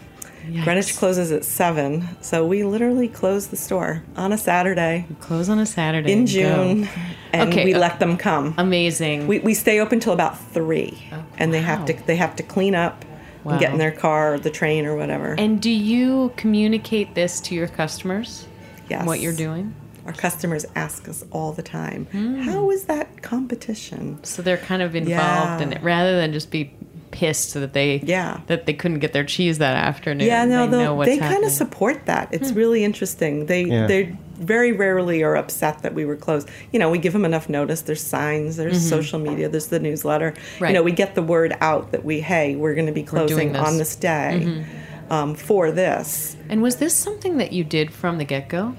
Greenwich 0.63 0.95
closes 0.97 1.31
at 1.31 1.45
7. 1.45 2.07
So 2.21 2.45
we 2.45 2.63
literally 2.63 3.07
close 3.07 3.47
the 3.47 3.55
store 3.55 4.03
on 4.15 4.31
a 4.33 4.37
Saturday 4.37 5.05
Close 5.21 5.49
on 5.49 5.59
a 5.59 5.65
Saturday. 5.65 6.11
in 6.11 6.19
and 6.19 6.27
go. 6.27 6.33
June, 6.33 6.89
and 7.31 7.49
Okay, 7.49 7.65
we 7.65 7.73
uh, 7.73 7.79
let 7.79 7.99
them 7.99 8.17
come. 8.17 8.53
Amazing. 8.57 9.27
We, 9.27 9.39
we 9.39 9.53
stay 9.53 9.79
open 9.79 9.99
till 9.99 10.13
about 10.13 10.37
three, 10.39 11.01
and 11.37 11.53
they 11.53 11.61
have 11.61 11.85
to 11.85 11.93
they 12.05 12.15
have 12.17 12.35
to 12.37 12.43
clean 12.43 12.75
up 12.75 13.05
and 13.45 13.59
get 13.59 13.71
in 13.73 13.77
their 13.77 13.91
car 13.91 14.35
or 14.35 14.39
the 14.39 14.49
train 14.49 14.85
or 14.85 14.95
whatever. 14.95 15.35
and 15.37 15.61
do 15.61 15.69
you 15.69 16.31
communicate 16.37 17.13
this 17.15 17.39
to 17.41 17.55
your 17.55 17.67
customers? 17.67 18.47
yes, 18.89 19.05
What 19.05 19.19
you're 19.19 19.35
doing? 19.35 19.73
Our 20.05 20.11
customers 20.13 20.65
ask 20.75 21.07
us 21.07 21.23
all 21.31 21.53
the 21.53 21.63
time, 21.63 22.05
Hmm. 22.11 22.41
"How 22.41 22.69
is 22.71 22.83
that 22.85 23.21
competition?" 23.21 24.19
So 24.23 24.41
they're 24.41 24.57
kind 24.57 24.81
of 24.81 24.95
involved 24.95 25.59
Yeah. 25.61 25.61
in 25.61 25.73
it 25.73 25.81
rather 25.81 26.15
than 26.17 26.33
just 26.33 26.51
be 26.51 26.73
pissed 27.13 27.53
that 27.53 27.71
they 27.73 28.01
Yeah. 28.03 28.39
that 28.47 28.65
they 28.65 28.73
couldn't 28.73 28.99
get 28.99 29.13
their 29.13 29.23
cheese 29.23 29.59
that 29.59 29.75
afternoon. 29.75 30.27
Yeah, 30.27 30.43
no, 30.43 30.65
they 30.65 30.71
they'll- 30.71 30.79
know 30.83 30.95
what's 30.95 31.09
they 31.09 31.17
kind 31.19 31.45
of 31.45 31.51
support 31.51 32.05
that. 32.07 32.27
It's 32.31 32.51
really 32.51 32.83
interesting. 32.83 33.45
They 33.45 33.63
Yeah. 33.63 33.87
they 33.87 34.15
very 34.39 34.71
rarely 34.73 35.23
are 35.23 35.35
upset 35.37 35.83
that 35.83 35.93
we 35.93 36.03
were 36.05 36.15
closed. 36.17 36.49
You 36.71 36.79
know, 36.79 36.89
we 36.89 36.97
give 36.97 37.13
them 37.13 37.23
enough 37.23 37.47
notice. 37.47 37.81
There's 37.81 38.01
signs. 38.01 38.57
There's 38.57 38.81
social 38.89 39.19
media. 39.19 39.47
There's 39.47 39.67
the 39.67 39.79
newsletter. 39.79 40.31
Mm-hmm. 40.31 40.63
Right. 40.63 40.69
You 40.71 40.73
know, 40.73 40.83
we 40.83 40.91
get 40.91 41.15
the 41.15 41.21
word 41.21 41.55
out 41.61 41.91
that 41.91 42.03
we 42.03 42.19
hey, 42.19 42.55
we're 42.55 42.73
going 42.73 42.87
to 42.87 42.91
be 42.91 43.03
closing 43.03 43.53
this. 43.53 43.57
Mm-hmm. 43.61 43.65
on 43.65 43.77
this 43.77 43.95
day 43.95 44.65
um, 45.09 45.35
for 45.35 45.71
this. 45.71 46.35
And 46.49 46.61
was 46.61 46.77
this 46.77 46.93
something 46.95 47.37
that 47.37 47.53
you 47.53 47.63
did 47.63 47.93
from 47.93 48.17
the 48.17 48.25
get 48.25 48.49
go? 48.49 48.75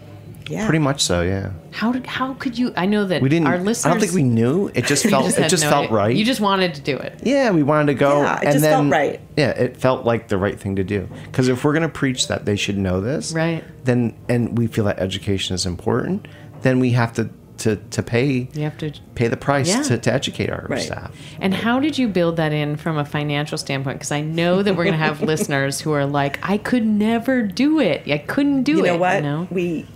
Yeah, 0.48 0.66
Pretty 0.66 0.78
much 0.78 1.02
so, 1.02 1.22
yeah. 1.22 1.50
How 1.70 1.90
did 1.92 2.06
how 2.06 2.34
could 2.34 2.58
you? 2.58 2.72
I 2.76 2.86
know 2.86 3.04
that 3.06 3.22
We 3.22 3.28
didn't. 3.28 3.46
our 3.46 3.58
listeners. 3.58 3.86
I 3.86 3.90
don't 3.90 4.00
think 4.00 4.12
we 4.12 4.22
knew. 4.22 4.70
It 4.74 4.84
just 4.86 5.04
felt. 5.08 5.24
just 5.24 5.38
it 5.38 5.48
just 5.48 5.64
no 5.64 5.70
felt 5.70 5.84
idea. 5.86 5.96
right. 5.96 6.16
You 6.16 6.24
just 6.24 6.40
wanted 6.40 6.74
to 6.74 6.80
do 6.82 6.96
it. 6.98 7.20
yeah, 7.22 7.50
we 7.50 7.62
wanted 7.62 7.86
to 7.86 7.94
go. 7.94 8.22
Yeah, 8.22 8.36
it 8.36 8.44
and 8.44 8.52
just 8.52 8.62
then, 8.62 8.72
felt 8.90 8.92
right. 8.92 9.20
Yeah, 9.36 9.50
it 9.50 9.76
felt 9.76 10.04
like 10.04 10.28
the 10.28 10.36
right 10.36 10.58
thing 10.60 10.76
to 10.76 10.84
do. 10.84 11.08
Because 11.24 11.48
if 11.48 11.64
we're 11.64 11.72
going 11.72 11.82
to 11.82 11.88
preach 11.88 12.28
that 12.28 12.44
they 12.44 12.56
should 12.56 12.76
know 12.78 13.00
this, 13.00 13.32
Right. 13.32 13.64
Then 13.84 14.14
and 14.28 14.56
we 14.58 14.66
feel 14.66 14.84
that 14.84 14.98
education 14.98 15.54
is 15.54 15.64
important, 15.66 16.28
then 16.62 16.78
we 16.78 16.90
have 16.90 17.12
to 17.14 17.30
to 17.56 17.76
to 17.76 18.02
pay 18.02 18.48
You 18.52 18.62
have 18.64 18.76
to. 18.78 18.92
pay 19.14 19.28
the 19.28 19.36
price 19.36 19.68
Yeah. 19.68 19.82
to, 19.84 19.96
to 19.98 20.12
educate 20.12 20.50
our 20.50 20.66
Right. 20.68 20.82
staff. 20.82 21.12
And 21.40 21.54
how 21.54 21.78
did 21.80 21.96
you 21.96 22.08
build 22.08 22.36
that 22.36 22.52
in 22.52 22.76
from 22.76 22.98
a 22.98 23.04
financial 23.04 23.56
standpoint? 23.56 23.96
Because 23.98 24.10
I 24.12 24.20
know 24.22 24.62
that 24.62 24.74
we're 24.76 24.84
going 24.84 24.98
to 24.98 25.04
have 25.04 25.22
listeners 25.32 25.80
who 25.80 25.92
are 25.92 26.04
like, 26.04 26.38
I 26.42 26.58
could 26.58 26.84
never 26.84 27.42
do 27.42 27.78
it. 27.80 28.02
I 28.10 28.18
couldn't 28.18 28.64
do 28.64 28.72
you 28.72 28.84
it. 28.84 28.88
know 28.88 28.96
what? 28.98 29.16
You 29.16 29.22
know? 29.22 29.48
We, 29.52 29.86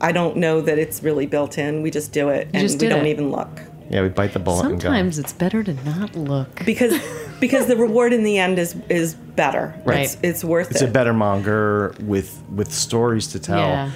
I 0.00 0.12
don't 0.12 0.36
know 0.36 0.60
that 0.62 0.78
it's 0.78 1.02
really 1.02 1.26
built 1.26 1.58
in. 1.58 1.82
We 1.82 1.90
just 1.90 2.12
do 2.12 2.28
it, 2.30 2.48
and 2.54 2.62
just 2.66 2.80
we 2.80 2.88
don't 2.88 3.06
it. 3.06 3.10
even 3.10 3.30
look 3.30 3.60
Yeah, 3.90 4.02
we 4.02 4.08
bite 4.08 4.32
the 4.32 4.38
bullet 4.38 4.62
Sometimes 4.62 5.18
it's 5.18 5.32
better 5.32 5.62
to 5.62 5.74
not 5.84 6.14
look. 6.16 6.64
because 6.64 6.94
because 7.40 7.66
the 7.66 7.76
reward 7.76 8.12
in 8.12 8.22
the 8.24 8.38
end 8.38 8.58
is 8.58 8.74
is 8.88 9.14
better. 9.14 9.74
Right. 9.84 10.00
It's, 10.04 10.16
it's 10.22 10.44
worth 10.44 10.68
and 10.68 10.74
go. 10.74 10.84
It's 10.84 10.88
a 10.90 10.92
better 10.92 11.12
monger 11.12 11.94
with 12.02 12.42
with 12.54 12.72
stories 12.72 13.26
to 13.28 13.38
tell. 13.40 13.58
Yeah. 13.58 13.90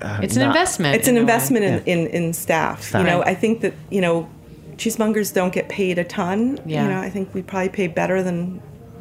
Uh, 0.00 0.20
It's 0.22 0.36
an 0.36 0.42
not- 0.42 0.48
investment. 0.56 0.94
it's 0.96 1.08
an 1.08 1.16
in 1.16 1.20
investment 1.22 1.64
in, 1.64 1.72
Yeah. 1.74 1.92
in, 1.94 2.06
in 2.08 2.32
staff. 2.32 2.82
Staff. 2.82 3.00
You 3.00 3.06
know, 3.10 3.22
I 3.22 3.34
think 3.34 3.60
that 3.62 3.74
you 3.90 4.00
know, 4.00 4.28
cheesemongers 4.76 5.32
don't 5.34 5.52
get 5.52 5.68
paid 5.68 5.98
a 5.98 6.04
ton. 6.04 6.58
Yeah. 6.66 6.82
You 6.84 6.88
know, 6.90 7.00
I 7.00 7.10
think 7.10 7.34
we 7.34 7.42
probably 7.42 7.68
pay 7.70 7.86
better 7.88 8.22
than 8.22 8.60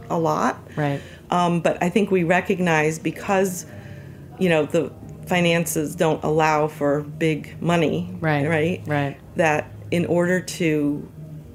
a 0.10 0.18
lot. 0.20 0.58
Right. 0.76 1.02
Um, 1.30 1.62
but 1.62 1.82
I 1.82 1.90
think 1.90 2.12
we 2.12 2.24
recognize 2.24 3.00
because, 3.00 3.66
you 4.40 4.50
know, 4.50 4.66
the 4.66 4.92
finances 5.26 5.96
don't 5.96 6.24
allow 6.24 6.68
for 6.68 7.02
big 7.02 7.62
money. 7.62 8.16
Right. 8.20 8.48
Right. 8.48 8.82
Right. 8.86 9.18
That 9.36 9.72
in 9.92 10.06
order 10.06 10.40
to 10.40 11.10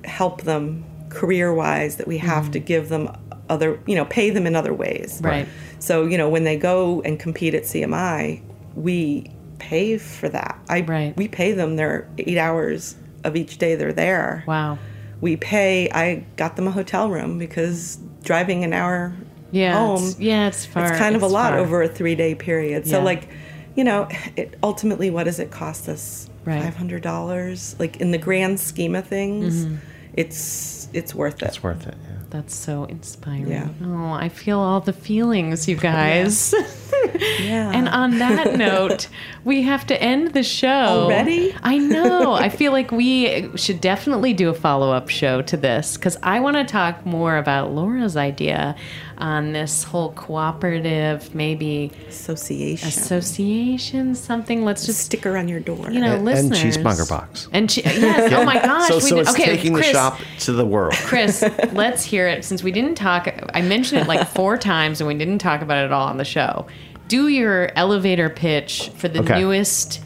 help 0.04 0.42
them 0.42 0.84
career 1.08 1.52
wise, 1.54 1.96
that 1.96 2.06
we 2.06 2.18
have 2.18 2.50
to 2.52 2.58
give 2.58 2.88
them 2.88 3.16
other, 3.48 3.80
you 3.86 3.94
know, 3.94 4.04
pay 4.04 4.30
them 4.30 4.46
in 4.46 4.56
other 4.56 4.74
ways. 4.74 5.16
Mm-hmm. 5.16 5.26
Right. 5.26 5.48
So, 5.78 6.04
you 6.06 6.18
know, 6.18 6.28
when 6.28 6.44
they 6.44 6.56
go 6.56 7.00
and 7.02 7.18
compete 7.18 7.54
at 7.54 7.62
CMI, 7.64 8.42
we 8.74 9.30
pay 9.58 9.98
for 9.98 10.28
that. 10.28 10.58
I, 10.68 10.80
Right. 10.82 11.16
We 11.16 11.28
pay 11.28 11.52
them 11.52 11.76
their 11.76 12.08
eight 12.18 12.38
hours 12.38 12.96
of 13.24 13.36
each 13.36 13.58
day 13.58 13.74
they're 13.74 13.92
there. 13.92 14.44
Wow. 14.46 14.78
we 15.20 15.36
pay. 15.36 15.88
I 15.90 16.26
got 16.36 16.56
them 16.56 16.68
a 16.68 16.70
hotel 16.70 17.08
room 17.08 17.38
because 17.38 17.98
driving 18.22 18.64
an 18.64 18.72
hour 18.74 19.14
Yeah, 19.50 19.72
home, 19.72 19.96
it's- 19.96 20.20
yeah, 20.20 20.48
it's 20.48 20.66
far. 20.66 20.88
it's 20.88 20.98
kind 20.98 21.16
of 21.16 21.22
a 21.22 21.26
lot 21.26 21.52
far. 21.52 21.58
over 21.60 21.82
a 21.82 21.88
three 21.88 22.14
day 22.14 22.34
period. 22.34 22.86
So 22.86 22.98
Yeah. 22.98 23.04
like, 23.04 23.28
you 23.76 23.84
know, 23.84 24.08
it 24.36 24.56
ultimately, 24.62 25.10
what 25.10 25.24
does 25.24 25.38
it 25.38 25.50
cost 25.50 25.88
us? 25.88 26.28
Right. 26.44 26.62
Five 26.62 26.76
hundred 26.76 27.02
dollars. 27.02 27.76
Like 27.78 27.96
in 28.00 28.10
the 28.10 28.18
grand 28.18 28.58
scheme 28.60 28.94
of 28.94 29.06
things, 29.06 29.66
Mhm. 29.66 29.78
it's 30.14 30.88
it's 30.92 31.14
worth 31.14 31.42
it. 31.42 31.48
It's 31.48 31.62
worth 31.62 31.86
it. 31.86 31.94
Yeah. 32.02 32.10
That's 32.30 32.54
so 32.54 32.84
inspiring. 32.84 33.48
Yeah. 33.48 33.68
Oh, 33.84 34.12
I 34.12 34.28
feel 34.28 34.58
all 34.58 34.80
the 34.80 34.92
feelings, 34.92 35.68
you 35.68 35.76
guys. 35.76 36.52
Yeah. 36.56 36.66
And 37.14 37.88
on 37.88 38.18
that 38.18 38.54
note, 38.58 39.08
we 39.44 39.62
have 39.62 39.86
to 39.86 40.02
end 40.02 40.32
the 40.32 40.42
show. 40.42 40.68
Already? 40.68 41.54
I 41.62 41.78
know. 41.78 42.32
I 42.32 42.48
feel 42.48 42.72
like 42.72 42.90
we 42.90 43.56
should 43.56 43.80
definitely 43.80 44.32
do 44.34 44.48
a 44.48 44.54
follow 44.54 44.92
up 44.92 45.08
show 45.08 45.42
to 45.42 45.56
this 45.56 45.96
because 45.96 46.16
I 46.22 46.40
want 46.40 46.56
to 46.56 46.64
talk 46.64 47.04
more 47.06 47.36
about 47.36 47.72
Laura's 47.72 48.16
idea 48.16 48.76
on 49.18 49.52
this 49.52 49.82
whole 49.82 50.12
cooperative, 50.12 51.34
maybe 51.34 51.90
association, 52.08 52.88
association, 52.88 54.14
something. 54.14 54.64
Let's 54.64 54.84
just 54.84 55.00
sticker 55.00 55.36
on 55.36 55.48
your 55.48 55.60
door. 55.60 55.90
You 55.90 56.00
know, 56.00 56.16
and, 56.16 56.16
and 56.16 56.24
listeners. 56.24 56.76
cheesemonger 56.76 57.08
box. 57.08 57.48
And 57.52 57.68
che- 57.70 57.82
yes. 57.84 58.32
Oh 58.32 58.44
my 58.44 58.54
gosh. 58.60 58.88
So, 58.88 58.96
we 58.96 59.00
so 59.00 59.16
did- 59.16 59.20
it's 59.22 59.30
okay, 59.30 59.44
taking 59.56 59.72
Chris, 59.74 59.86
the 59.86 59.92
shop 59.92 60.20
to 60.40 60.52
the 60.52 60.66
world. 60.66 60.94
Chris, 60.94 61.42
let's 61.72 62.04
hear 62.04 62.28
it 62.28 62.44
since 62.44 62.62
we 62.62 62.72
didn't 62.72 62.94
talk. 62.96 63.28
I 63.54 63.62
mentioned 63.62 64.02
it 64.02 64.06
like 64.06 64.26
four 64.28 64.58
times 64.58 65.00
and 65.00 65.08
we 65.08 65.14
didn't 65.14 65.38
talk 65.38 65.62
about 65.62 65.78
it 65.78 65.86
at 65.86 65.92
all 65.92 66.08
on 66.08 66.18
the 66.18 66.24
show. 66.24 66.66
Do 67.08 67.28
your 67.28 67.70
elevator 67.76 68.28
pitch 68.28 68.90
for 68.96 69.08
the 69.08 69.20
Okay. 69.20 69.38
newest 69.38 70.00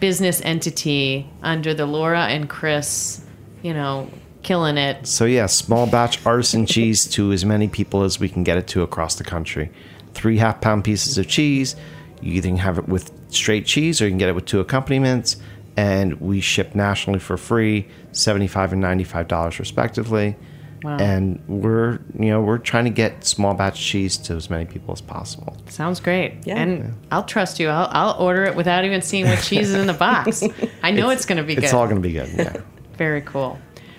business 0.00 0.40
entity 0.44 1.26
under 1.42 1.72
the 1.74 1.86
Laura 1.86 2.26
and 2.26 2.48
Chris, 2.48 3.20
you 3.62 3.72
know, 3.72 4.08
killing 4.42 4.76
it. 4.76 5.06
So 5.06 5.24
yeah, 5.24 5.46
small 5.46 5.86
batch 5.86 6.24
artisan 6.26 6.66
cheese 6.66 7.06
to 7.08 7.32
as 7.32 7.44
many 7.44 7.68
people 7.68 8.02
as 8.02 8.18
we 8.18 8.28
can 8.28 8.42
get 8.42 8.58
it 8.58 8.66
to 8.68 8.82
across 8.82 9.14
the 9.14 9.24
country. 9.24 9.70
Three 10.14 10.38
half 10.38 10.60
pound 10.60 10.84
pieces 10.84 11.16
of 11.16 11.28
cheese. 11.28 11.76
You 12.20 12.34
either 12.34 12.48
can 12.48 12.58
have 12.58 12.78
it 12.78 12.88
with 12.88 13.12
straight 13.28 13.64
cheese 13.66 14.00
or 14.00 14.04
you 14.04 14.10
can 14.10 14.18
get 14.18 14.28
it 14.28 14.34
with 14.34 14.44
two 14.46 14.60
accompaniments. 14.60 15.36
And 15.76 16.20
we 16.20 16.40
ship 16.40 16.74
nationally 16.74 17.18
for 17.18 17.38
free, 17.38 17.88
seventy-five 18.10 18.72
and 18.72 18.80
ninety-five 18.82 19.26
dollars 19.26 19.58
respectively. 19.58 20.36
Wow. 20.82 20.96
And 20.96 21.42
we're 21.46 22.00
you 22.18 22.30
know 22.30 22.40
we're 22.40 22.58
trying 22.58 22.84
to 22.84 22.90
get 22.90 23.24
small 23.24 23.54
batch 23.54 23.80
cheese 23.80 24.16
to 24.18 24.34
as 24.34 24.50
many 24.50 24.64
people 24.64 24.92
as 24.92 25.00
possible. 25.00 25.56
Sounds 25.68 26.00
great. 26.00 26.34
Yeah. 26.44 26.56
And 26.60 26.94
I'll 27.10 27.24
trust 27.24 27.60
you. 27.60 27.68
I'll, 27.68 27.88
I'll 27.90 28.20
order 28.20 28.44
it 28.44 28.56
without 28.56 28.84
even 28.84 29.02
seeing 29.02 29.26
what 29.26 29.40
cheese 29.42 29.70
is 29.70 29.74
in 29.74 29.86
the 29.86 29.92
box. 29.92 30.42
I 30.82 30.90
know 30.90 31.10
it's, 31.10 31.24
going 31.24 31.38
to 31.38 31.44
be 31.44 31.54
good. 31.54 31.64
It's 31.64 31.72
all 31.72 31.86
going 31.86 32.02
to 32.02 32.02
be 32.02 32.12
good. 32.12 32.30
Yeah. 32.36 32.56
Very 32.96 33.22
cool. 33.22 33.58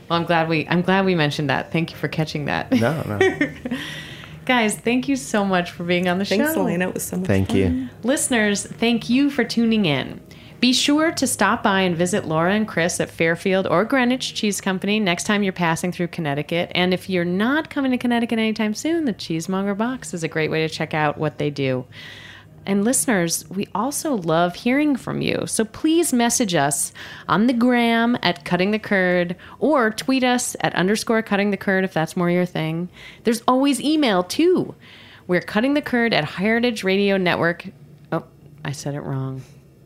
Well, 0.09 0.19
I'm 0.19 0.25
glad 0.25 0.49
we 0.49 0.67
I'm 0.67 0.81
glad 0.81 1.05
we 1.05 1.15
mentioned 1.15 1.49
that. 1.49 1.71
Thank 1.71 1.91
you 1.91 1.97
for 1.97 2.07
catching 2.07 2.45
that. 2.45 2.71
No, 2.71 3.01
no. 3.03 3.51
Guys, 4.45 4.75
thank 4.75 5.07
you 5.07 5.15
so 5.15 5.45
much 5.45 5.71
for 5.71 5.86
being 5.86 6.09
on 6.09 6.19
the 6.19 6.25
Thanks, 6.25 6.53
show. 6.53 6.61
Elena. 6.61 6.89
It 6.89 6.93
was 6.93 7.03
so 7.03 7.15
much 7.15 7.27
Thank 7.27 7.49
fun. 7.49 7.57
you. 7.57 7.89
Listeners, 8.03 8.65
thank 8.65 9.09
you 9.09 9.29
for 9.29 9.45
tuning 9.45 9.86
in. 9.86 10.19
Be 10.64 10.72
sure 10.72 11.11
to 11.11 11.28
stop 11.28 11.61
by 11.61 11.82
and 11.82 11.93
visit 11.93 12.24
Laura 12.24 12.53
and 12.53 12.66
Chris 12.66 13.01
at 13.01 13.09
Fairfield 13.09 13.68
or 13.68 13.84
Greenwich 13.84 14.34
Cheese 14.34 14.61
Company 14.61 14.97
next 14.97 15.26
time 15.26 15.43
you're 15.43 15.51
passing 15.51 15.91
through 15.91 16.07
Connecticut. 16.07 16.72
And 16.74 16.93
if 16.93 17.09
you're 17.09 17.26
not 17.26 17.70
coming 17.70 17.91
to 17.91 17.97
Connecticut 17.97 18.39
anytime 18.39 18.74
soon, 18.74 19.03
the 19.03 19.11
Cheesemonger 19.11 19.78
Box 19.78 20.14
is 20.14 20.24
a 20.24 20.30
great 20.30 20.49
way 20.49 20.66
to 20.66 20.74
check 20.74 20.93
out 20.93 21.18
what 21.18 21.38
they 21.38 21.49
do. 21.49 21.84
And 22.66 22.86
listeners, 22.86 23.43
we 23.49 23.68
also 23.76 24.14
love 24.16 24.55
hearing 24.55 24.95
from 24.95 25.20
you. 25.20 25.43
So 25.47 25.66
please 25.66 26.14
message 26.14 26.55
us 26.55 26.93
on 27.28 27.47
the 27.47 27.53
gram 27.53 28.18
at 28.24 28.45
Cutting 28.45 28.72
the 28.72 28.80
Curd 28.80 29.36
or 29.59 29.91
tweet 29.91 30.24
us 30.24 30.55
at 30.61 30.74
underscore 30.76 31.22
Cutting 31.24 31.51
the 31.51 31.57
Curd 31.57 31.84
if 31.84 31.91
that's 31.91 32.16
more 32.16 32.32
your 32.32 32.45
thing. 32.45 32.88
There's 33.26 33.43
always 33.49 33.82
email 33.82 34.24
too. 34.24 34.76
We're 35.28 35.41
Cutting 35.41 35.74
the 35.74 35.82
Curd 35.82 36.14
at 36.14 36.24
Heritage 36.24 36.86
Radio 36.86 37.18
Network. 37.18 37.66
Oh, 38.14 38.24
I 38.64 38.72
said 38.72 38.95
it 38.95 39.01
wrong. 39.01 39.41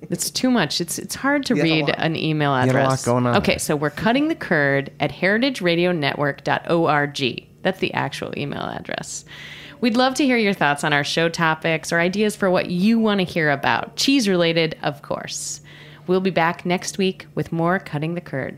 It's 0.10 0.32
too 0.32 0.50
much. 0.50 0.80
It's 0.80 0.98
it's 1.00 1.16
hard 1.16 1.46
to 1.48 1.56
You 1.56 1.64
read 1.64 1.90
an 1.98 2.16
email 2.16 2.58
you 2.60 2.68
got 2.72 2.76
a 2.76 2.80
lot 2.80 2.86
address. 2.88 3.06
going 3.06 3.26
on 3.26 3.36
Okay, 3.38 3.58
so 3.58 3.76
we're 3.76 3.90
cutting 3.90 4.28
the 4.30 4.36
curd 4.36 4.92
at 5.00 5.12
heritageradionetwork.org. 5.12 7.48
That's 7.64 7.80
the 7.80 7.94
actual 7.94 8.34
email 8.38 8.62
address. 8.62 9.26
We'd 9.82 9.98
love 9.98 10.16
to 10.16 10.26
hear 10.26 10.38
your 10.38 10.54
thoughts 10.54 10.84
on 10.84 10.92
our 10.94 11.04
show 11.04 11.30
topics 11.30 11.92
or 11.92 12.00
ideas 12.00 12.36
for 12.36 12.50
what 12.50 12.70
you 12.72 12.98
want 12.98 13.20
to 13.20 13.26
hear 13.26 13.52
about, 13.52 13.96
cheese 13.96 14.28
related, 14.28 14.76
of 14.82 15.04
course. 15.04 15.62
We'll 16.08 16.22
be 16.22 16.32
back 16.32 16.66
next 16.66 16.98
week 16.98 17.28
with 17.36 17.52
more 17.52 17.78
Cutting 17.78 18.16
the 18.16 18.22
Curd. 18.22 18.58